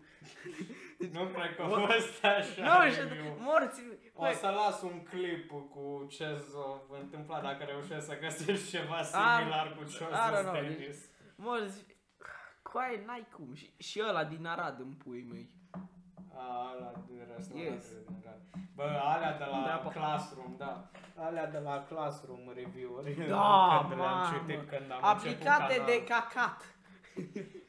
[1.12, 2.84] nu cred că a fost așa.
[2.84, 3.38] Nu, și review.
[3.40, 3.82] morți.
[4.14, 9.76] O să las un clip cu ce s-a întâmplat dacă reușesc să găsești ceva similar
[9.78, 11.10] cu ce o I don't să know, Dennis.
[11.36, 11.86] Morți.
[12.62, 13.54] Coaie, n-ai cum.
[13.54, 15.50] Și, și ăla din Arad în pui măi.
[16.38, 17.88] A, ăla din restaurantele Yes.
[18.08, 18.42] din Rad.
[18.76, 19.90] Bă, alea de la Da, pa.
[19.90, 20.90] Classroom, da.
[21.16, 23.28] Alea de la Classroom review-uri.
[23.28, 24.38] Da, când le-am mamă.
[24.38, 26.28] citit când am Aplicate început de canal.
[26.34, 26.76] cacat.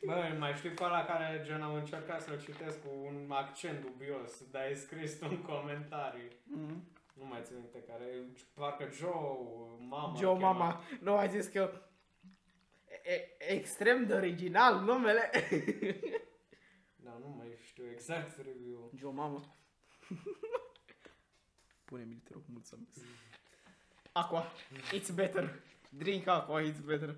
[0.07, 4.51] Bă, mai știi pe ăla care gen am încercat să-l citesc cu un accent dubios,
[4.51, 6.29] dar ai scris tu în comentarii.
[6.45, 6.85] Mm.
[7.15, 8.05] Nu mai țin minte care,
[8.55, 9.13] parcă Joe,
[9.89, 10.15] mama.
[10.19, 10.53] Joe chema.
[10.53, 11.71] Mama, nu ai zis că
[13.03, 15.31] e, extrem de original numele.
[17.09, 18.91] Da, nu mai știu exact review.
[18.97, 19.55] Joe Mama.
[21.85, 22.99] Pune-mi, te rog, mulțumesc.
[24.13, 24.45] Aqua,
[24.93, 25.63] it's better.
[25.89, 27.17] Drink aqua, it's better.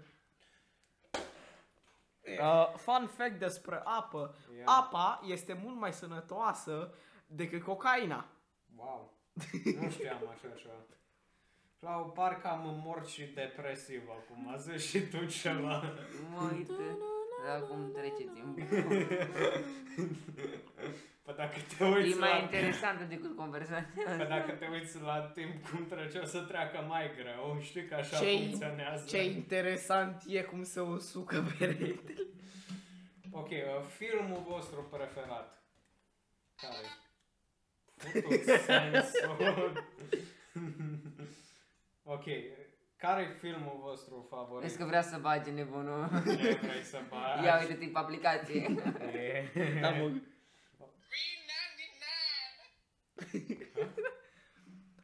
[2.41, 4.37] Uh, fun fact despre apă.
[4.59, 4.65] Ia.
[4.65, 6.95] Apa este mult mai sănătoasă
[7.27, 8.27] decât cocaina.
[8.77, 9.13] Wow.
[9.81, 10.75] Nu știam așa ceva.
[11.79, 14.57] Clau, parcă am mort și depresiv acum.
[14.57, 15.83] Zi și tu ceva.
[16.31, 16.99] Mă uite,
[17.47, 18.65] dar cum trece timpul.
[21.23, 22.37] Păi dacă te uiți E mai la...
[22.39, 27.11] interesantă decât conversația Păi dacă te uiți la timp cum trece, o să treacă mai
[27.17, 27.59] greu.
[27.61, 29.05] Știi că așa Ce- funcționează.
[29.09, 31.95] Ce interesant e cum se usucă peretele.
[33.31, 35.63] Ok, uh, filmul vostru preferat.
[36.57, 36.87] Care?
[38.23, 39.87] Putut sensul.
[42.03, 42.25] ok,
[43.01, 44.63] care e filmul vostru favorit?
[44.67, 46.09] Vezi că vrea să bage nebunul.
[46.25, 47.45] Ce vrei să bagi?
[47.45, 48.69] Ia uite tip aplicație.
[49.81, 50.11] Da, mă.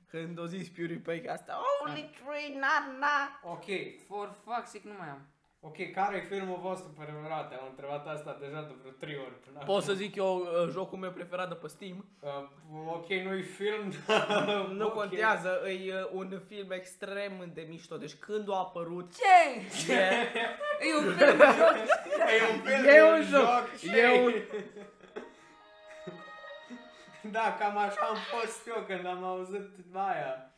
[0.07, 3.41] Când o zis PewDiePie că asta Only three, na, na.
[3.43, 3.65] Ok,
[4.07, 5.36] For fuck's sake, nu mai am.
[5.61, 7.53] Ok, care e filmul vostru preferat?
[7.53, 10.99] Am întrebat asta deja de vreo 3 ori până Pot să zic eu uh, jocul
[10.99, 12.05] meu preferat de pe Steam.
[12.21, 14.47] Uh, ok, nu-i film, dar...
[14.79, 14.93] Nu ok.
[14.95, 17.97] contează, e uh, un film extrem de mișto.
[17.97, 19.93] Deci când a apărut Ce?
[19.93, 19.97] e,
[20.89, 21.77] E un film joc.
[22.35, 24.43] E un film, E un joc, și- e un-
[27.31, 30.56] Da, cam așa am fost eu când am auzit aia.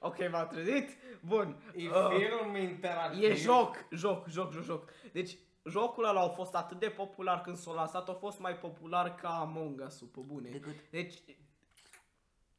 [0.00, 0.90] Ok, m-am trezit.
[1.20, 1.56] Bun.
[1.76, 3.22] E Uh, film interactiv.
[3.22, 4.90] E joc, joc, joc, joc, joc.
[5.12, 9.14] Deci jocul ăla a fost atât de popular când s-a lansat, a fost mai popular
[9.14, 10.48] ca Among Us-ul, pe bune.
[10.50, 10.90] Decât?
[10.90, 11.14] Deci...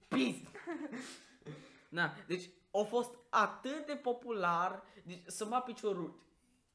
[0.07, 0.35] Pis!
[1.89, 6.25] Na, deci a fost atât de popular, deci să mă piciorul.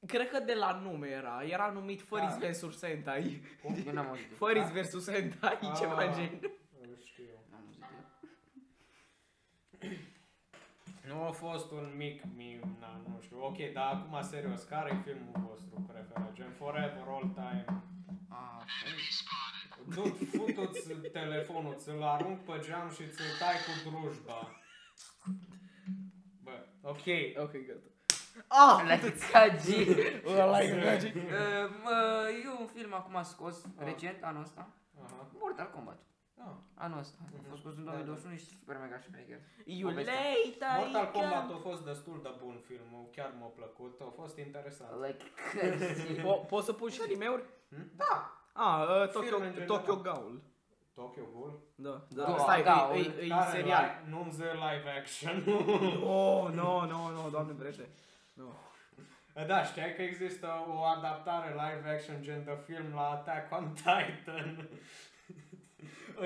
[0.07, 2.49] Cred că de la nume era, era numit Furries Da.
[2.49, 2.79] vs.
[2.79, 3.43] Sentai.
[3.87, 4.29] Eu n-am auzit.
[4.29, 5.03] de- Furries vs.
[5.03, 5.77] Sentai, Ah.
[5.79, 6.39] ceva gen.
[6.81, 7.25] Nu știu.
[7.51, 7.81] N-am auzit.
[9.81, 9.99] de-
[11.07, 13.45] Nu a fost un mic meme, na, nu știu.
[13.45, 16.33] Ok, dar acum serios, care e filmul vostru preferat?
[16.33, 17.65] Gen Forever, All Time?
[18.29, 18.63] Ah,
[19.95, 24.61] Du, futu-ți telefonul, ți-l arunc pe geam și ți-l tai cu drujba.
[26.43, 27.07] Bă, ok.
[27.37, 27.87] Ok, gata.
[28.49, 28.85] Ah!
[28.87, 29.87] La Ticagi.
[30.27, 31.15] Ăla like magic.
[31.15, 34.69] E un film acum scos, recent, anul ăsta.
[35.03, 35.27] Aha.
[35.39, 35.99] Mortal Kombat.
[36.39, 36.55] Ah.
[36.75, 37.17] Anul ăsta.
[37.39, 39.41] A fost scos în Da, 2021 și super mega șmecher.
[39.65, 40.15] You Povestea.
[40.15, 44.11] later, Mortal you Kombat can- a fost destul de bun filmul, chiar m-a plăcut, a
[44.21, 44.91] fost interesant.
[45.05, 46.15] Like, crazy.
[46.27, 47.45] Po- Poți să pun și anime-uri?
[47.97, 48.15] Da!
[48.53, 49.77] Ah, uh, Tokyo, Film în general.
[49.77, 50.43] Tokyo Ghoul.
[50.95, 51.61] Tokyo Ghoul?
[51.75, 52.25] Da, da.
[52.35, 52.97] Go- Stai, Ghoul.
[52.97, 53.85] e, e, e Care serial.
[53.85, 55.37] li- Nu-mi zi live action.
[56.17, 57.89] Oh, no, no, no, doamne brește.
[58.33, 58.49] No.
[59.47, 64.69] Da, știai că există o adaptare live action gen de film la Attack on Titan?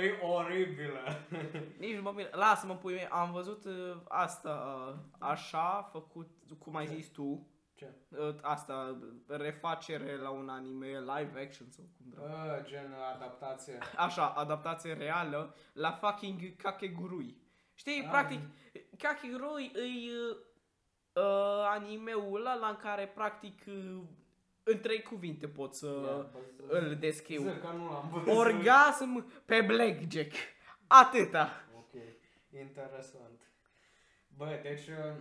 [0.01, 1.01] E oribilă.
[1.79, 2.29] Nici nu mă miră.
[2.33, 3.07] Lasă-mă, pui mei.
[3.09, 6.29] Am văzut uh, asta uh, așa, făcut,
[6.59, 6.95] cum ai Ce?
[6.95, 7.47] zis tu.
[7.75, 7.87] Ce?
[8.09, 8.97] Uh, asta,
[9.29, 12.27] refacere la un anime, live action sau cum dracu.
[12.29, 13.79] Uh, gen adaptație.
[13.97, 17.37] Așa, adaptație reală la fucking Kakegurui.
[17.75, 18.11] Știi, Ah.
[18.11, 18.41] practic,
[18.99, 20.37] Kakegurui e uh,
[21.13, 24.01] uh, animeul ăla în care practic uh,
[24.69, 26.31] în trei cuvinte pot să Ia,
[26.67, 27.41] bă, îl descriu.
[27.43, 28.39] Zic că nu l-am văzut.
[28.39, 30.33] Orgasm pe blackjack.
[30.87, 31.65] Atâta.
[31.77, 31.93] Ok,
[32.61, 33.41] interesant.
[34.37, 34.87] Bă, deci...
[34.87, 35.17] uh,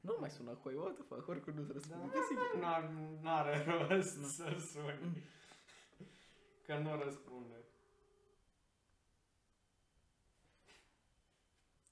[0.00, 2.04] Nu mai sună cu what the fuck, oricum nu-ți răspunde.
[2.52, 2.90] Da, n-ar,
[3.22, 5.22] n-are rost să suni.
[6.66, 7.54] Că nu răspunde.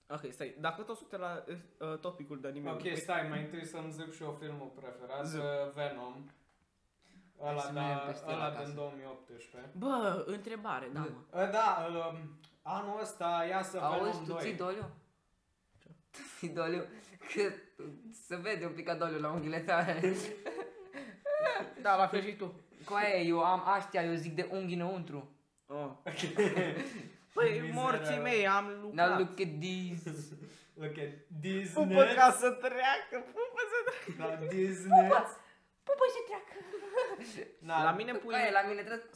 [0.08, 1.44] Ok, stai, dacă tot suntem la
[1.78, 2.70] uh, topicul de anime.
[2.70, 5.36] Ok, stai, mai întâi să-mi zic și eu filmul preferat, Zi.
[5.36, 6.26] uh, Venom.
[7.43, 8.64] Hai Ăla, să da, mergem peste el ăla acasă.
[8.64, 9.70] din 2018.
[9.78, 11.41] Bă, întrebare, da, mă.
[11.43, 14.41] Uh, Da, um, anul ăsta ia să Auzi, Venom tu 2.
[14.41, 14.91] ții doliu?
[16.39, 16.85] Ții doliu?
[17.35, 17.43] Că
[18.26, 20.14] se vede un pic ca doliu la unghiile tale.
[21.82, 22.61] Da, la fel și tu.
[22.85, 25.28] Cu aia, eu am aștia, eu zic de unghii înăuntru.
[25.66, 25.91] Oh.
[27.35, 27.72] Păi, Mizeria.
[27.72, 29.18] morții mei, am Now lucrat.
[29.18, 30.05] look at this.
[30.74, 31.87] Look at Disney.
[31.87, 34.41] Pupă ca să treacă, pupă să treacă.
[34.41, 35.09] Da, Disney.
[35.09, 35.28] Pupă
[36.14, 36.53] și treacă.
[37.66, 38.35] Da, La mine pui...
[38.35, 39.11] Aia, la mine trebuie...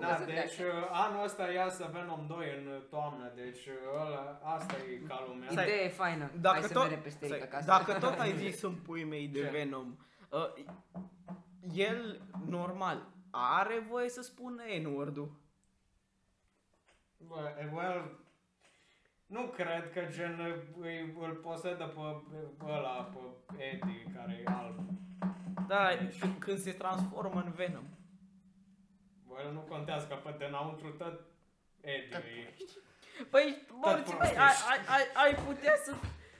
[0.00, 4.06] Da, să deci uh, anul ăsta ia să Venom 2 în uh, toamnă, deci uh,
[4.06, 5.48] ăla, asta e ca lumea.
[5.50, 5.64] Stai.
[5.64, 6.24] Ideea e faină.
[6.24, 7.66] Hai Dacă să tot, mergem peste stai, Eric acasă.
[7.66, 9.48] dacă tot ai zis în pui mei de Ce?
[9.48, 9.98] Venom,
[10.30, 10.64] uh,
[11.74, 15.30] el, normal, are voie să spună N-word-ul.
[17.16, 18.18] Bă, e, well,
[19.26, 23.10] nu cred că gen îi, îl posedă pe, pe ăla,
[23.46, 24.80] pe Eddie, care e alb.
[25.66, 25.88] Da,
[26.20, 27.84] când, când se transformă în Venom.
[29.26, 31.20] Bă, el nu contează că pe dinăuntru tot
[31.80, 32.54] Eddie e.
[33.30, 34.70] Păi, morții mei, ai, prostești.
[34.70, 35.94] ai, ai, ai putea să,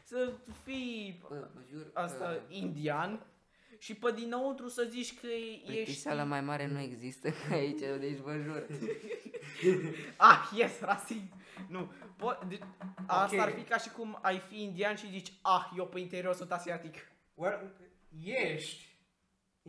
[0.05, 0.33] să
[0.65, 3.27] fii Bă, vă jur asta că indian
[3.79, 5.65] și pe dinăuntru să zici că ești...
[5.67, 8.67] plictiseala mai mare nu există ca aici, deci vă jur.
[10.17, 11.33] Ah, yes, rasism.
[11.69, 12.59] Nu, po- de-
[13.07, 13.41] asta Ok.
[13.43, 16.53] ar fi ca și cum ai fi indian și zici, ah, eu pe interior sunt
[16.53, 16.95] asiatic.
[17.35, 17.73] Well,
[18.25, 18.88] ești.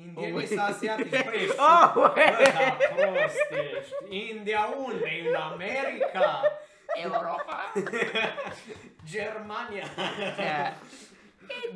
[0.05, 1.55] Indienii Oh, sunt asiatici, bă, ești.
[1.59, 4.29] Oh, Bă, da, prost ești.
[4.29, 5.05] India unde?
[5.23, 6.41] E în America?
[7.03, 7.73] Europa?
[9.11, 9.83] Germania?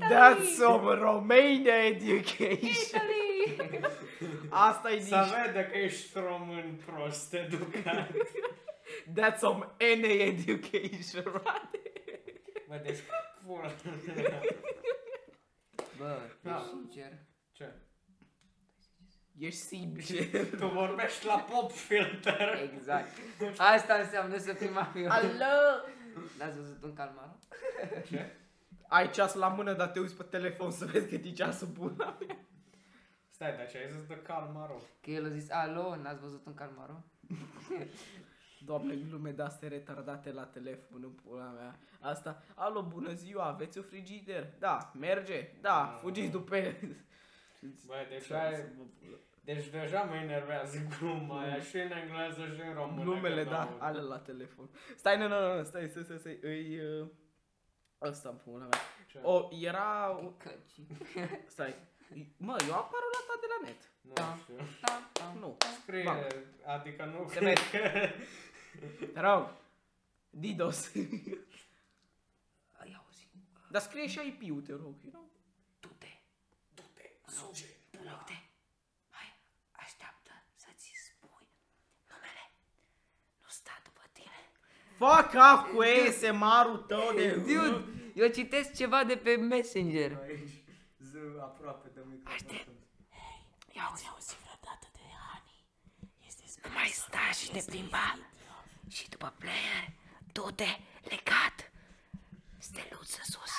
[0.10, 3.02] That's some Romania education.
[4.50, 5.46] Asta e Să nici...
[5.46, 8.08] vede că ești român prost educat.
[9.20, 11.82] That's some NA education, right?
[12.68, 12.98] Bă, deci,
[13.46, 13.72] pula.
[15.98, 16.50] Bă, Da.
[16.52, 16.64] da.
[16.70, 17.12] sincer.
[17.52, 17.74] Ce?
[19.38, 20.46] Ești sincer.
[20.60, 22.70] Tu vorbești la pop filter.
[22.74, 23.08] Exact.
[23.58, 25.12] Asta înseamnă să fii mafios.
[25.12, 25.86] Alo!
[26.38, 27.36] N-ați văzut un calmar?
[28.10, 28.32] Ce?
[28.88, 31.96] Ai ceas la mână, dar te uiți pe telefon să vezi cât e ceasul bun.
[33.30, 34.82] Stai, dar ce ai zis de Calmaro?
[35.02, 37.04] Că el a zis, alo, n-ați văzut un calmaro?
[38.66, 41.80] Doamne, glume de-astea retardate la telefon în pula mea.
[42.00, 44.54] Asta, alo, bună ziua, aveți un frigider?
[44.60, 45.50] Da, merge?
[45.62, 46.96] Da, fugiți după el.
[47.86, 48.66] Bă, deci ai...
[49.44, 53.04] Deci deja mă enervează gluma aia și în engleză și în română.
[53.04, 53.82] Glumele, că da, n-aud.
[53.82, 54.70] ale la telefon.
[54.96, 56.80] Stai, nu, nu, nu, stai, stai, stai, stai, îi...
[56.80, 57.08] Uh...
[58.02, 58.80] Ăsta în pula mea.
[59.08, 59.20] Ce?
[59.24, 60.20] O, era...
[60.38, 60.86] Căci.
[61.56, 61.76] Stai.
[62.38, 63.92] Mă, eu am parola ta de la net.
[64.02, 64.38] Nu Da.
[64.42, 64.56] știu.
[64.82, 65.34] Da, da.
[65.40, 65.58] Nu.
[65.82, 66.18] Scrie, Ba.
[66.74, 68.14] adică nu Se cred vede.
[69.06, 69.06] că...
[69.14, 69.50] Te rog.
[70.30, 70.92] Didos.
[72.72, 73.28] Ai auzit?
[73.70, 74.96] Dar scrie și IP-ul, te rog.
[75.04, 75.22] You know?
[75.24, 75.32] Du-te.
[75.32, 75.33] Du-te.
[77.40, 77.66] Suge.
[78.00, 78.38] În loc de...
[79.10, 79.30] Hai,
[79.72, 81.48] așteaptă să-ți spui
[82.10, 82.44] numele.
[83.42, 84.40] Nu sta după tine.
[85.02, 87.36] Fuck off cu ASMR-ul tău de...
[87.36, 87.78] Dude,
[88.16, 90.12] eu citesc ceva de pe Messenger.
[90.22, 90.64] Aici,
[91.10, 92.34] zi aproape de microfon.
[92.34, 92.70] Aștept.
[93.76, 95.56] Ia auzi, auzi vreodată de Hani.
[96.28, 98.18] Este nu mai sta și te plimba.
[98.90, 99.84] Și după player,
[100.32, 101.72] du-te legat.
[102.58, 103.52] Steluță sus.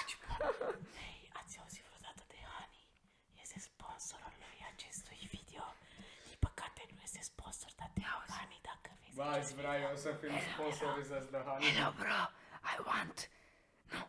[9.17, 9.31] Dacă vezi.
[9.31, 11.65] Ba, îți vrea eu să fim sponsorizați de Hani.
[11.65, 12.21] Hello, bro.
[12.73, 13.19] I want.
[13.93, 14.01] No,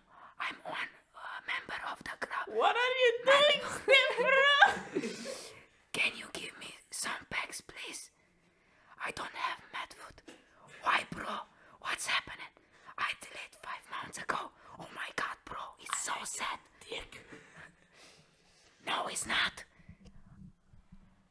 [0.45, 0.91] I'm one
[1.23, 2.47] uh, member of the crowd.
[2.61, 3.61] What are you doing,
[4.19, 4.53] bro?
[5.97, 8.01] Can you give me some packs, please?
[9.07, 10.17] I don't have mad food.
[10.85, 11.33] Why, bro?
[11.83, 12.53] What's happening?
[13.07, 14.41] I deleted five months ago.
[14.81, 16.59] Oh my god, bro, it's so sad.
[16.89, 17.11] Dick.
[18.89, 19.55] No, it's not.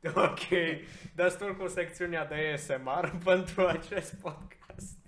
[0.28, 0.48] Ok,
[1.14, 4.98] destul cu secțiunea de ASMR pentru acest podcast.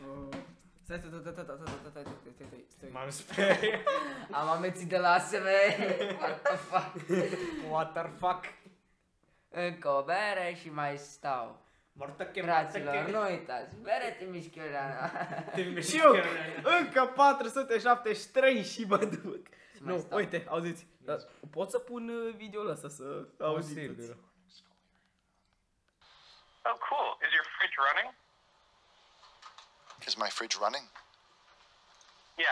[0.00, 0.36] Uh,
[0.84, 2.90] Stai, stai, stai, stai, stai, stai, stai, stai, stai, stai, stai.
[2.92, 3.80] M-am speriat.
[4.38, 5.42] Am amețit de la ASM.
[6.20, 7.08] What the fuck?
[7.70, 8.44] What the fuck?
[9.48, 11.64] Încă o bere și mai stau.
[11.92, 15.10] Mortăche, Fraților, nu uitați, bere Timișchereana.
[15.80, 16.12] Și eu,
[16.80, 19.46] încă 473 și mă duc.
[19.74, 20.18] Și mai Nu, stau.
[20.18, 21.16] uite, auziți, dar
[21.50, 24.12] pot să pun uh, video-ul ăsta să auziți.
[26.66, 26.74] Posibil.
[26.74, 27.14] Oh, cool.
[27.26, 28.12] Is your fridge running?
[30.06, 30.82] Is my fridge running?
[32.38, 32.44] Yeah.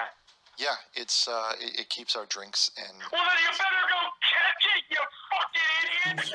[0.57, 4.67] Yeah, it's uh, it, it keeps our drinks and Well, then you better go catch
[4.71, 5.75] it, you fucking
[6.15, 6.31] idiot!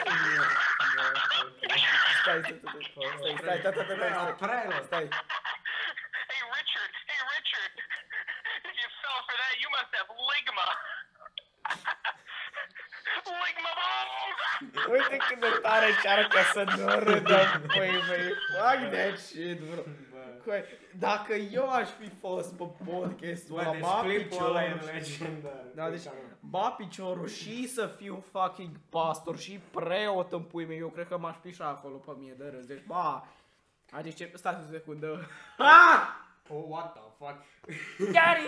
[2.20, 4.84] Stai, stai, stai, stai, stai, stai, stai, stai, stai, Prelă.
[4.86, 5.04] stai.
[5.04, 5.59] hey,
[14.92, 17.38] Uite cât de tare încearcă să nu râdă,
[17.68, 19.82] păi, băi, fuck that shit, bro.
[20.46, 20.64] Coi,
[21.00, 24.94] dacă eu aș fi fost pe podcastul Bă, ăla, deci ba clipul ăla e piciorul,
[24.94, 25.64] legendar.
[25.76, 26.02] da, deci,
[26.40, 31.18] ba piciorul și să fiu fucking pastor și preot în pui mei, eu cred că
[31.18, 33.28] m-aș pișa acolo pe mie de râs, deci, ba,
[33.92, 35.30] adică, stai o secundă.
[35.58, 36.08] Ah!
[36.52, 37.44] Oh, what the fuck?
[38.12, 38.44] Gary!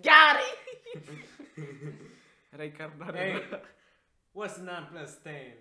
[0.00, 0.50] Gary!
[2.50, 3.18] Reîncarnare.
[3.18, 3.60] Hey,
[4.32, 5.56] what's 9 plus 10?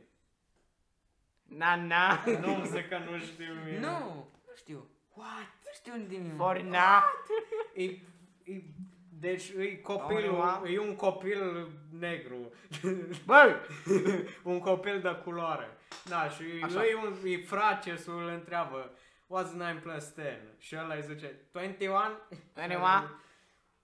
[1.43, 2.23] Na, na.
[2.41, 3.79] Nu zic că nu știu mine.
[3.79, 3.97] Nu,
[4.47, 4.87] nu știu.
[5.13, 5.49] What?
[5.63, 6.35] Nu știu nimic.
[6.37, 7.03] For na.
[7.73, 8.61] E, e,
[9.19, 10.73] deci e copilul, Aoleu.
[10.73, 11.67] e un copil
[11.99, 12.53] negru.
[13.25, 13.55] Băi!
[14.43, 15.67] un copil de culoare.
[16.05, 16.85] Da, și Așa.
[16.85, 18.91] e un e fracesul îl întreabă
[19.29, 20.41] What's 9 plus 10?
[20.57, 21.93] Și ăla îi zice 21?
[22.53, 23.09] 21?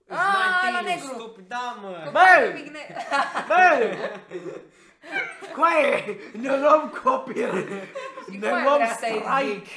[0.08, 1.14] It's Ah, 19, ăla you negru.
[1.14, 2.10] stupid, da mă!
[2.12, 2.52] Bă!
[2.54, 2.96] Nimic ne-
[3.48, 3.96] Bă!
[5.56, 7.54] Coaie, ne luăm copil!
[8.28, 9.70] Ne Coaie, luăm asta îi strike!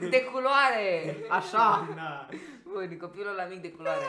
[0.00, 0.10] zic.
[0.10, 1.16] De culoare.
[1.28, 1.88] Așa!
[1.96, 2.26] Da.
[2.72, 4.04] Bă, de copilul ăla mic de culoare.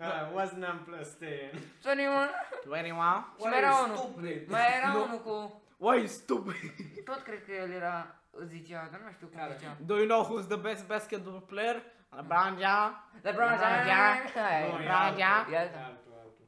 [0.00, 1.50] Ah, what's 9 plus 10?
[1.82, 2.28] Sony, mă.
[2.64, 3.24] 21?
[3.38, 3.96] Și mai era unul.
[3.96, 4.50] Stupid.
[4.50, 5.02] Mai era Nu.
[5.02, 5.62] unul cu...
[5.78, 6.72] Oi, stupid!
[7.04, 8.14] Tot cred că el era...
[8.46, 9.54] Zicea, dar nu știu cum Care?
[9.58, 9.76] zicea.
[9.86, 11.82] Do you know who's the best basketball player?
[12.16, 12.94] LeBron James.
[13.22, 13.86] LeBron LeBron James.
[13.86, 14.32] James.
[14.34, 14.70] Hai.
[14.72, 15.78] Nu, e Bra- altul, Bra- e Altul.
[15.78, 16.46] altul, altul.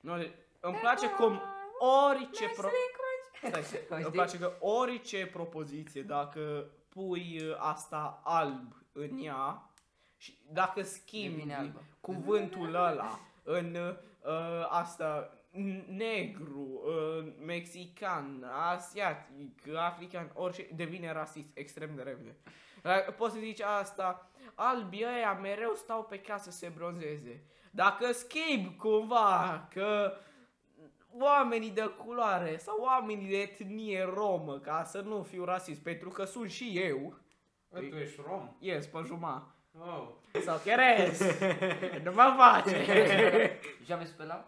[0.00, 1.40] Nu, de- îmi place cum
[1.78, 2.68] orice pro...
[3.48, 3.80] Stai, stai.
[3.88, 4.12] Cum Îmi știi?
[4.12, 9.62] place că orice propoziție, dacă pui uh, asta alb în ea
[10.16, 11.82] și dacă schimbi Devine albă.
[12.00, 21.94] cuvântul ăla în uh, asta n- negru, uh, mexican, asiatic, african, orice, devine rasist extrem
[21.94, 22.36] de repede.
[22.82, 27.42] Dacă Poți să zici asta, albii ăia mereu stau pe casă să se bronzeze.
[27.70, 30.12] Dacă schimbi cumva că
[31.12, 36.24] oamenii de culoare sau oamenii de etnie romă, ca să nu fiu rasist, pentru că
[36.24, 37.18] sunt și eu,
[37.70, 38.56] Bă, tu ești rom?
[38.58, 39.52] ies pe jumătate.
[39.80, 40.08] Oh.
[40.44, 41.20] Sau cheres,
[42.04, 42.84] nu mă face.
[43.86, 44.44] Jamais spelau?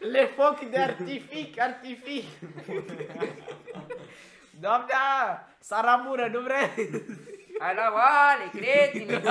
[0.00, 2.24] Le foc de artific, artific.
[4.60, 6.90] Doamna, saramură, nu vrei?
[7.60, 9.22] Hai la oale, cretini!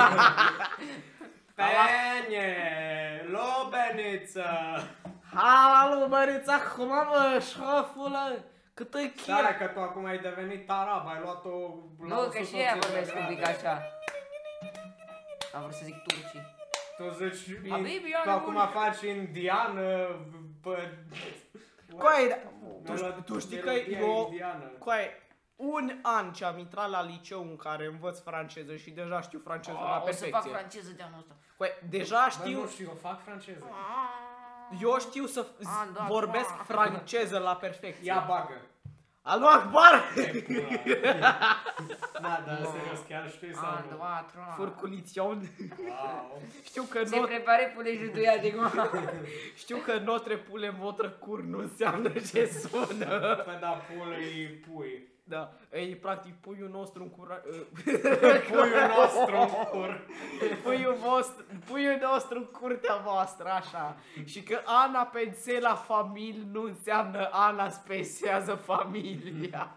[1.54, 2.56] Penie,
[3.28, 4.44] lobeniță!
[5.34, 8.44] Halalu, mărița, acum mă, șofulă,
[8.74, 9.56] cât îi Stai chir.
[9.58, 11.48] că tu acum ai devenit arab, ai luat-o
[12.00, 13.34] la Nu, o că și soție ea de vorbesc un rade.
[13.34, 13.82] pic așa.
[15.54, 16.56] Am vrut să zic turcii.
[16.96, 18.70] Tu zici, Habibi, tu ana acum bună.
[18.74, 20.08] faci indiană,
[21.94, 22.02] bă...
[22.02, 24.64] Coai, da, tu, Mi-a știi- luat tu știi că melodia eu, indiană.
[24.78, 25.06] coai,
[25.56, 29.78] un an ce am intrat la liceu în care învăț franceză și deja știu franceză
[29.80, 30.50] la Oh, o să fac perfecție.
[30.50, 31.34] franceză de anul ăsta.
[31.56, 33.64] Coai, deja Bă, știu, nu știu, eu fac franceză.
[34.80, 36.62] eu știu să z- Ah, da, vorbesc da.
[36.62, 38.04] franceză la perfecție.
[38.12, 38.60] Ia bagă.
[39.28, 39.94] Alu Akbar!
[42.20, 43.96] Da, da, serios, chiar știi sau Un, nu?
[43.96, 44.42] două, trei.
[44.56, 45.48] Furculițion.
[45.78, 46.42] Wow.
[46.68, 48.90] Știu că Se not, prepare pulejul de ea de gumă.
[49.54, 53.42] știu că notre pule votre cur nu înseamnă ce sună.
[53.44, 55.08] Păi da, pulă-i pui.
[55.28, 57.34] Da, e practic puiul nostru în cura...
[58.50, 60.06] Puiul nostru în cur.
[60.64, 63.96] puiul, vostru, puiul nostru în curtea voastră, așa.
[64.24, 69.72] Și că Ana pensela familie nu înseamnă Ana spesează familia.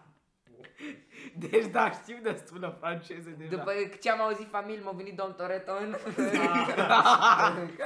[1.34, 3.56] Deci da, știu destulă franceză deja.
[3.56, 5.96] După ce am auzit familie, m-a venit domn Toretto în...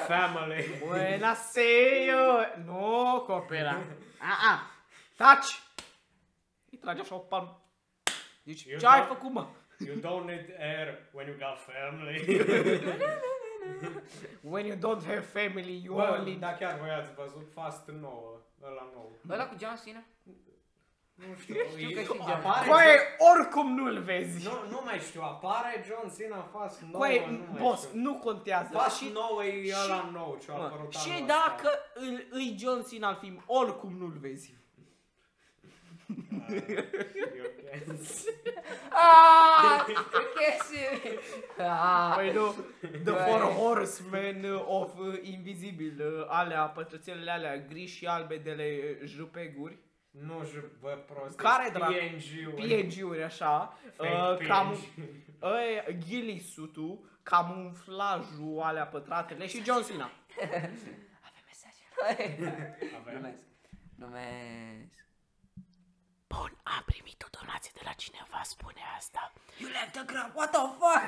[0.06, 0.64] Family.
[0.84, 2.52] Buonasera!
[2.64, 3.76] Nu, copila.
[4.18, 4.60] Ah, ah.
[5.16, 5.65] Taci!
[6.86, 7.60] Îi trage așa o palmă.
[8.42, 9.46] Deci, Eu ce ai da- făcut, mă?
[9.86, 12.20] You don't need air when you got family.
[14.52, 16.34] When you don't have family, you Bă, only...
[16.34, 19.12] dar chiar voi ați văzut Fast 9, ăla nou.
[19.30, 20.02] Ăla cu John Cena?
[21.14, 22.68] Nu știu, Știu că e- știi apare...
[22.70, 22.96] Băi,
[23.32, 24.44] oricum nu-l vezi.
[24.44, 28.00] Nu, nu mai știu, apare John Cena în Fast 9, Băi, nu mai boss, știu.
[28.00, 28.68] nu contează.
[28.72, 31.80] Fast și, 9 e și- ăla nou ce a mă, apărut și anul dacă ăsta.
[31.94, 34.54] îl, îi John Cena al film, oricum nu-l vezi.
[36.06, 37.96] E ok.
[38.90, 39.84] Aaaa!
[40.36, 41.18] Chestii!
[41.58, 43.14] Ah, Păi nu, The Băi.
[43.26, 49.08] Four Horsemen of uh, Invisible, uh, alea, pătrățelele alea gri și albe de le uh,
[49.08, 49.78] jupeguri,
[50.10, 51.36] Nu știu, bă, prost.
[51.36, 51.92] Care deci dracu?
[51.92, 52.82] PNG-uri.
[52.84, 54.46] PNG-uri așa, Fake uh, PNG.
[54.46, 54.70] cam,
[55.40, 60.10] uh, ghili-sutul, camuflajul, alea pătratele și John Cena.
[60.42, 61.82] Avem mesaje.
[63.00, 63.36] Avem.
[63.96, 64.94] Numesc.
[66.28, 66.42] Numesc.
[66.42, 69.32] Bun, am primit o donație de la cineva, spune asta.
[69.58, 71.06] You left the group, what the fuck?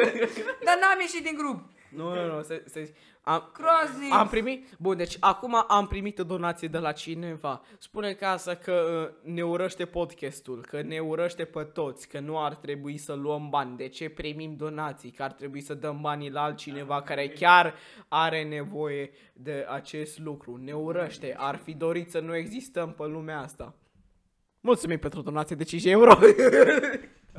[0.66, 1.58] Dar n-am ieșit din grup.
[1.88, 2.88] Nu, nu, nu, să, să
[3.22, 4.10] am, Croazii.
[4.10, 7.62] am primit, bun, deci acum am primit o donație de la cineva.
[7.78, 12.54] Spune casă că uh, ne urăște podcastul, că ne urăște pe toți, că nu ar
[12.54, 13.76] trebui să luăm bani.
[13.76, 15.10] De ce primim donații?
[15.10, 17.74] Că ar trebui să dăm banii la altcineva care chiar
[18.08, 20.56] are nevoie de acest lucru.
[20.56, 23.74] Ne urăște, ar fi dorit să nu existăm pe lumea asta.
[24.66, 26.18] Mulțumim pentru donație de 5 euro.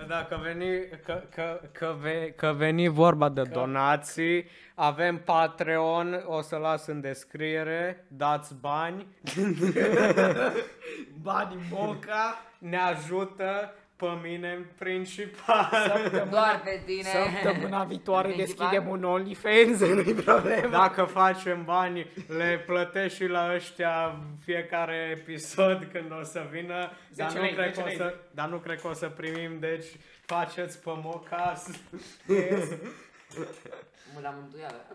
[0.07, 0.67] Dacă veni,
[1.05, 4.45] că, că, că, ve, că veni vorba de donații,
[4.75, 9.07] avem Patreon, o să las în descriere, dați bani,
[11.21, 12.45] Banii moca.
[12.57, 15.69] ne ajută pe mine în principal.
[16.29, 17.09] Doar pe tine.
[17.43, 18.67] Săptămâna viitoare În principal.
[18.69, 20.67] deschidem un OnlyFans, nu-i problemă.
[20.69, 27.29] Dacă facem bani, le plătești și la ăștia fiecare episod când o să vină, dar
[27.29, 27.95] 10 nu, lei, cred 10 că o lei.
[27.95, 29.85] să, dar nu cred că o să primim, deci
[30.25, 31.67] faceți pe mocas.
[34.13, 34.85] Mă la mântuială.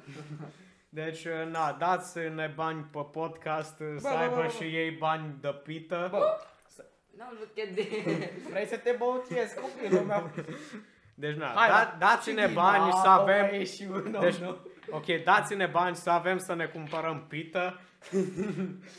[0.89, 4.49] Deci, na, dați-ne bani pe podcast, să bă, aibă bă, bă.
[4.49, 6.11] și ei bani de pită.
[7.21, 7.87] N-am văzut că de...
[8.53, 10.31] Vrei să te băutiezi, copilul meu?
[11.15, 13.47] Deci, na, Hai, da, dați-ne și bani Dima, să avem...
[13.49, 14.57] bă, e și un om, Deci, nu?
[14.91, 17.81] ok, dați-ne bani să avem să ne cumpărăm pită.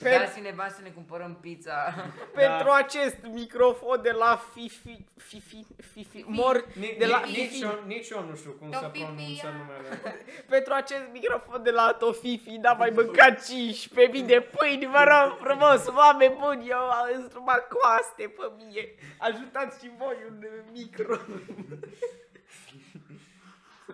[0.01, 1.93] Pe- Dați-ne bani să ne cumpărăm pizza.
[2.39, 2.75] Pentru Da.
[2.75, 7.83] acest microfon de la Fifi, Fifi, Fifi, Mor, Ni- de la ni- nici, Fifi, eu,
[7.85, 9.05] nici eu nu știu cum să Tofifia.
[9.05, 10.01] pronunță numele.
[10.53, 15.87] pentru acest microfon de la Tofifi, n-am mai mâncat 15.000 de pâini, vă rog frumos,
[15.87, 21.15] oameni buni, eu am numai coaste pe mine, ajutați și voi un micro.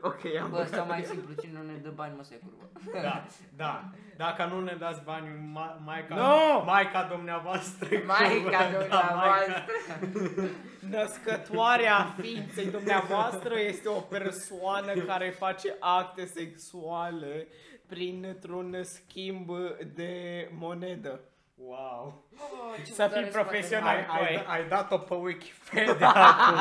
[0.02, 2.69] ok, am Bă, ăsta mai simplu, cine nu ne dă bani, mă se curvă.
[3.02, 3.26] Da,
[3.56, 3.84] da.
[4.18, 6.64] Dacă nu ne dați bani, ma, maica, Nu!
[6.65, 7.88] maica dumneavoastră.
[7.95, 9.65] e Maica curvă, dumneavoastră.
[10.90, 17.48] Născătoarea ființei dumneavoastră este o persoană care face acte sexuale
[17.88, 19.49] printr-un schimb
[19.94, 21.19] de monedă.
[21.56, 22.24] Wow.
[22.94, 23.88] Să fii profesional.
[23.95, 24.45] Ai, ai, Băi.
[24.48, 26.56] ai dat-o pe Wikipedia acum.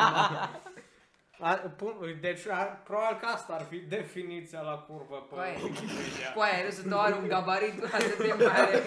[1.39, 5.59] A, pun- deci, a, probabil că asta ar fi definiția la curvă pe Păi.
[5.63, 6.31] Wikipedia.
[6.35, 8.81] Coaie, râsul tău are un gabarit atât de mare.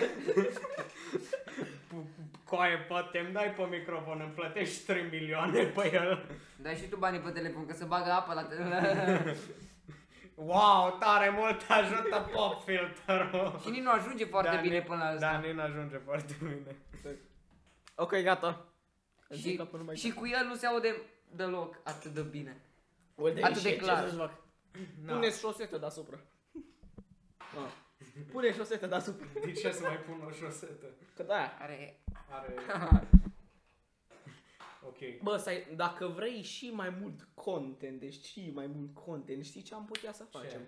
[2.45, 6.25] Coaie, poate îmi dai pe microfon, îmi plătești 3 milioane pe el.
[6.57, 9.37] Dai și tu banii pe telefon, că se bagă apă la telefon.
[10.35, 13.59] Wow, tare mult ajută pop filterul.
[13.63, 15.39] și nici nu ajunge foarte Da, bine ni- până la Da, asta.
[15.47, 16.77] nici nu ajunge foarte bine.
[17.95, 18.65] Ok, gata.
[19.35, 19.61] Și,
[19.95, 21.03] și cu el nu se aude
[21.37, 22.61] deloc atât de bine.
[23.15, 24.05] Uite, atât de ce clar.
[24.05, 24.43] să-ți fac?
[25.05, 25.13] Na.
[25.13, 26.21] Pune șosetă deasupra.
[27.39, 27.73] Ah.
[28.31, 29.27] Pune șosetă deasupra.
[29.45, 30.87] De ce să mai pun o șosetă?
[31.17, 31.57] Că da.
[31.59, 32.03] Are...
[32.29, 32.55] Are...
[34.87, 35.23] Ok.
[35.23, 39.75] Bă, stai, dacă vrei și mai mult content, deci și mai mult content, știi ce
[39.75, 40.61] am putea să facem?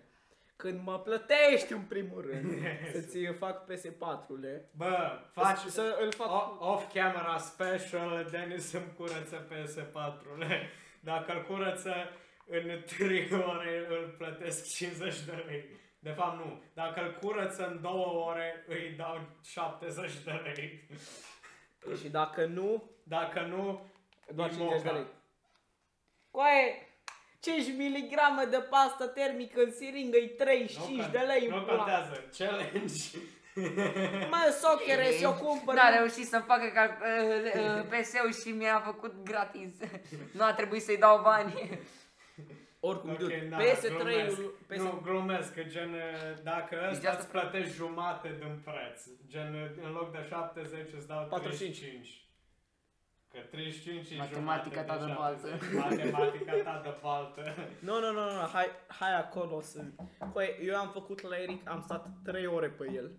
[0.62, 2.62] Când mă plătești în primul rând,
[2.92, 4.68] să-ți fac PS4-le.
[4.76, 6.28] Bă, faci Să, să îl fac...
[6.60, 10.60] o- off-camera special, Denis îmi curăță PS4-ule.
[11.00, 11.94] Dacă îl curăță
[12.46, 15.64] în 3 ore, îl plătesc 50 de lei.
[15.98, 16.62] De fapt, nu.
[16.74, 17.92] Dacă îl curăță în 2
[18.28, 20.88] ore, îi dau 70 de lei.
[22.00, 23.86] Și dacă nu, Dacă nu,
[24.34, 24.98] doar îi 50 de moca.
[24.98, 25.06] lei.
[26.30, 26.91] Coaie,
[27.42, 31.76] 5 mg de pastă termică în siringă e 35 Nu de lei Nu în pula.
[31.76, 32.24] contează.
[32.38, 33.02] Challenge.
[34.30, 35.74] Mă, sochere, și eu cumpăr.
[35.74, 39.72] N-a reușit să facă cal- uh, uh, PS-ul și mi-a făcut gratis.
[40.36, 41.78] nu a trebuit să-i dau bani.
[42.80, 43.96] Oricum, Ok, dude, na, PS3-ul...
[43.96, 44.40] glumesc.
[44.66, 44.76] PS...
[44.76, 45.94] Nu, glumesc, că gen,
[46.42, 51.06] dacă Deci ăsta asta- îți plătești jumate din preț, gen, în loc de 70 îți
[51.06, 51.78] dau 45.
[51.78, 52.26] 35.
[53.32, 55.48] Că 35 și Matematica ta jumate de baltă.
[55.66, 56.12] 70.
[56.12, 57.54] Matematica ta de baltă.
[57.78, 59.80] Nu, nu, nu, nu, hai, hai acolo să...
[60.32, 63.10] Păi, eu am făcut la Eric, am stat 3 ore pe el.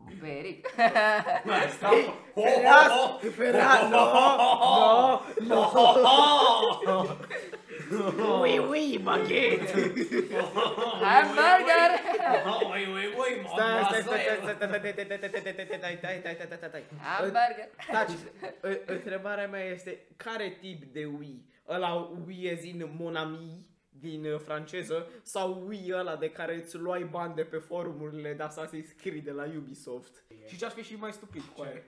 [0.20, 0.66] Pe Eric.
[1.44, 1.94] Mai stau.
[2.34, 3.18] Ho, ho, Fereas, ho.
[3.36, 4.04] fereas, no,
[5.48, 5.64] no,
[6.86, 8.40] no.
[8.40, 9.92] Oui, oui, baguette.
[11.02, 11.99] Hamburger!
[12.70, 14.02] Oi, oi, oi, Stai, stai, mademoiselle.
[14.02, 16.84] stai, stai, stai, stai, stai, stai, stai, stai, stai, stai, stai, stai, stai, stai.
[17.00, 17.68] Hamburger!
[17.90, 18.10] Taci,
[18.62, 21.48] Ă- întrebarea mea este, care tip de Wii?
[21.68, 21.94] Ăla
[22.26, 27.04] Wii e din Mon Ami, din uh, franceză, sau Wii ăla de care îți luai
[27.04, 30.24] bani de pe forumurile de Assassin's Creed de la Ubisoft?
[30.46, 31.82] Și ce-aș fi și mai stupid cu aia?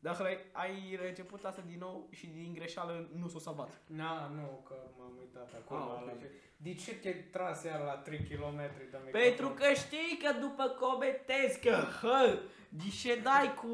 [0.00, 3.68] Dacă ai, ai început asta din nou și din greșeală nu s-o salvat.
[3.86, 5.80] Na, nu, că m-am uitat acolo.
[5.80, 6.20] Ah, ok.
[6.58, 6.66] La fel.
[6.74, 9.10] De ce te tras iar la 3 km de microfon?
[9.10, 13.68] Pentru că știi că după comentezi că, hă, de ce dai cu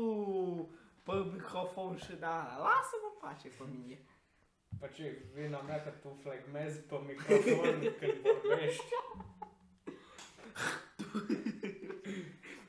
[1.03, 3.99] pe microfon și da, lasă-mă în pace pe mine.
[4.79, 8.85] Păi ce, vina mea că tu flegmezi pe microfon când vorbești.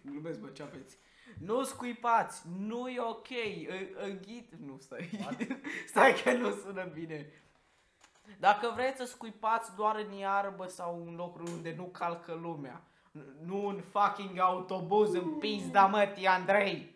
[0.05, 0.97] Glumesc, bă, ce aveți?
[1.39, 3.27] Nu scuipați, nu e ok,
[3.69, 5.09] Ă- înghit, nu stai,
[5.91, 7.31] stai că nu sună bine.
[8.39, 12.81] Dacă vreți să scuipați doar în iarbă sau în locuri unde nu calcă lumea,
[13.19, 16.95] n- nu în fucking autobuz în pizda mătii, Andrei.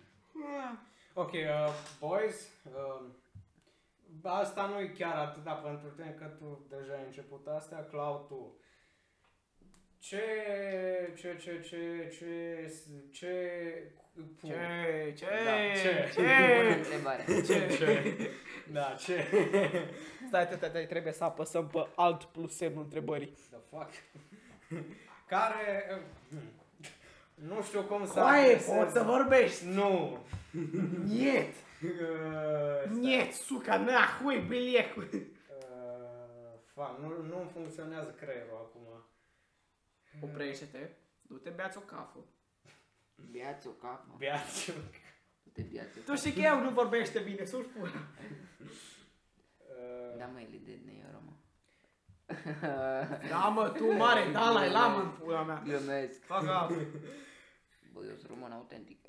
[1.13, 1.69] Ok, uh,
[1.99, 3.05] boys, uh,
[4.23, 8.53] asta nu e chiar atâta pentru tine că tu deja ai început astea, Clau, tu.
[10.01, 10.23] Ce,
[11.17, 12.67] ce, ce, ce, ce,
[13.11, 13.31] ce,
[14.39, 15.51] pu- Ce, ce, Da,
[15.81, 16.21] ce?
[16.21, 17.23] Bună ce, întrebare.
[17.45, 18.29] ce, ce,
[18.77, 19.25] da, ce,
[20.27, 23.33] Stai, stai, stai, trebuie să apăsăm pe alt plus semnul întrebării.
[23.49, 23.89] the fuck,
[25.27, 25.89] care,
[26.31, 26.39] uh,
[27.33, 28.75] nu știu cum să Coaie, adresez.
[28.75, 29.65] poți să vorbești?
[29.67, 30.17] Nu.
[31.03, 35.09] Niet, Uh, niet, suca, na, hui, bilecul.
[35.13, 35.19] Uh,
[36.73, 38.81] fa, nu, nu funcționează creierul acum.
[40.21, 40.89] Oprește-te,
[41.21, 42.19] du-te, beați o cafă.
[43.31, 44.15] Biați o capă.
[44.17, 44.73] Beați.
[45.53, 47.91] Te biați o Tu știi că eu nu vorbește bine, sus pula.
[49.57, 51.33] Uh, Da, mă, el e de neuro, mă.
[53.29, 55.61] Da, mă, tu mare, da, la lamă în pula mea.
[55.65, 56.23] Glumesc.
[56.23, 56.71] Fac af.
[57.93, 58.99] Bă, eu sunt român autentic.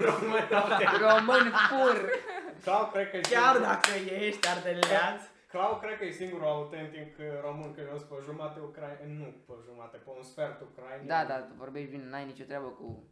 [0.00, 0.80] Român, ok.
[1.06, 2.10] român pur!
[2.62, 5.16] Clau, cred că e Chiar singur- dacă ești ardelean.
[5.48, 9.24] Clau, cred că e singurul autentic uh, român, că eu sunt pe jumate ucrain, nu
[9.46, 11.06] pe jumate, pe un sfert ucrainian.
[11.06, 13.11] Da, da, tu vorbești bine, n-ai nicio treabă cu...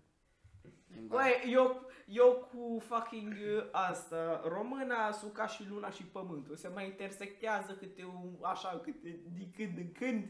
[0.94, 1.16] limba.
[1.16, 6.84] Băi, eu, eu cu fucking uh, asta, româna, suca și luna și pământul, se mai
[6.86, 10.26] intersectează câte un, așa, câte, din când în când.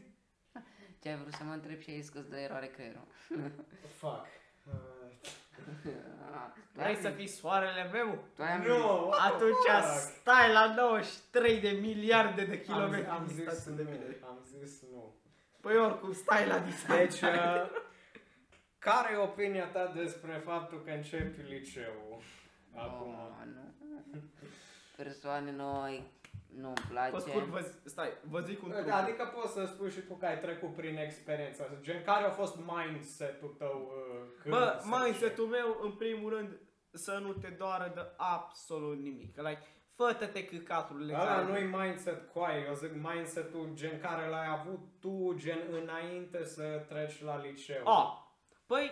[0.99, 3.07] Ce ai vrut să mă întreb și ai scos de eroare creierul.
[3.99, 4.25] Fuck.
[4.67, 4.73] Uh,
[6.33, 8.23] Ah, tu Vrei ai- să fii soarele meu?
[8.35, 10.19] Tu ai nu, what the Atunci fuck?
[10.19, 14.17] stai la 93 de miliarde de Am, kilometri am zis distanță de mine.
[14.21, 15.15] nu, am zis nu.
[15.61, 16.95] Păi oricum, stai la distanță.
[16.97, 17.69] Deci, uh,
[18.81, 22.21] care e opinia ta despre faptul că începi liceul?
[22.75, 23.13] Acum.
[23.13, 24.19] Oh, nu.
[24.95, 26.03] Persoane noi,
[26.59, 27.19] nu-mi Pe place.
[27.19, 28.89] scurt, vă, zi- stai, vă zic un truc.
[28.89, 31.63] Adică poți să spui și tu că ai trecut prin experiența.
[31.81, 36.59] Gen, care a fost mindset-ul tău uh, când Bă, să mindset-ul meu, în primul rând,
[36.91, 39.37] să nu te doară de absolut nimic.
[39.37, 39.61] Like,
[39.95, 41.45] fă-te căcaturile Ăla care...
[41.45, 47.21] nu-i mindset coaie, eu zic mindset-ul gen care l-ai avut tu, gen înainte să treci
[47.21, 47.87] la liceu.
[47.87, 48.20] A,
[48.71, 48.91] păi,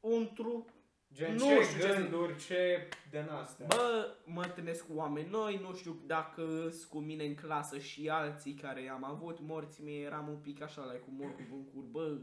[0.00, 0.68] un truc...
[1.12, 3.66] Gen nu ce știu ce- gânduri, ce din astea.
[3.66, 8.08] Bă, mă întâlnesc cu oameni noi, nu știu dacă sunt cu mine în clasă și
[8.08, 11.82] alții care am avut morții mei, eram un pic așa, like, cu morcul în cur,
[11.82, 12.18] bă,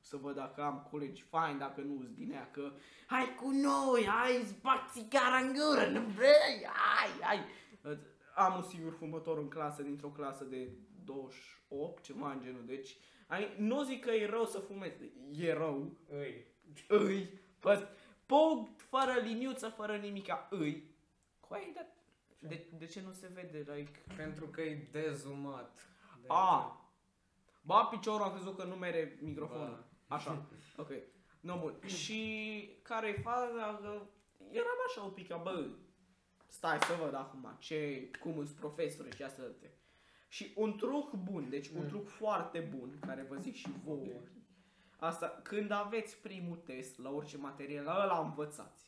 [0.00, 2.72] să văd dacă am colegi faini, dacă nu sunt din ea, că
[3.06, 7.44] hai cu noi, hai, îți bag țigara în gură, nu vrei, hai, hai.
[8.34, 10.68] Am un singur fumător în clasă, dintr-o clasă de
[11.04, 12.96] 28, ceva în genul, deci
[13.32, 16.46] ai, nu zic că e rău să fumezi, e rău, Îi.
[16.88, 17.88] îi, bă,
[18.26, 20.94] punct, fără liniuță, fără nimica, îi.
[21.40, 21.86] Coai, dar
[22.38, 25.88] de, de ce nu se vede, like, Pentru că e dezumat.
[26.20, 26.80] De a,
[27.62, 30.46] ba piciorul am crezut că nu mere microfonul, așa,
[30.82, 30.90] ok,
[31.40, 34.02] nu bun, și care e faza, că
[34.50, 35.68] eram așa un pic, ca, bă,
[36.46, 39.70] stai să văd acum ce, cum sunt profesori și asta de
[40.32, 44.20] Și un truc bun, deci un truc foarte bun, care vă zic și vouă,
[44.98, 48.84] Asta, când aveți primul test la orice material, la ăla învățați.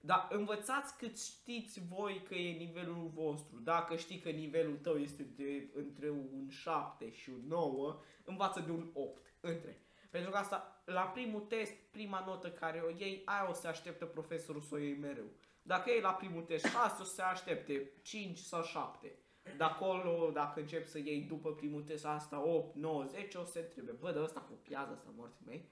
[0.00, 3.58] Dar învățați cât știți voi că e nivelul vostru.
[3.58, 8.70] Dacă știi că nivelul tău este de între un 7 și un 9, învață de
[8.70, 9.34] un 8.
[9.40, 9.82] Între.
[10.10, 14.04] Pentru că asta, la primul test, prima notă care o iei, aia o să așteptă
[14.04, 15.26] profesorul să o iei mereu.
[15.62, 19.18] Dacă iei la primul test 6, o să se aștepte 5 sau 7.
[19.56, 23.52] De acolo, dacă începi să iei după primul test asta 8, 9, 10, o să
[23.52, 25.68] te întrebe, bă, de ăsta copiază asta morții mei?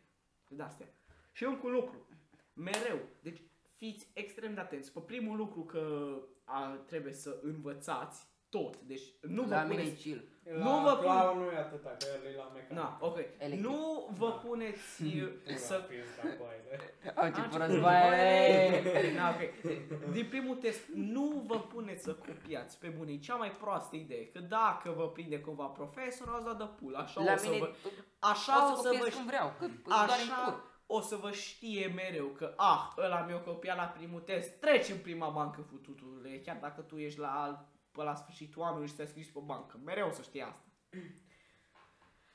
[0.48, 0.86] De astea.
[1.32, 2.06] Și încă un lucru,
[2.52, 3.42] mereu, deci
[3.76, 4.92] fiți extrem de atenți.
[4.92, 8.26] Pe primul lucru că a, trebuie să învățați
[8.56, 10.02] tot, deci nu vă La mine e puneți...
[10.02, 10.22] chill.
[10.58, 12.72] Nu La vă pun- clown nu e atâta, că el e la mecanic.
[12.78, 13.16] Na, ok.
[13.38, 13.60] Electric.
[13.66, 16.94] Nu vă puneți uh, Pula să pizda cu aile.
[17.20, 19.14] Au început Ah, războaiele.
[19.16, 20.12] Na, ok.
[20.12, 23.12] Din primul test, nu vă puneți să copiați pe bune.
[23.12, 24.26] E cea mai proastă idee.
[24.26, 26.98] Că dacă vă prinde cumva profesorul, ați dat de pula.
[26.98, 27.70] Așa La o să mine vă...
[27.84, 27.88] o
[28.18, 29.16] Așa o să să copiez vă...
[29.16, 30.62] cum vreau, că îți doare în Așa cur.
[30.86, 34.98] o să vă știe mereu că, ah, ăla mi-a copiat la primul test, treci în
[34.98, 39.06] prima bancă fututule, chiar dacă tu ești la, al- pe la sfârșitul anului și te-ai
[39.09, 39.81] scris pe bancă.
[39.85, 40.64] Mereu o să știe asta.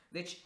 [0.08, 0.38] Deci,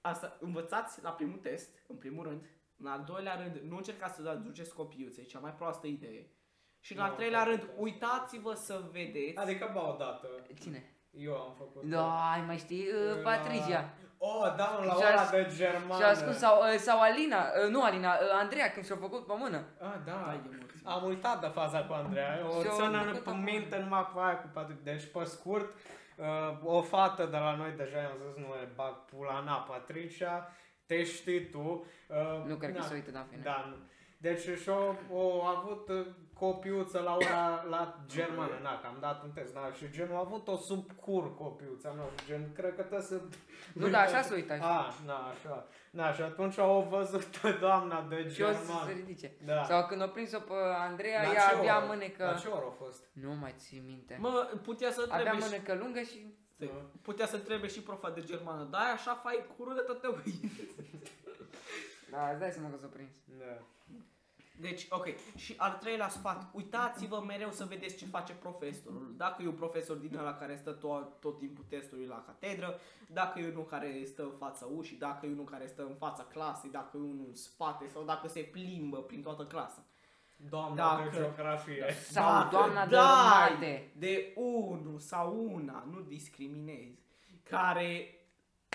[0.00, 2.44] asta, învățați la primul test, în primul rând.
[2.76, 6.26] În al doilea rând, nu încercați să aduceți copiuțe, e cea mai proastă idee.
[6.80, 7.82] Și în al Nu, treilea am rând, făcut asta.
[7.82, 9.36] uitați-vă să vedeți.
[9.36, 10.28] Adică, ba, odată,
[10.60, 10.94] Cine?
[11.10, 11.82] eu am făcut.
[11.82, 13.94] Da, ai mai știi, uh, Patricia.
[14.18, 15.94] Oh, da, mă, la Și-a ora as- de germană.
[15.96, 19.26] Și a ascuns, sau, uh, sau Alina, uh, nu Alina, uh, Andreea când și-a făcut
[19.26, 19.64] pe mână.
[19.80, 20.22] Ah, da.
[20.26, 20.73] Hai de morți.
[20.84, 22.40] Am uitat de faza cu Andreea.
[22.56, 23.42] O Și-o țână făcut pe acum.
[23.42, 24.82] minte numai cu aia cu Patrick.
[24.82, 25.74] Deci, pe scurt,
[26.16, 26.26] uh,
[26.64, 30.52] o fată de la noi deja i-am zis, nu le bag pula na, Patricia,
[30.86, 31.86] te știi tu.
[32.08, 33.42] Uh, Nu cred că na, se uită, da, în fine.
[33.42, 33.76] Da, nu.
[34.18, 36.06] Deci și-o o avut uh,
[36.38, 40.18] copiuță la ora la germană, na, că am dat un test, na, și genul a
[40.18, 43.20] avut o subcur copiuța, nu, gen, cred că trebuie să...
[43.74, 44.54] Nu, da, așa se uita.
[44.60, 45.66] A, na, așa.
[45.90, 48.86] Na, și atunci au văzut doamna de Și o să german.
[48.86, 49.32] se ridice.
[49.44, 49.64] Da.
[49.64, 50.52] Sau când o prins-o pe
[50.88, 51.86] Andreea, La ea ce avea oră?
[51.86, 52.24] mânecă...
[52.24, 53.04] La ce oră a fost?
[53.12, 54.16] Nu mai țin minte.
[54.20, 55.48] Mă, putea să Avea trebuie și...
[55.48, 56.34] mânecă lungă și...
[56.54, 56.70] Stai,
[57.02, 60.18] Putea să întrebe și profa de germană, da, așa fai curul de tătău.
[62.10, 63.14] Da, îți dai seama că s-o prins.
[63.38, 63.58] Da.
[64.60, 65.06] Deci, ok.
[65.36, 69.14] Și al treilea sfat, uitați-vă mereu să vedeți ce face profesorul.
[69.16, 73.38] Dacă e un profesor din ăla care stă tot, tot timpul testului la catedră, dacă
[73.40, 76.70] e unul care stă în fața ușii, dacă e unul care stă în fața clasei,
[76.70, 79.84] dacă e unul în spate sau dacă se plimbă prin toată clasa.
[80.48, 81.84] Doamna Dacă- de geografie.
[82.10, 83.90] Sau Dacă doamna de dai rămate.
[83.98, 87.02] de unul sau una, nu discriminezi,
[87.42, 88.13] care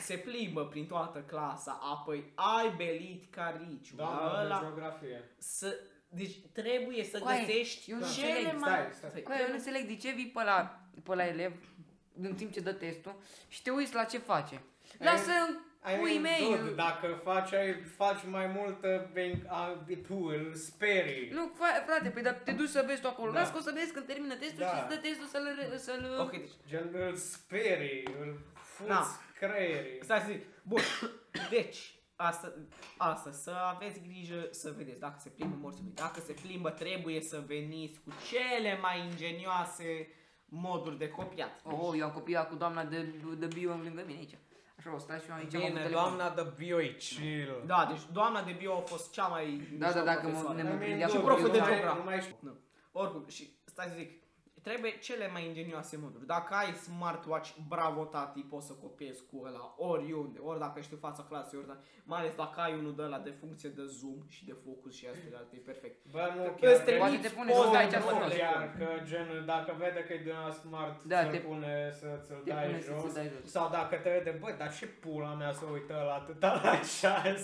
[0.01, 5.30] se plimbă prin toată clasa, apoi ai belit cariciu, Doamna ăla, de geografie.
[5.38, 5.76] să,
[6.09, 8.69] deci trebuie să Coaie, găsești eu nu cele înțeleg, mai...
[8.71, 9.09] stai, stai.
[9.09, 11.53] Stai, Că eu nu înțeleg de ce vii pe la, pe la elev
[12.21, 13.15] în timp ce dă testul
[13.47, 14.61] și te uiți la ce face.
[14.97, 15.57] Lasă în
[15.93, 16.57] I puii mean, mei.
[16.59, 21.30] dude, dacă faci, ai, faci mai multă, ven- a, tu îl sperii.
[21.30, 23.31] Nu, fa- frate, păi dar te duci să vezi tu acolo.
[23.31, 23.39] Da.
[23.39, 24.67] Lasă că o să vezi când termină testul Da.
[24.67, 25.77] și îți dă testul să-l...
[25.77, 29.05] să-l Ok, deci, Gen, îl sperii, îl fuți Na.
[29.40, 29.99] Creierii.
[30.03, 30.41] stai să zic.
[30.64, 30.80] Bun,
[31.49, 32.53] deci, asta,
[32.98, 35.94] asta, să aveți grijă să vedeți dacă se plimbă morții lui.
[35.95, 40.07] Dacă se plimbă, trebuie să veniți cu cele mai ingenioase
[40.45, 41.61] moduri de copiat.
[41.64, 43.02] Oh, eu am copiat cu doamna de,
[43.38, 44.38] de bio lângă mine aici.
[44.78, 46.02] Așa, o stai și eu aici am avut Bine, telefon.
[46.18, 47.64] doamna de bio e chill.
[47.66, 49.45] Da, deci doamna de bio a fost cea mai
[49.78, 50.56] Da, mișto da, dacă mă- profesoară.
[50.56, 51.99] ne- I mean, prindea dude, și proful de nu mai- geografie.
[51.99, 52.36] Nu mai știu.
[52.40, 52.57] Nu.
[52.91, 54.18] Oricum, și stai să zic,
[54.64, 56.26] trebuie cele mai ingenioase moduri.
[56.26, 60.99] Dacă ai smartwatch, bravo tati, poți să copiezi cu ăla oriunde, ori dacă ești în
[60.99, 64.19] fața clasei, ori dacă, mai ales dacă ai unul de ăla de funcție de zoom
[64.27, 65.98] și de focus și astea de alte, e perfect.
[66.11, 66.72] Bă, nu Că chiar.
[66.73, 68.48] îți că- Poate trimiți te pune poze să stai de aici nu fără telefon.
[68.53, 72.07] chiar, că gen, dacă vede că e de la smart, Da, se te- pune să
[72.26, 73.02] ți-l te dai pune să jos.
[73.02, 73.52] ți-l dai jos.
[73.56, 77.44] Sau dacă te vede, bă, dar ce pula mea să uită la atâta la ceas?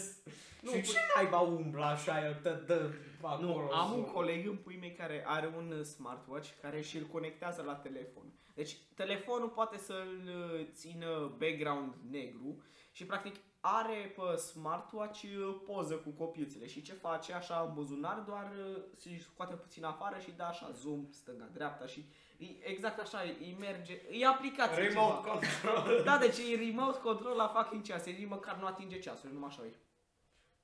[0.66, 2.80] Nu, și păi- ce naiba umbla așa, el te dă
[3.28, 3.48] acolo.
[3.48, 4.12] Nu, am un zoom?
[4.14, 8.34] coleg în pui mei care are un uh, smartwatch care și îl conectează la telefon.
[8.54, 12.62] Deci telefonul poate să-l uh, țină background negru
[12.92, 18.18] și practic are pe smartwatch uh, poză cu copiuțele și ce face așa în buzunar
[18.28, 22.06] doar uh, se scoate puțin afară și dă așa zoom stânga-dreapta și
[22.38, 25.32] e- exact așa îi merge, e aplicație Remote ceva.
[25.32, 26.04] control.
[26.04, 29.66] Da, deci e remote control la fucking ceas, e măcar nu atinge ceasul, numai așa
[29.66, 29.74] e.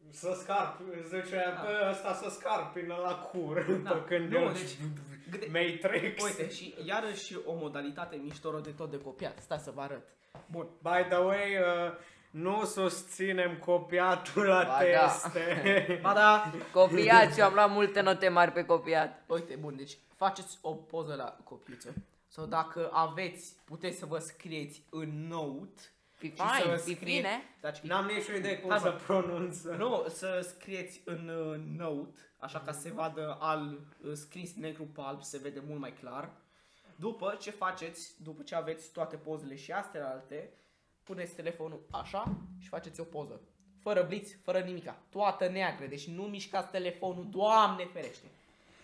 [0.10, 1.62] Să scarp, zicea, Da.
[1.64, 3.62] bă, ăsta să scarpină la cur.
[3.84, 3.92] Da.
[3.92, 4.78] Pe când Nu, el deci-
[5.30, 6.24] Gândi- Matrix.
[6.24, 9.40] Uite, și iarăși o modalitate mișto de tot de copiat.
[9.40, 10.08] Stai să vă arăt.
[10.52, 10.68] Bun.
[10.82, 11.92] By the way, uh,
[12.32, 15.08] nu susținem copiatul la Ba da.
[15.08, 16.00] teste.
[16.04, 16.52] Ba da!
[16.74, 19.24] Copiat și eu am luat multe note mari pe copiat.
[19.28, 21.94] Uite, bun, deci faceți o poză la copiuță.
[22.28, 25.82] Sau dacă aveți, puteți să vă scrieți în note.
[26.22, 27.42] Fi și să fain, scrie- fi bine.
[27.60, 29.00] Taci- N-am nicio idee cum Hai, să bă.
[29.06, 29.76] pronunță.
[29.78, 34.84] Nu, să scrieți în uh, note, așa ca să se vadă al, uh, scris negru
[34.84, 36.30] pe alb, se vede mult mai clar.
[36.96, 40.50] După ce faceți, după ce aveți toate pozele și astea alte,
[41.04, 43.42] puneți telefonul așa și faceți o poză.
[43.80, 44.98] Fără bliț, fără nimica.
[45.10, 45.86] Toată neagră.
[45.86, 48.26] Deci nu mișcați telefonul, Doamne ferește.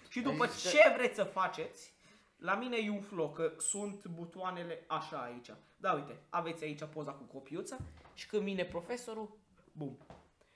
[0.10, 1.94] Și după Ai zis ce vreți să faceți,
[2.38, 5.50] la mine e un floc, că sunt butoanele așa aici.
[5.78, 7.78] Da, uite, aveți aici poza cu copiuța
[8.14, 9.38] și când vine profesorul,
[9.72, 9.98] bum.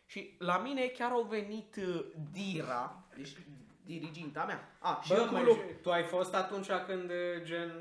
[0.05, 3.35] Și la mine chiar au venit uh, Dira, deci
[3.85, 4.77] diriginta mea.
[4.79, 7.71] A, și Bă, eu cu măi, lu- și tu ai fost atunci când uh, gen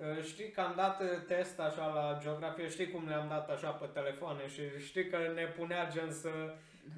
[0.00, 3.70] uh, Știi că am dat uh, test așa la geografie, știi cum le-am dat așa
[3.70, 6.28] pe telefoane și știi că ne punea gen să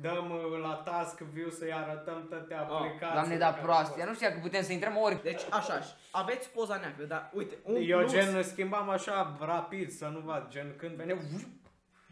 [0.00, 3.06] dăm uh, la task view să-i arătăm toate aplicațiile.
[3.06, 5.22] Ah, Doamne, da care proastie, au nu știa că putem să intrăm ori.
[5.22, 7.88] Deci așa, și aveți poza neagră, dar uite, un fost.
[7.88, 11.16] Eu plus, gen schimbam așa rapid să nu vad, gen când venea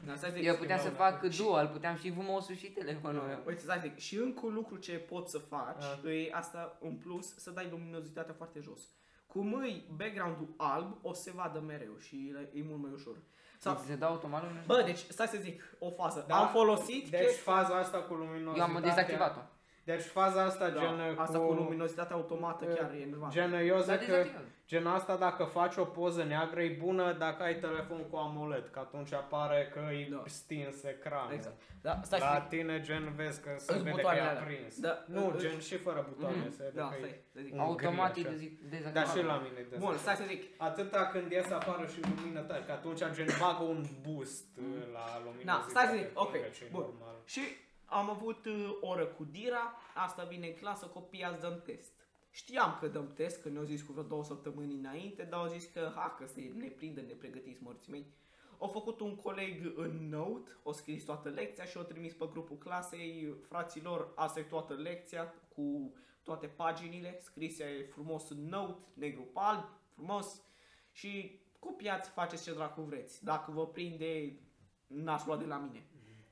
[0.07, 3.23] Da, stai să zic, Eu puteam să schimbau fac dual, puteam și vumosul și telefonul
[3.23, 3.39] meu.
[3.47, 5.99] Uite, stai să zic, și încă un lucru ce poți să faci, Ah.
[6.11, 8.81] e asta în plus, să dai luminozitatea foarte jos.
[9.27, 13.17] Cum îi background-ul alb, o să se vadă mereu și e mult mai ușor.
[13.63, 14.63] Sau, Ți se dau automat lumină?
[14.67, 16.25] bă, deci, stai să zic, o fază.
[16.29, 18.73] Da, Am folosit Deci chestia- faza asta cu luminozitatea.
[18.73, 19.41] Eu am dezactivat-o.
[19.85, 21.47] Deci faza asta da, gen asta cu...
[21.47, 23.33] cu luminozitatea automată chiar e enervant.
[23.33, 24.43] Gen, eu S-a zic că dezactivat.
[24.67, 28.79] gen asta dacă faci o poză neagră e bună dacă ai telefon cu AMOLED, că
[28.79, 30.23] atunci apare că e Da.
[30.27, 31.33] stins ecranul.
[31.33, 31.55] Exact.
[31.83, 32.49] Da, stai să La zic.
[32.49, 34.41] tine gen vezi că se Îți vede că e butoanele alea.
[34.41, 34.81] aprins.
[34.81, 35.05] Da.
[35.07, 37.53] Nu, Îți- gen și fără butoane se vede Da, că stai, e să zic.
[37.55, 38.37] un Automat e gri așa.
[38.37, 39.17] dezi- Dar dezactivat.
[39.17, 40.43] și la mine de Bun, stai să zic.
[40.57, 44.65] Atâta când ies afară și lumină tare, că atunci gen bagă un boost uh,
[44.97, 45.45] la lumină.
[45.53, 46.33] Da, stai să zic, ok,
[46.71, 46.85] bun.
[47.25, 47.41] Și
[47.91, 51.93] am avut uh, oră cu Dira, asta vine în clasă, copii azi dăm test.
[52.31, 55.65] Știam că dăm test, că ne-au zis cu vreo două săptămâni înainte, dar au zis
[55.65, 58.07] că, ha, că se ne prindă, ne pregătiți morții mei.
[58.59, 62.59] Au făcut un coleg în note, o scris toată lecția și o trimis pe grupul
[62.59, 69.39] clasei, fraților, asta e toată lecția, cu toate paginile, scrise frumos în note, negru pe
[69.43, 69.65] alb,
[69.95, 70.43] frumos,
[70.93, 73.25] și copiați, faceți ce dracu vreți.
[73.25, 74.39] Dacă vă prinde,
[74.87, 75.87] n-ați luat de la mine.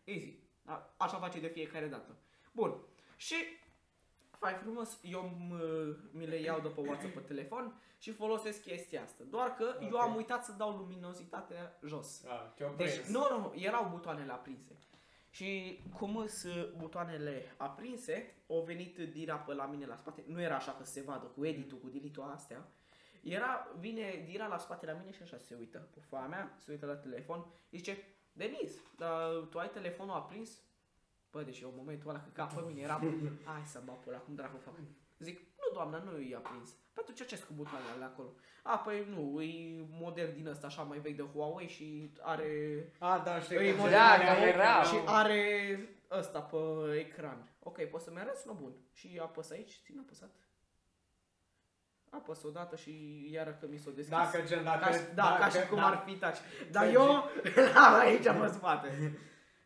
[0.05, 0.48] Easy.
[0.69, 2.17] A- Așa face de fiecare dată.
[2.53, 2.75] Bun.
[3.17, 3.35] Și
[4.31, 9.03] fai frumos, eu m- mi le iau de pe WhatsApp pe telefon și folosesc chestia
[9.03, 9.25] asta.
[9.31, 10.01] Doar că eu Ok.
[10.03, 12.23] am uitat să dau luminozitatea jos.
[12.25, 13.09] Da, te-o Deci, prins.
[13.09, 14.77] nu, nu, nu, erau butoanele aprinse.
[15.31, 20.23] Și cum sunt butoanele aprinse, au venit Dira pe la mine la spate.
[20.27, 22.69] Nu era așa că se vadă cu editul, cu dilitul astea.
[23.23, 25.89] Era, vine Dira la spate la mine și așa se uită.
[25.95, 27.47] Pe foaia mea, se uită la telefon.
[27.71, 27.99] Zice,
[28.39, 30.51] Denis, dar tu ai telefonul aprins?
[31.31, 33.01] Bă, deci eu în momentul ăla că ca pe mine eram,
[33.45, 34.75] hai să mă pula, cum dracu fac?
[35.19, 36.71] Zic, nu doamna, nu e aprins.
[36.93, 38.29] Pentru ce ce cu butoanele alea acolo?
[38.63, 42.49] A, păi nu, e model din ăsta așa mai vechi de Huawei și are
[42.99, 44.63] A, da, știi Îi că mod- gen Da, alea care vechi, era.
[44.65, 45.79] erau- și are
[46.11, 46.57] ăsta pe
[46.99, 47.49] ecran.
[47.63, 48.47] Ok, poți să-mi arăți?
[48.47, 48.73] Nu, bun.
[48.93, 50.31] Și apăs aici, țin apăsat.
[52.11, 52.93] Apăs odată și
[53.33, 54.17] iară că mi s-o deschis.
[54.17, 54.79] Dacă gen, dacă...
[54.85, 56.39] ca, și- da, ca și cum da, ar fi touch.
[56.71, 57.07] Dar Că eu
[57.75, 59.19] l-am aici pe spate.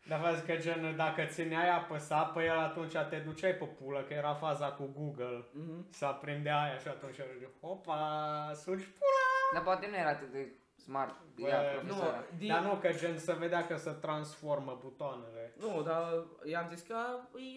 [0.08, 4.12] Dar vezi că gen, dacă țineai apăsat pe el, atunci te duceai pe pulă, că
[4.14, 5.44] era faza cu Google.
[5.52, 5.86] Mhm.
[5.90, 7.28] Să aprindea aia și atunci era
[7.60, 9.28] Opa, suci pula!
[9.54, 11.14] Dar poate nu era atât de smart.
[11.40, 12.24] Bă, Ea, Nu, profesoara.
[12.38, 15.54] din, Dar nu, că gen se vedea că se transformă butoanele.
[15.58, 16.96] nu, dar i-am zis că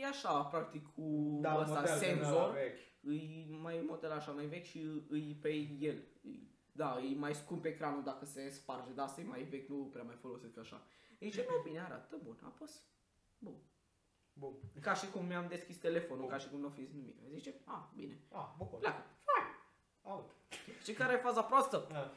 [0.01, 1.01] e așa, practic, cu
[1.41, 2.51] Da, un ăsta model din ăla senzor.
[2.51, 2.79] vechi.
[3.05, 4.79] Îi mai model așa mai vechi și
[5.09, 5.49] îi pe
[5.79, 6.03] el.
[6.23, 9.89] Îi- Da, e mai scump ecranul dacă se sparge, dar asta e mai vechi, nu
[9.91, 10.81] prea mai folosesc așa.
[11.19, 12.81] Zice, nu, bine arată, bun, apăs.
[13.37, 13.55] Bun.
[14.33, 14.53] Bun.
[14.81, 17.15] Ca și cum mi-am deschis telefonul, ca și cum nu fi zis nimic.
[17.33, 18.67] Zice, a, bine, Ah, bun.
[18.79, 19.03] pleacă.
[20.07, 20.29] Out.
[20.83, 21.87] Și care e faza proastă?
[21.91, 22.11] Da.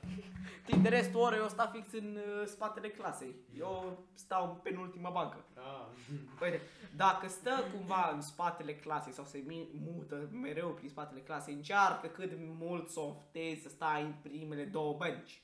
[0.65, 3.35] Timp de restul orei eu sta fix în uh, spatele clasei.
[3.59, 5.45] Eu stau în penultima bancă.
[5.55, 5.89] Da.
[6.43, 6.61] Uite,
[6.97, 12.07] dacă stă cumva în spatele clasei sau se mi- mută mereu prin spatele clasei, încearcă
[12.07, 15.43] cât mult să oftezi să stai în primele două bănci.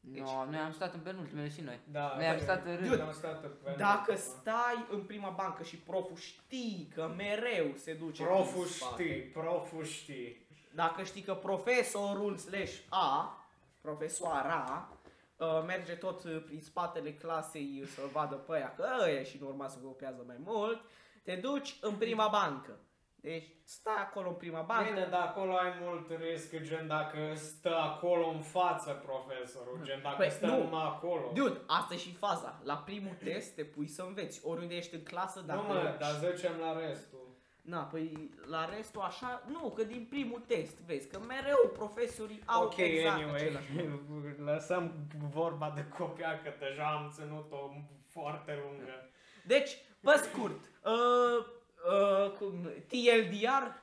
[0.00, 1.80] No, noi am stat în penultimele și noi.
[1.90, 2.88] Da, Noi am da, stat în rând.
[2.88, 7.94] Dude, am stat pe Dacă stai în prima bancă și proful știi că mereu se
[7.94, 10.43] duce Proful prin spate, știi, proful știi.
[10.74, 13.38] Dacă știi că profesorul slash A,
[13.80, 14.88] profesoara,
[15.36, 19.46] uh, merge tot uh, prin spatele clasei să vadă pe aia că ăia și în
[19.46, 20.80] urma să copiază mai mult,
[21.22, 22.78] te duci în prima bancă.
[23.14, 24.92] Deci stai acolo în prima bancă.
[24.92, 30.16] Bine, dar acolo ai mult risc, gen dacă stă acolo în față profesorul, gen dacă
[30.16, 30.62] Păi, stă nu.
[30.62, 31.30] numai acolo.
[31.34, 32.60] Dude, asta e și faza.
[32.64, 34.40] La primul test te pui să înveți.
[34.46, 37.33] Oriunde ești în clasă, dacă nu mă, dar zicem la restul.
[37.64, 42.64] Na, păi la restul așa, nu, că din primul test vezi că mereu profesorii au
[42.64, 43.68] ok, exact anyway, același.
[44.52, 44.92] lăsăm
[45.30, 47.72] vorba de copia că deja am ținut-o
[48.10, 49.10] foarte lungă.
[49.46, 51.46] Deci, pe scurt, uh,
[51.92, 53.82] uh, cum, TLDR,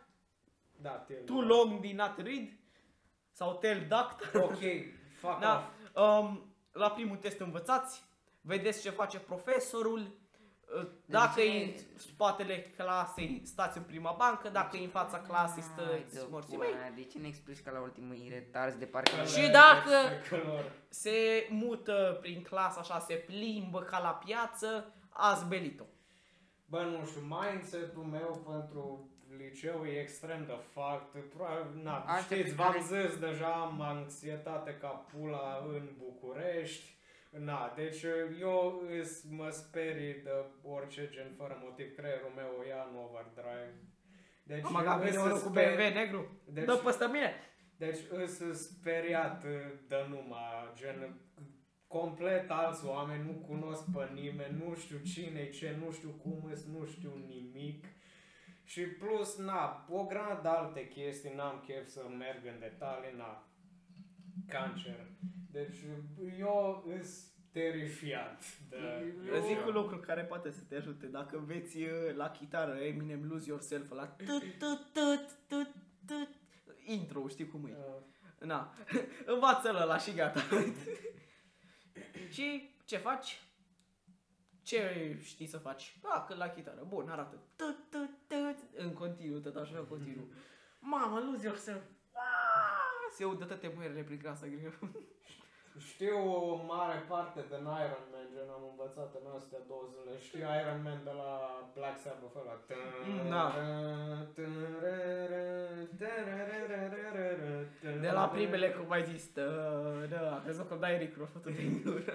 [0.76, 1.18] Da, tine.
[1.18, 2.48] Too Long Did Not Read,
[3.32, 4.36] sau Tell Duct.
[4.36, 4.60] Ok,
[5.20, 6.20] fuck da, off.
[6.20, 8.04] um, la primul test învățați,
[8.42, 10.08] vedeți ce face profesorul,
[11.06, 15.64] Dacă ce- e în spatele clasei, stați în prima bancă, dacă e în fața clasei,
[15.64, 15.72] Hai,
[16.04, 16.78] stăți dă morții pula mei.
[16.78, 19.24] mea, De ce ne explici ca la ultimul retarzi de parcă...
[19.26, 19.96] Și dacă
[20.30, 20.72] Călor.
[20.90, 25.84] se mută prin clasă așa, se plimbă ca la piață, ați belit-o.
[26.66, 31.24] Bă, nu știu, mindset-ul meu pentru liceu e extrem de fucked.
[31.34, 37.00] Probabil, na, Asta știți, pe v-am care- zis deja, am anxietate ca pula în București.
[37.40, 38.04] Na, deci
[38.40, 40.32] eu îs, mă sperii de
[40.64, 43.74] orice gen fără motiv, creierul meu o ia în overdrive.
[44.44, 46.42] Deci, Am agat îs bine unul cu sper- BMW negru.
[46.46, 47.34] Deci- Dă păstă mine.
[47.78, 49.44] Deci îs speriat
[49.88, 51.22] de numai, gen
[51.88, 56.66] complet alți oameni, nu cunosc pe nimeni, nu știu cine ce, nu știu cum îs,
[56.66, 57.86] nu știu nimic.
[58.64, 63.48] Și plus, na, o grămadă de alte chestii, n-am chef să merg în detalii, na,
[64.48, 65.08] cancer.
[65.52, 65.78] Deci
[66.40, 69.14] eu îs terifiat de...
[69.34, 71.06] Eu zic un lucru care poate să te ajute.
[71.06, 74.28] Dacă înveți uh, la chitară Eminem Lose Yourself la tut
[74.58, 75.76] tut tut tut
[76.06, 76.30] tut
[76.86, 77.76] intro, știi cum e.
[77.78, 78.74] Uh, Na,
[79.34, 80.40] învață-l la și gata.
[82.30, 83.44] și ce faci?
[84.64, 85.98] Ce știi să faci?
[86.02, 86.86] Da, că la chitară.
[86.88, 87.44] Bun, arată.
[87.56, 88.58] Tut, tut, tut.
[88.76, 90.28] În continuu, tot așa, în continuu.
[90.80, 91.82] Mamă, lose yourself.
[93.12, 94.74] Ah, Se udă toate muierele prin clasa grea.
[95.92, 96.18] Știu
[96.52, 100.14] o mare parte din Iron Man, gen am învățat în astea două zile.
[100.28, 101.32] Știu Iron Man de la
[101.76, 102.56] Black Sabbath ăla.
[103.30, 103.46] Da.
[108.02, 109.48] De la primele, cum ai zis, tă,
[110.10, 112.14] da, a crezut că îmi dai Eric Rofotul din gură.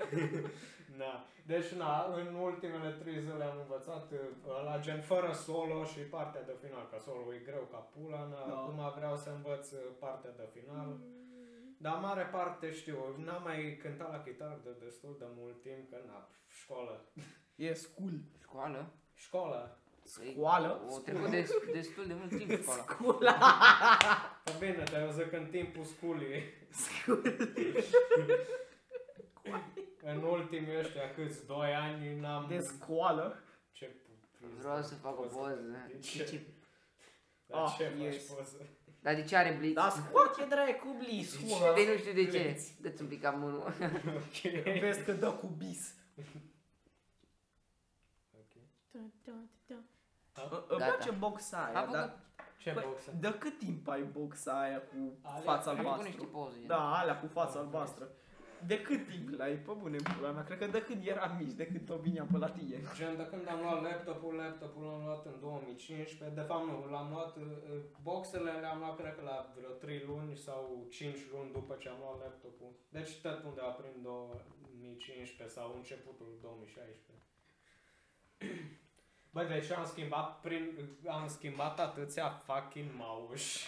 [0.99, 1.25] Da.
[1.47, 4.19] Deci, na, în ultimele trei zile am învățat uh,
[4.65, 8.47] la gen fără solo și partea de final, că solo e greu ca pula, na,
[8.47, 8.53] Da.
[8.57, 10.97] acum vreau să învăț uh, partea de final.
[11.79, 15.97] Dar mare parte știu, n-am mai cântat la chitară de destul de mult timp, că
[16.07, 16.29] na,
[16.61, 17.05] școală.
[17.55, 18.13] E school.
[18.43, 18.87] Școală?
[19.15, 19.79] Școală.
[20.33, 20.81] Școală?
[20.91, 22.83] O trecut de, destul de mult timp școala.
[22.89, 23.33] Scula.
[24.45, 26.43] Pă bine, dar eu zic în timpul sculii.
[30.11, 32.47] în ultimii ăștia câți, doi ani n-am...
[32.49, 33.39] De scoală.
[33.73, 33.85] Ce
[34.39, 35.55] priză Vreau să fac o poză.
[35.55, 36.25] De De ce?
[36.25, 36.41] ce?
[37.47, 38.27] Dar Ah, ce faci yes.
[38.27, 38.67] poză?
[39.01, 39.75] Dar de ce are blitz?
[39.75, 41.71] Dar scoate dracu blis, mă.
[41.75, 42.61] Păi nu știu de ce.
[42.81, 43.63] Dă-ți un pic cam unul.
[44.17, 44.53] Ok.
[44.81, 45.95] Vezi că dă cu bis.
[48.93, 49.13] Îmi
[50.69, 50.93] îmi Gata.
[50.93, 52.03] place boxa aia, Am dar...
[52.09, 52.21] făcut,
[52.59, 53.13] Ce Băi, boxă?
[53.21, 56.07] de cât timp ai boxa aia cu Alea, fața am făcut albastră?
[56.09, 56.59] niște poze.
[56.67, 58.09] Da, alea cu fața Am albastră.
[58.67, 59.55] De cât timp l-ai?
[59.67, 60.45] Pe bune, în pula mea.
[60.45, 62.79] Cred că de când eram mici, de când o vineam pe la tine.
[62.97, 67.09] Gen, de când am luat laptopul, laptopul l-am luat în 2015, de fapt nu, l-am
[67.11, 67.45] luat, uh,
[68.03, 71.99] boxele le-am luat cred că la vreo 3 luni sau 5 luni după ce am
[72.01, 72.71] luat laptopul.
[72.89, 77.25] Deci tot undeva prin 2015 sau începutul 2016.
[79.35, 80.65] Bă, deci am schimbat, prin,
[81.07, 83.59] am schimbat atâția fucking mouse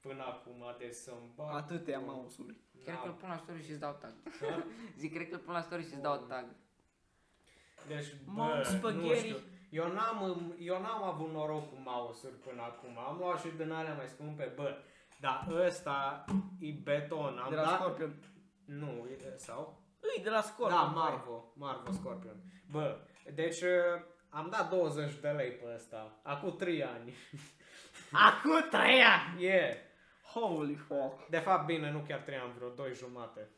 [0.00, 1.56] până acum, de să-mi bag...
[1.56, 2.56] Atâtea mouse-uri.
[2.84, 4.12] Cred că îl pun la story și îți dau tag.
[4.40, 4.64] Da?
[4.98, 6.46] Zic, cred că îl pun la story și îți dau tag.
[7.88, 9.06] Deci, Mouse bă, spaghetti.
[9.08, 9.36] nu știu.
[9.70, 12.98] Eu n-am, eu n-am avut noroc cu mouse-uri până acum.
[12.98, 14.76] Am luat și din alea mai scumpe, bă.
[15.20, 16.24] Dar ăsta
[16.60, 17.38] e beton.
[17.38, 17.74] Am De la dat...
[17.80, 18.14] Scorpion.
[18.64, 19.82] Nu, e- sau?
[20.00, 20.78] Îi, de la Scorpion.
[20.78, 21.52] Da, Marvo.
[21.56, 22.36] Marvo Scorpion.
[22.70, 22.98] Bă,
[23.34, 26.20] deci uh, am dat 20 de lei pe ăsta.
[26.22, 27.14] Acum 3 ani.
[28.12, 29.44] Acum trei ani!
[29.44, 29.46] E.
[29.46, 29.74] Yeah.
[30.32, 31.28] Holy fuck.
[31.28, 33.48] De fapt, bine, nu chiar 3 ani, vreo 2 jumate.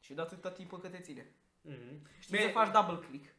[0.00, 1.34] Și de atâta timp cât te ține.
[1.60, 2.06] Mhm.
[2.18, 3.34] Știi să faci double click.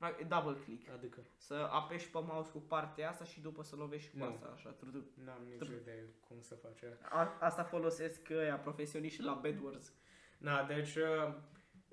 [0.00, 0.90] Mai- Double click.
[0.90, 4.24] Adică, Să apeși pe mouse cu partea asta și după să lovești cu Nu.
[4.24, 4.70] asta, așa.
[4.70, 5.04] tru-tru.
[5.24, 6.98] n-am nicio idee cum să face.
[7.02, 9.92] A, asta folosesc ăia profesioniști la Bedwars.
[10.38, 11.34] Na, deci, uh,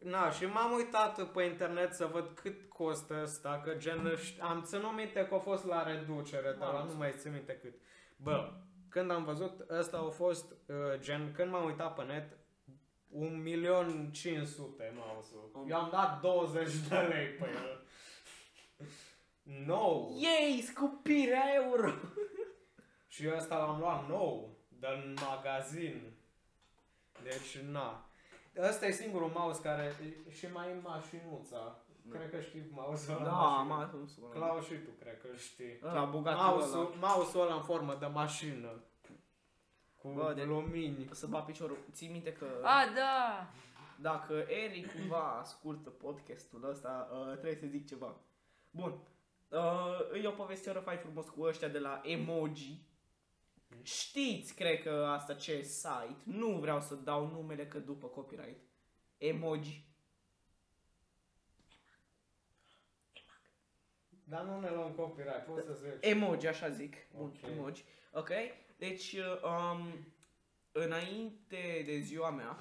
[0.01, 4.61] na, și m-am uitat pe internet să văd cât costă asta, că gen, ș- am
[4.63, 7.73] ținut minte că a fost la reducere, dar la nu mai țin minte cât.
[8.17, 8.53] Bă,
[8.95, 12.37] când am văzut, ăsta a fost, uh, gen, când m-am uitat pe net, 1.500.000
[14.93, 15.65] mouse-ul.
[15.69, 17.85] Eu am dat 20 de lei pe el.
[19.65, 20.17] Nou!
[20.21, 21.91] Yay, scupirea euro!
[23.07, 26.13] Și ăsta l-am luat nou, din magazin.
[27.23, 28.09] Deci, na.
[28.57, 29.95] Ăsta e singurul mouse care...
[30.29, 31.84] Și mai e mașinuța.
[32.09, 33.25] Cred că știi mouse-ul ăla.
[33.29, 33.89] Da, mașină.
[33.93, 34.23] mă, nu știu.
[34.25, 35.77] Clau și tu, cred că știi.
[35.81, 37.13] La Bugatti Mouse-ul, ăla.
[37.13, 38.69] mouse-ul ăla în formă de mașină.
[39.95, 41.07] Cu Bă, de- lumini.
[41.11, 41.77] Să bat piciorul.
[41.91, 43.47] Ții minte că A, da!
[44.01, 48.15] dacă Eric cumva ascultă podcastul ăsta, uh, trebuie să zic ceva.
[48.71, 48.97] Bun.
[49.49, 52.81] Uh, e o poveste fai frumos cu ăștia de la Emoji.
[53.81, 56.17] Știți, cred că asta ce site.
[56.23, 58.59] Nu vreau să dau numele că după copyright.
[59.17, 59.85] Emoji.
[64.27, 65.97] Dar nu ne luăm copyright, poți să zici.
[65.99, 66.95] Emoji, așa zic.
[67.15, 67.49] Bun, Ok.
[67.51, 67.83] emoji.
[68.13, 68.29] Ok?
[68.77, 70.05] Deci, um,
[70.71, 72.57] înainte de ziua mea,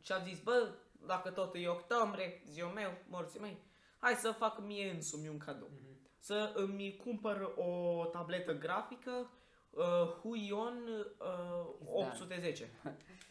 [0.00, 0.68] și-am zis, bă,
[1.06, 3.56] dacă tot e octombrie, ziua meu, morții mei,
[3.98, 5.70] hai să fac mie însumi un cadou.
[6.18, 9.30] Să îmi cumpăr o tabletă grafică
[9.70, 9.84] uh,
[10.22, 10.88] Huion
[11.18, 12.70] uh, 810.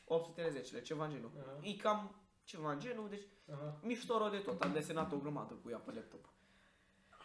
[0.06, 1.32] 810, ceva în genul.
[1.40, 1.60] Aha.
[1.62, 3.80] E cam ceva în genul, deci Aha.
[3.84, 4.62] miștoro de tot.
[4.62, 6.30] Am desenat o grămadă cu ea pe laptop.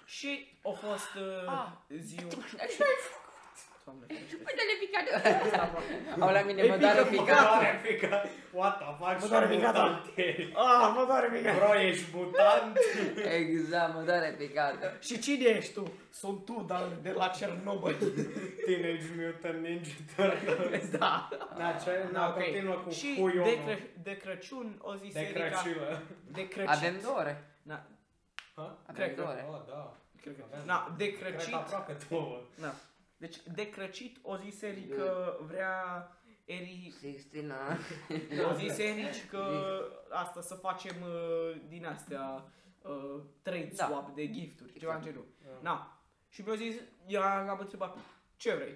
[0.06, 1.68] Și a fost uh, Ah.
[2.00, 2.30] ziua...
[3.84, 4.36] Doamne, ferește.
[4.44, 5.04] Păi de picat.
[6.20, 7.26] Au la mine mă doare Mă picat.
[7.48, 8.26] doare picat.
[8.52, 9.20] What the fuck?
[9.20, 9.82] Mă doare și picatul.
[9.82, 10.52] mutant ești.
[10.54, 11.52] Ah, mă doare mine.
[11.56, 12.78] Bro, ești mutant?
[13.34, 14.96] Exact, mă doare picat.
[15.00, 15.92] Și cine ești tu?
[16.10, 17.94] Sunt tu, dar de la Cernobâl.
[18.64, 20.90] Teenage Mutant Ninja Turtles.
[20.90, 21.28] da.
[21.58, 22.08] Da, ce?
[22.12, 22.34] Na, Ok.
[22.42, 23.44] continuă cu Și huionul.
[23.44, 25.40] de, Cră- de Crăciun o zis De Erica...
[25.60, 26.02] Crăcilă.
[26.32, 26.72] De Crăciun.
[26.72, 27.44] Avem două ore.
[27.62, 27.86] Na,
[28.56, 28.78] Ha?
[28.86, 29.46] Avem Cred că- două ore.
[29.50, 29.96] Oh, da.
[30.20, 30.42] cred că...
[30.52, 30.66] Avem.
[30.66, 31.50] Na, de Cred Crăcit...
[31.50, 32.40] că aproape două.
[32.60, 32.72] Na.
[33.16, 36.10] Deci, de Crăcit o zis Erica vrea
[36.44, 36.94] Eri...
[36.98, 37.56] Sixtina.
[38.50, 39.44] O zis Eric că
[40.22, 42.44] asta să facem uh, din astea
[42.82, 43.84] uh, trade Da.
[43.86, 45.24] swap de gifturi, ceva în genul.
[45.44, 45.58] Da.
[45.62, 46.00] Na.
[46.28, 46.74] Și mi-a zis,
[47.06, 47.96] ea l-am întrebat,
[48.36, 48.74] ce vrei?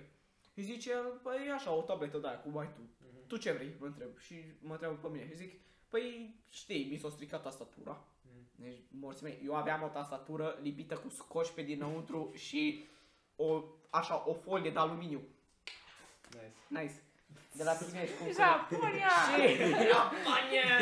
[0.53, 0.93] Și zice,
[1.23, 2.81] păi așa, o tabletă de aia, cum ai tu.
[2.81, 3.27] Mhm.
[3.27, 3.75] Tu ce vrei?
[3.79, 4.19] Mă întreb.
[4.19, 5.27] Și mă întreabă pe mine.
[5.29, 7.91] Și zic, păi știi, mi s-a stricat tastatura.
[7.91, 8.20] Mhm.
[8.63, 12.85] Deci, morții mei, eu aveam o tastatură lipită cu scoci pe dinăuntru și
[13.37, 15.21] o, așa, o folie de aluminiu.
[16.31, 16.53] Nice.
[16.83, 17.03] Nice.
[17.53, 18.33] De la tine și cum se...
[18.43, 19.09] Japonia!
[19.09, 19.57] Și...
[19.63, 20.79] Japonia!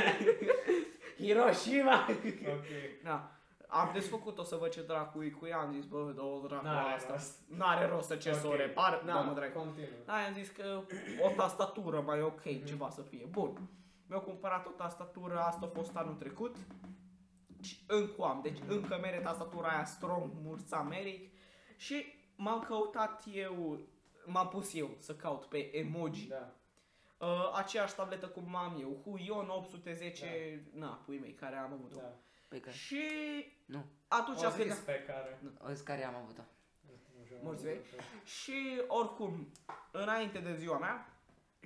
[1.19, 2.07] Hiroshima!
[2.49, 2.65] Ok.
[3.05, 3.33] Da.
[3.69, 6.95] Am desfăcut-o să văd ce dracu e cu ea, am zis, bă, două dracu N-are
[6.95, 7.13] asta.
[7.13, 7.39] rost.
[7.57, 8.57] N-are rost să cer să o Ok.
[8.57, 9.59] repar, Da, da, mă dracu.
[9.59, 9.89] continuă.
[10.05, 10.83] Da, am zis că
[11.23, 13.27] o tastatură mai ok, ceva să fie.
[13.31, 13.61] Bun.
[14.07, 16.57] Mi-au cumpărat o tastatură, asta a fost anul trecut.
[17.61, 21.33] Și încă am, deci încă mere tastatura aia strong, murța meric.
[21.77, 22.05] Și
[22.37, 23.81] m-am căutat eu,
[24.27, 26.29] m-am pus eu să caut pe emoji.
[26.29, 26.53] Da.
[27.19, 31.99] Uh, aceeași tabletă cum am eu, Huion 810, na, pui mei, care am avut-o.
[32.01, 32.13] Da.
[32.49, 32.77] Pe care?
[32.77, 33.03] Și
[33.65, 33.85] Nu.
[34.09, 34.71] atunci O când...
[34.71, 35.39] zis pe care.
[35.65, 36.43] O zis care am avut-o.
[36.89, 37.81] Nu știu, Mulți am vei.
[37.81, 38.01] văzut.
[38.25, 39.53] Și oricum,
[39.91, 41.18] înainte de ziua mea,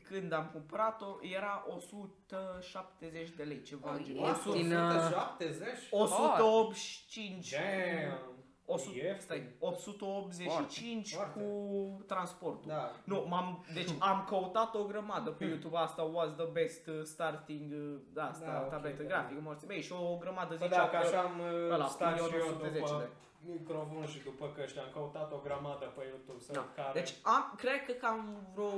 [0.08, 1.06] când am cumpărat-o,
[1.36, 4.26] era 170 de lei, ceva Oh, în genul.
[4.26, 4.76] e 100 ieftin.
[4.76, 5.68] 170?
[5.90, 8.30] 185 Damn.
[8.64, 9.20] 100, Ieftin.
[9.20, 12.64] stai, 185 Foarte, cu transportul.
[12.66, 12.90] Da.
[13.04, 17.72] Nu, m-am, deci am căutat o grămadă pe YouTube asta was the best uh, starting
[17.72, 19.08] uh, da, asta, Da, ok, tabletă da.
[19.08, 22.14] grafică, morții mei, și o grămadă Păi ziceau dacă că așa am uh, ăla, stat
[22.16, 23.08] și Huion eu 110 după de.
[23.52, 26.68] microfon și după căști, am căutat o grămadă pe YouTube să Da.
[26.76, 26.92] care...
[27.00, 28.72] Deci am, cred că cam vreo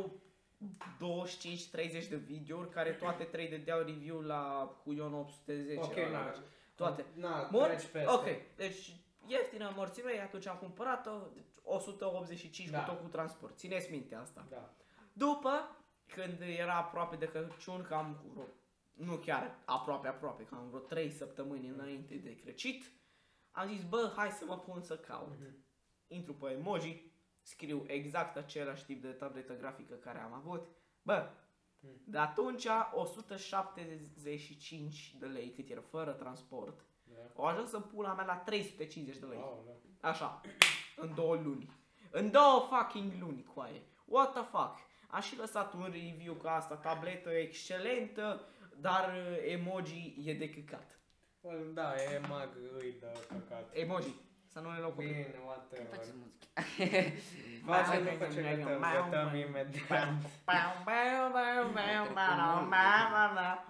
[0.60, 5.80] 25-30 de videouri care toate trei dădeau review la Huion 810.
[5.80, 6.34] ok, la- na.
[6.74, 7.04] toate.
[7.14, 7.62] Na, Bun?
[7.62, 8.10] treci peste.
[8.10, 8.24] Ok,
[8.56, 12.78] deci ieftină morții mei, atunci am cumpărat-o, deci 185 Da.
[12.84, 13.56] cu tot cu transport.
[13.58, 14.46] Țineți minte asta.
[14.50, 14.70] Da.
[15.12, 15.76] După,
[16.06, 18.46] când era aproape de Crăciun, cam cu vreo,
[19.06, 22.84] nu chiar aproape, aproape, cam vreo 3 săptămâni înainte de Crăcit,
[23.50, 25.32] am zis, bă, hai să mă pun să caut.
[26.06, 27.12] Intru pe emoji,
[27.44, 30.66] scriu exact același tip de tabletă grafică care am avut.
[31.02, 31.30] Bă,
[32.04, 36.84] de atunci 175 de lei cât era fără transport.
[37.04, 37.30] Da.
[37.36, 39.38] Au ajuns în pula mea la 350 de lei.
[39.38, 39.80] Aoleu.
[40.00, 40.40] Așa,
[40.96, 41.70] în două luni.
[42.10, 43.82] În două fucking luni, coaie.
[44.04, 44.78] What the fuck?
[45.08, 48.40] Am și lăsat un review cu asta, tabletă excelentă,
[48.80, 50.98] dar uh, emoji e de căcat.
[51.40, 52.48] Well, da, e mag,
[52.78, 53.70] îi dă căcat.
[53.72, 54.14] Emoji,
[54.54, 55.06] să nu ne luăm copii.
[55.06, 55.86] Bine, whatever.
[55.96, 56.46] Facem muzică.
[57.72, 60.08] Facem după ce gătăm, gătăm imediat.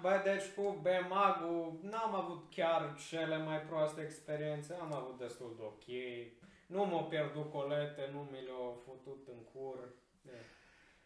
[0.01, 5.63] Bă, deci cu Bemagul n-am avut chiar cele mai proaste experiențe, am avut destul de
[5.73, 5.87] ok.
[6.67, 9.79] Nu m-au pierdut colete, nu mi le-au futut în cur.
[10.27, 10.37] E,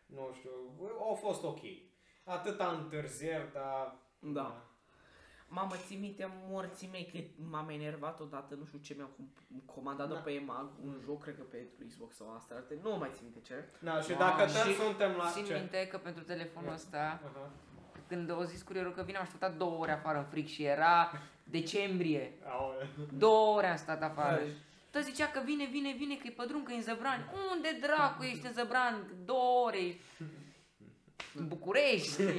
[0.07, 0.51] Nu știu,
[1.01, 1.63] au fost ok.
[2.25, 3.97] Atâta întârzieri, dar...
[4.19, 4.68] Da.
[5.51, 9.33] Mamă, ții minte morții mei cât m-am enervat odată, nu știu ce mi-am cum-
[9.75, 10.15] comandat Da.
[10.15, 13.41] pe EMAG, un joc, cred că pe Xbox sau asta, alte, nu mai țin minte
[13.47, 13.65] ce.
[13.79, 14.19] Na, și Wow.
[14.19, 15.31] dacă tot Și suntem la...
[15.31, 15.55] Țin ce?
[15.55, 17.51] minte că pentru telefonul ăsta, Aha.
[18.09, 21.13] când o zis curierul că vine, am stat două ore afară în fric și era
[21.45, 22.33] decembrie.
[22.49, 22.87] Aoleu.
[23.19, 24.37] Două ore am stat afară.
[24.37, 24.51] Da.
[24.91, 27.25] Tot zicea că vine, vine, vine, că e pe drum, că e în Zăbrani.
[27.55, 28.99] Unde dracu ești în Zăbrani?
[29.25, 30.01] Două ore ești.
[31.35, 32.23] În București.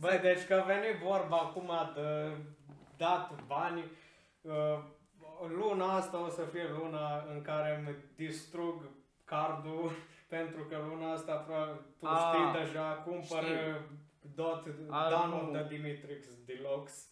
[0.00, 2.30] Băi, deci că a venit vorba acum de
[2.96, 3.84] dat bani,
[4.40, 4.78] uh,
[5.48, 8.82] luna asta o să fie luna în care îmi distrug
[9.24, 9.90] cardul,
[10.34, 13.80] pentru că luna asta pro- tu Ah, știi deja, cumpăr știu.
[14.34, 15.52] dot Ah, Danul nu.
[15.52, 17.04] de Dimitrix Deluxe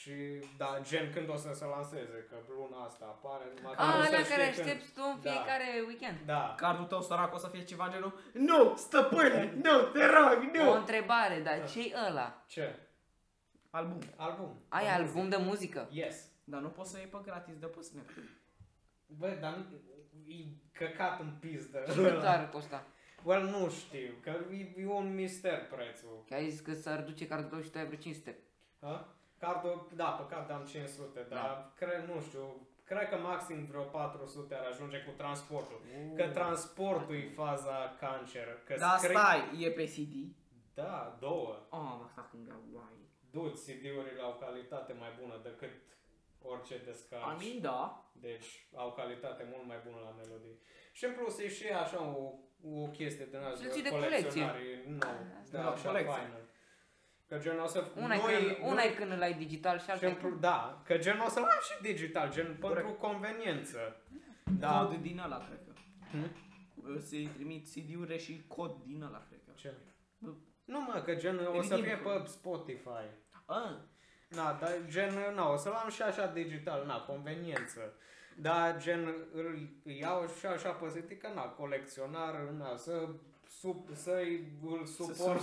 [0.00, 0.12] Și,
[0.56, 4.02] da, gen când o să se lanseze, că luna asta apare, numai că A, nu
[4.02, 4.58] se alea știe care când.
[4.66, 5.30] aștepți tu în Da.
[5.30, 6.18] fiecare weekend.
[6.26, 6.54] Da.
[6.56, 10.72] Cardul tău sărac o să fie ceva genul Nu, stăpâne, nu, te rog, O nu
[10.72, 12.44] întrebare, dar ce-i ăla?
[12.46, 12.76] Ce?
[13.70, 14.64] Album Album.
[14.68, 15.88] Ai De album de muzică?
[15.90, 16.16] Yes.
[16.44, 18.04] Dar nu poți să iei pe gratis de pe Snap
[19.06, 19.64] Bă, dar nu,
[20.28, 21.78] e căcat în pizdă.
[21.94, 22.86] Cât ar costa?
[23.24, 26.24] Well, nu știu, că e, e un mister prețul.
[26.28, 28.38] Că ai zis că s-ar duce cardul tău și tu ai vreo 500.
[28.80, 29.08] Ha?
[29.38, 31.72] Cardul, da, pe card am 500, dar Da.
[31.76, 35.80] cred, nu știu, cred că maxim vreo 400 ar ajunge cu transportul.
[36.16, 38.48] Că transportul e faza cancer.
[38.66, 40.14] Că Dar scrie- stai, e pe CD?
[40.74, 41.66] Da, două.
[41.70, 42.94] Oh, mă fac în guai
[43.30, 45.70] Du-ți CD-urile au calitate mai bună decât
[46.42, 47.42] orice descarci.
[47.42, 50.58] I mean, da Deci au calitate mult mai bună la melodii.
[50.92, 52.32] Și în plus e și așa o,
[52.82, 54.84] o chestie din asta Și ții de colecționare.
[54.86, 55.14] Nu, da,
[55.50, 56.12] Da, așa colecție.
[56.12, 56.38] faină.
[57.28, 57.84] Că gen o să...
[57.96, 60.30] Una e când, una e când îl ai digital și și alta în e plus,
[60.30, 60.40] când...
[60.40, 64.02] da, că gen o să-l am și digital, gen pentru conveniență.
[64.58, 64.78] Da.
[64.90, 65.72] Cod din ăla, cred că
[66.10, 66.30] Hmm?
[67.00, 69.74] Se trimit CD-urile și cod din ăla, cred că Ce?
[70.64, 72.18] Nu mă, că gen o să Redeem fie code.
[72.18, 73.04] pe Spotify.
[73.46, 73.76] Ah,
[74.28, 77.92] Na, dar gen, na, o să-l am și așa digital, na, conveniență.
[78.36, 83.08] Dar gen, îl iau și așa pe setică, na, colecționar, na, să,
[83.48, 85.42] sub, să-i, îl suport.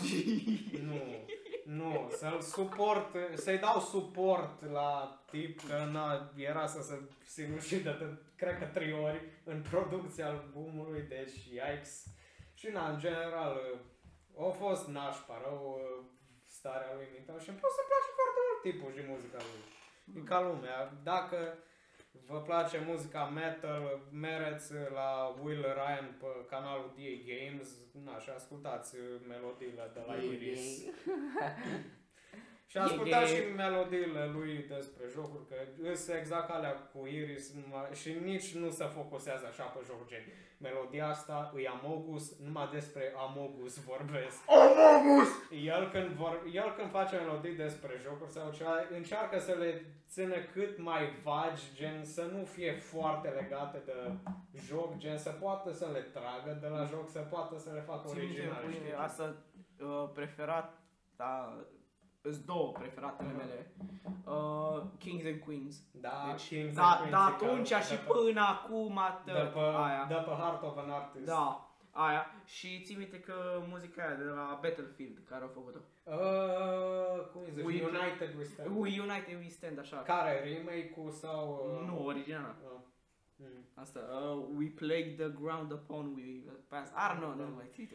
[0.81, 0.93] Nu,
[1.65, 8.05] nu, să-l suport, să-i dau suport la tip, că na, era să se sinucidă de,
[8.35, 12.05] cred că trei ori în producția albumului, deci yikes.
[12.53, 13.57] Și na, în general,
[14.37, 16.05] a fost nașpa rău uh,
[16.47, 19.63] starea lui mental și în plus îmi place foarte mult tipul și muzica lui.
[20.17, 20.77] E ca lumea.
[21.11, 21.37] Dacă
[22.27, 27.69] vă place muzica metal, mereți la Will Ryan pe canalul DA Games
[28.05, 30.83] na, și ascultați uh, melodiile de la Iris.
[32.73, 35.55] Și ascultați și melodiile lui despre jocuri, că
[35.95, 40.23] sunt exact alea cu Iris numai, și nici nu se focusează așa pe jocuri gen.
[40.57, 44.37] Melodia asta îi Amogus, numai despre Amogus vorbesc.
[44.47, 45.29] Amogus!
[45.63, 50.37] El când, vor, el când face melodii despre jocuri sau ceva, încearcă să le țină
[50.53, 53.97] cât mai vagi, gen să nu fie foarte legate de
[54.67, 58.07] joc, gen să poată să le tragă de la joc, să poată să le facă
[58.07, 58.65] țin minte, originale.
[58.65, 58.93] păi, știi?
[58.93, 59.35] asta
[59.79, 60.81] uh, preferat,
[61.15, 61.57] da,
[62.23, 63.71] îs două preferatele mele.
[64.25, 65.75] Uh, Kings and Queens.
[65.91, 68.99] Da, Deci, Kings da, and Queens da e ca- atunci de și pe- până acum
[69.25, 70.05] de atât, pe, aia.
[70.07, 71.25] de pe Heart of an Artist.
[71.25, 72.25] Da, aia.
[72.45, 73.33] Și ții minte că
[73.69, 75.79] muzica aia de la Battlefield, care au făcut-o.
[76.03, 77.63] Uh, cum îi zici?
[77.65, 78.69] We- United We Stand.
[78.79, 79.97] We United We Stand, așa.
[79.97, 80.39] Care?
[80.53, 81.69] Remake-ul sau...
[81.81, 82.55] Uh, Nu, original.
[82.63, 82.79] Uh,
[83.35, 83.65] mm.
[83.73, 86.91] Asta, uh, we plague the ground upon we pass.
[86.93, 87.89] Ar, nu, nu, mai ții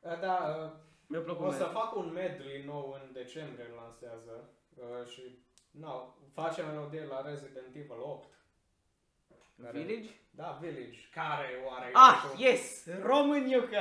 [0.00, 0.34] Uh, da,
[0.64, 0.70] uh,
[1.10, 1.72] Mi-a plăcut o să mele.
[1.78, 4.48] fac un medley nou în decembrie, îl lansează.
[4.74, 5.22] Uh, și,
[5.70, 8.28] no, face melodie la Resident Evil 8.
[9.62, 10.10] Care- Village?
[10.30, 10.98] Da, Village.
[11.14, 12.86] Care oare Ah, eu- yes!
[13.02, 13.78] Româniucă!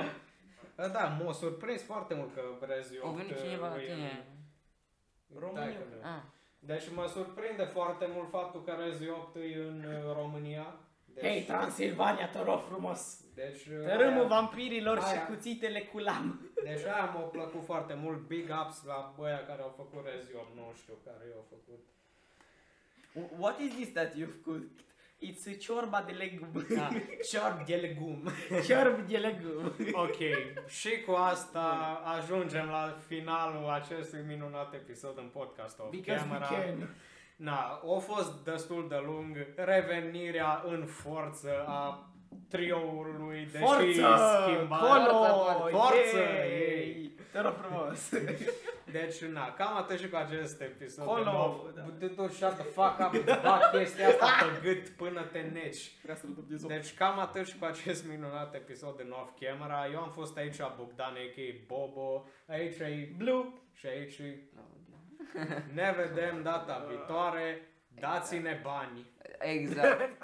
[0.77, 3.95] Uh, Da, m-a surprins foarte mult că Rezi 8 Au venit cineva la e în-
[3.97, 4.25] tine.
[5.39, 5.77] Româniucă.
[5.89, 6.15] România.
[6.15, 6.21] Ah.
[6.59, 10.75] Deci mă surprinde foarte mult faptul că Rezi 8 e în uh, România.
[11.21, 13.01] Deci, Hei, Transilvania, te rog frumos!
[13.35, 15.25] Deci, uh, Tărâmul aia- vampirilor și aia.
[15.25, 16.51] cuțitele cu lam.
[16.63, 18.17] Deci aia m-a plăcut foarte mult.
[18.27, 21.81] Big ups la băia care au făcut Rezi 8, nu știu care i-au făcut.
[23.39, 24.69] What is this that you've cooked?
[25.21, 26.47] It's a ciorba de legum.
[26.75, 26.89] Da,
[27.31, 28.23] ciorb de legum.
[28.67, 29.73] Ciorb de legum.
[29.93, 30.17] ok,
[30.67, 31.61] și cu asta
[32.17, 36.45] ajungem la finalul acestui minunat episod în podcast of Because we camera.
[36.63, 36.95] can.
[37.39, 39.37] Na, a fost destul de lung.
[39.55, 42.09] Revenirea în forță a
[42.49, 44.41] trioului, deși Forță!
[44.45, 44.79] schimbat.
[44.79, 45.23] Colo!
[45.69, 46.17] Forță!
[46.17, 47.11] Yay!
[47.31, 48.09] Te rog frumos.
[48.91, 51.05] Deci, na, cam atât și cu acest episod.
[51.05, 51.71] Colo, de nou.
[51.75, 51.81] da.
[51.81, 55.91] Du- Du, shut the fuck up, îți bag chestia asta pe gât până te neci.
[56.01, 56.67] Vreau să-l duc de zon.
[56.69, 59.87] Deci cam atât și cu acest minunat episod de Off Camera.
[59.93, 61.63] Eu am fost aici Bogdan, a.k.a.
[61.67, 63.45] Bobo, aici e Blue.
[63.73, 64.39] și aici e...
[65.73, 67.61] Ne vedem data viitoare.
[67.99, 69.05] Dați-ne bani.
[69.39, 70.09] Exact.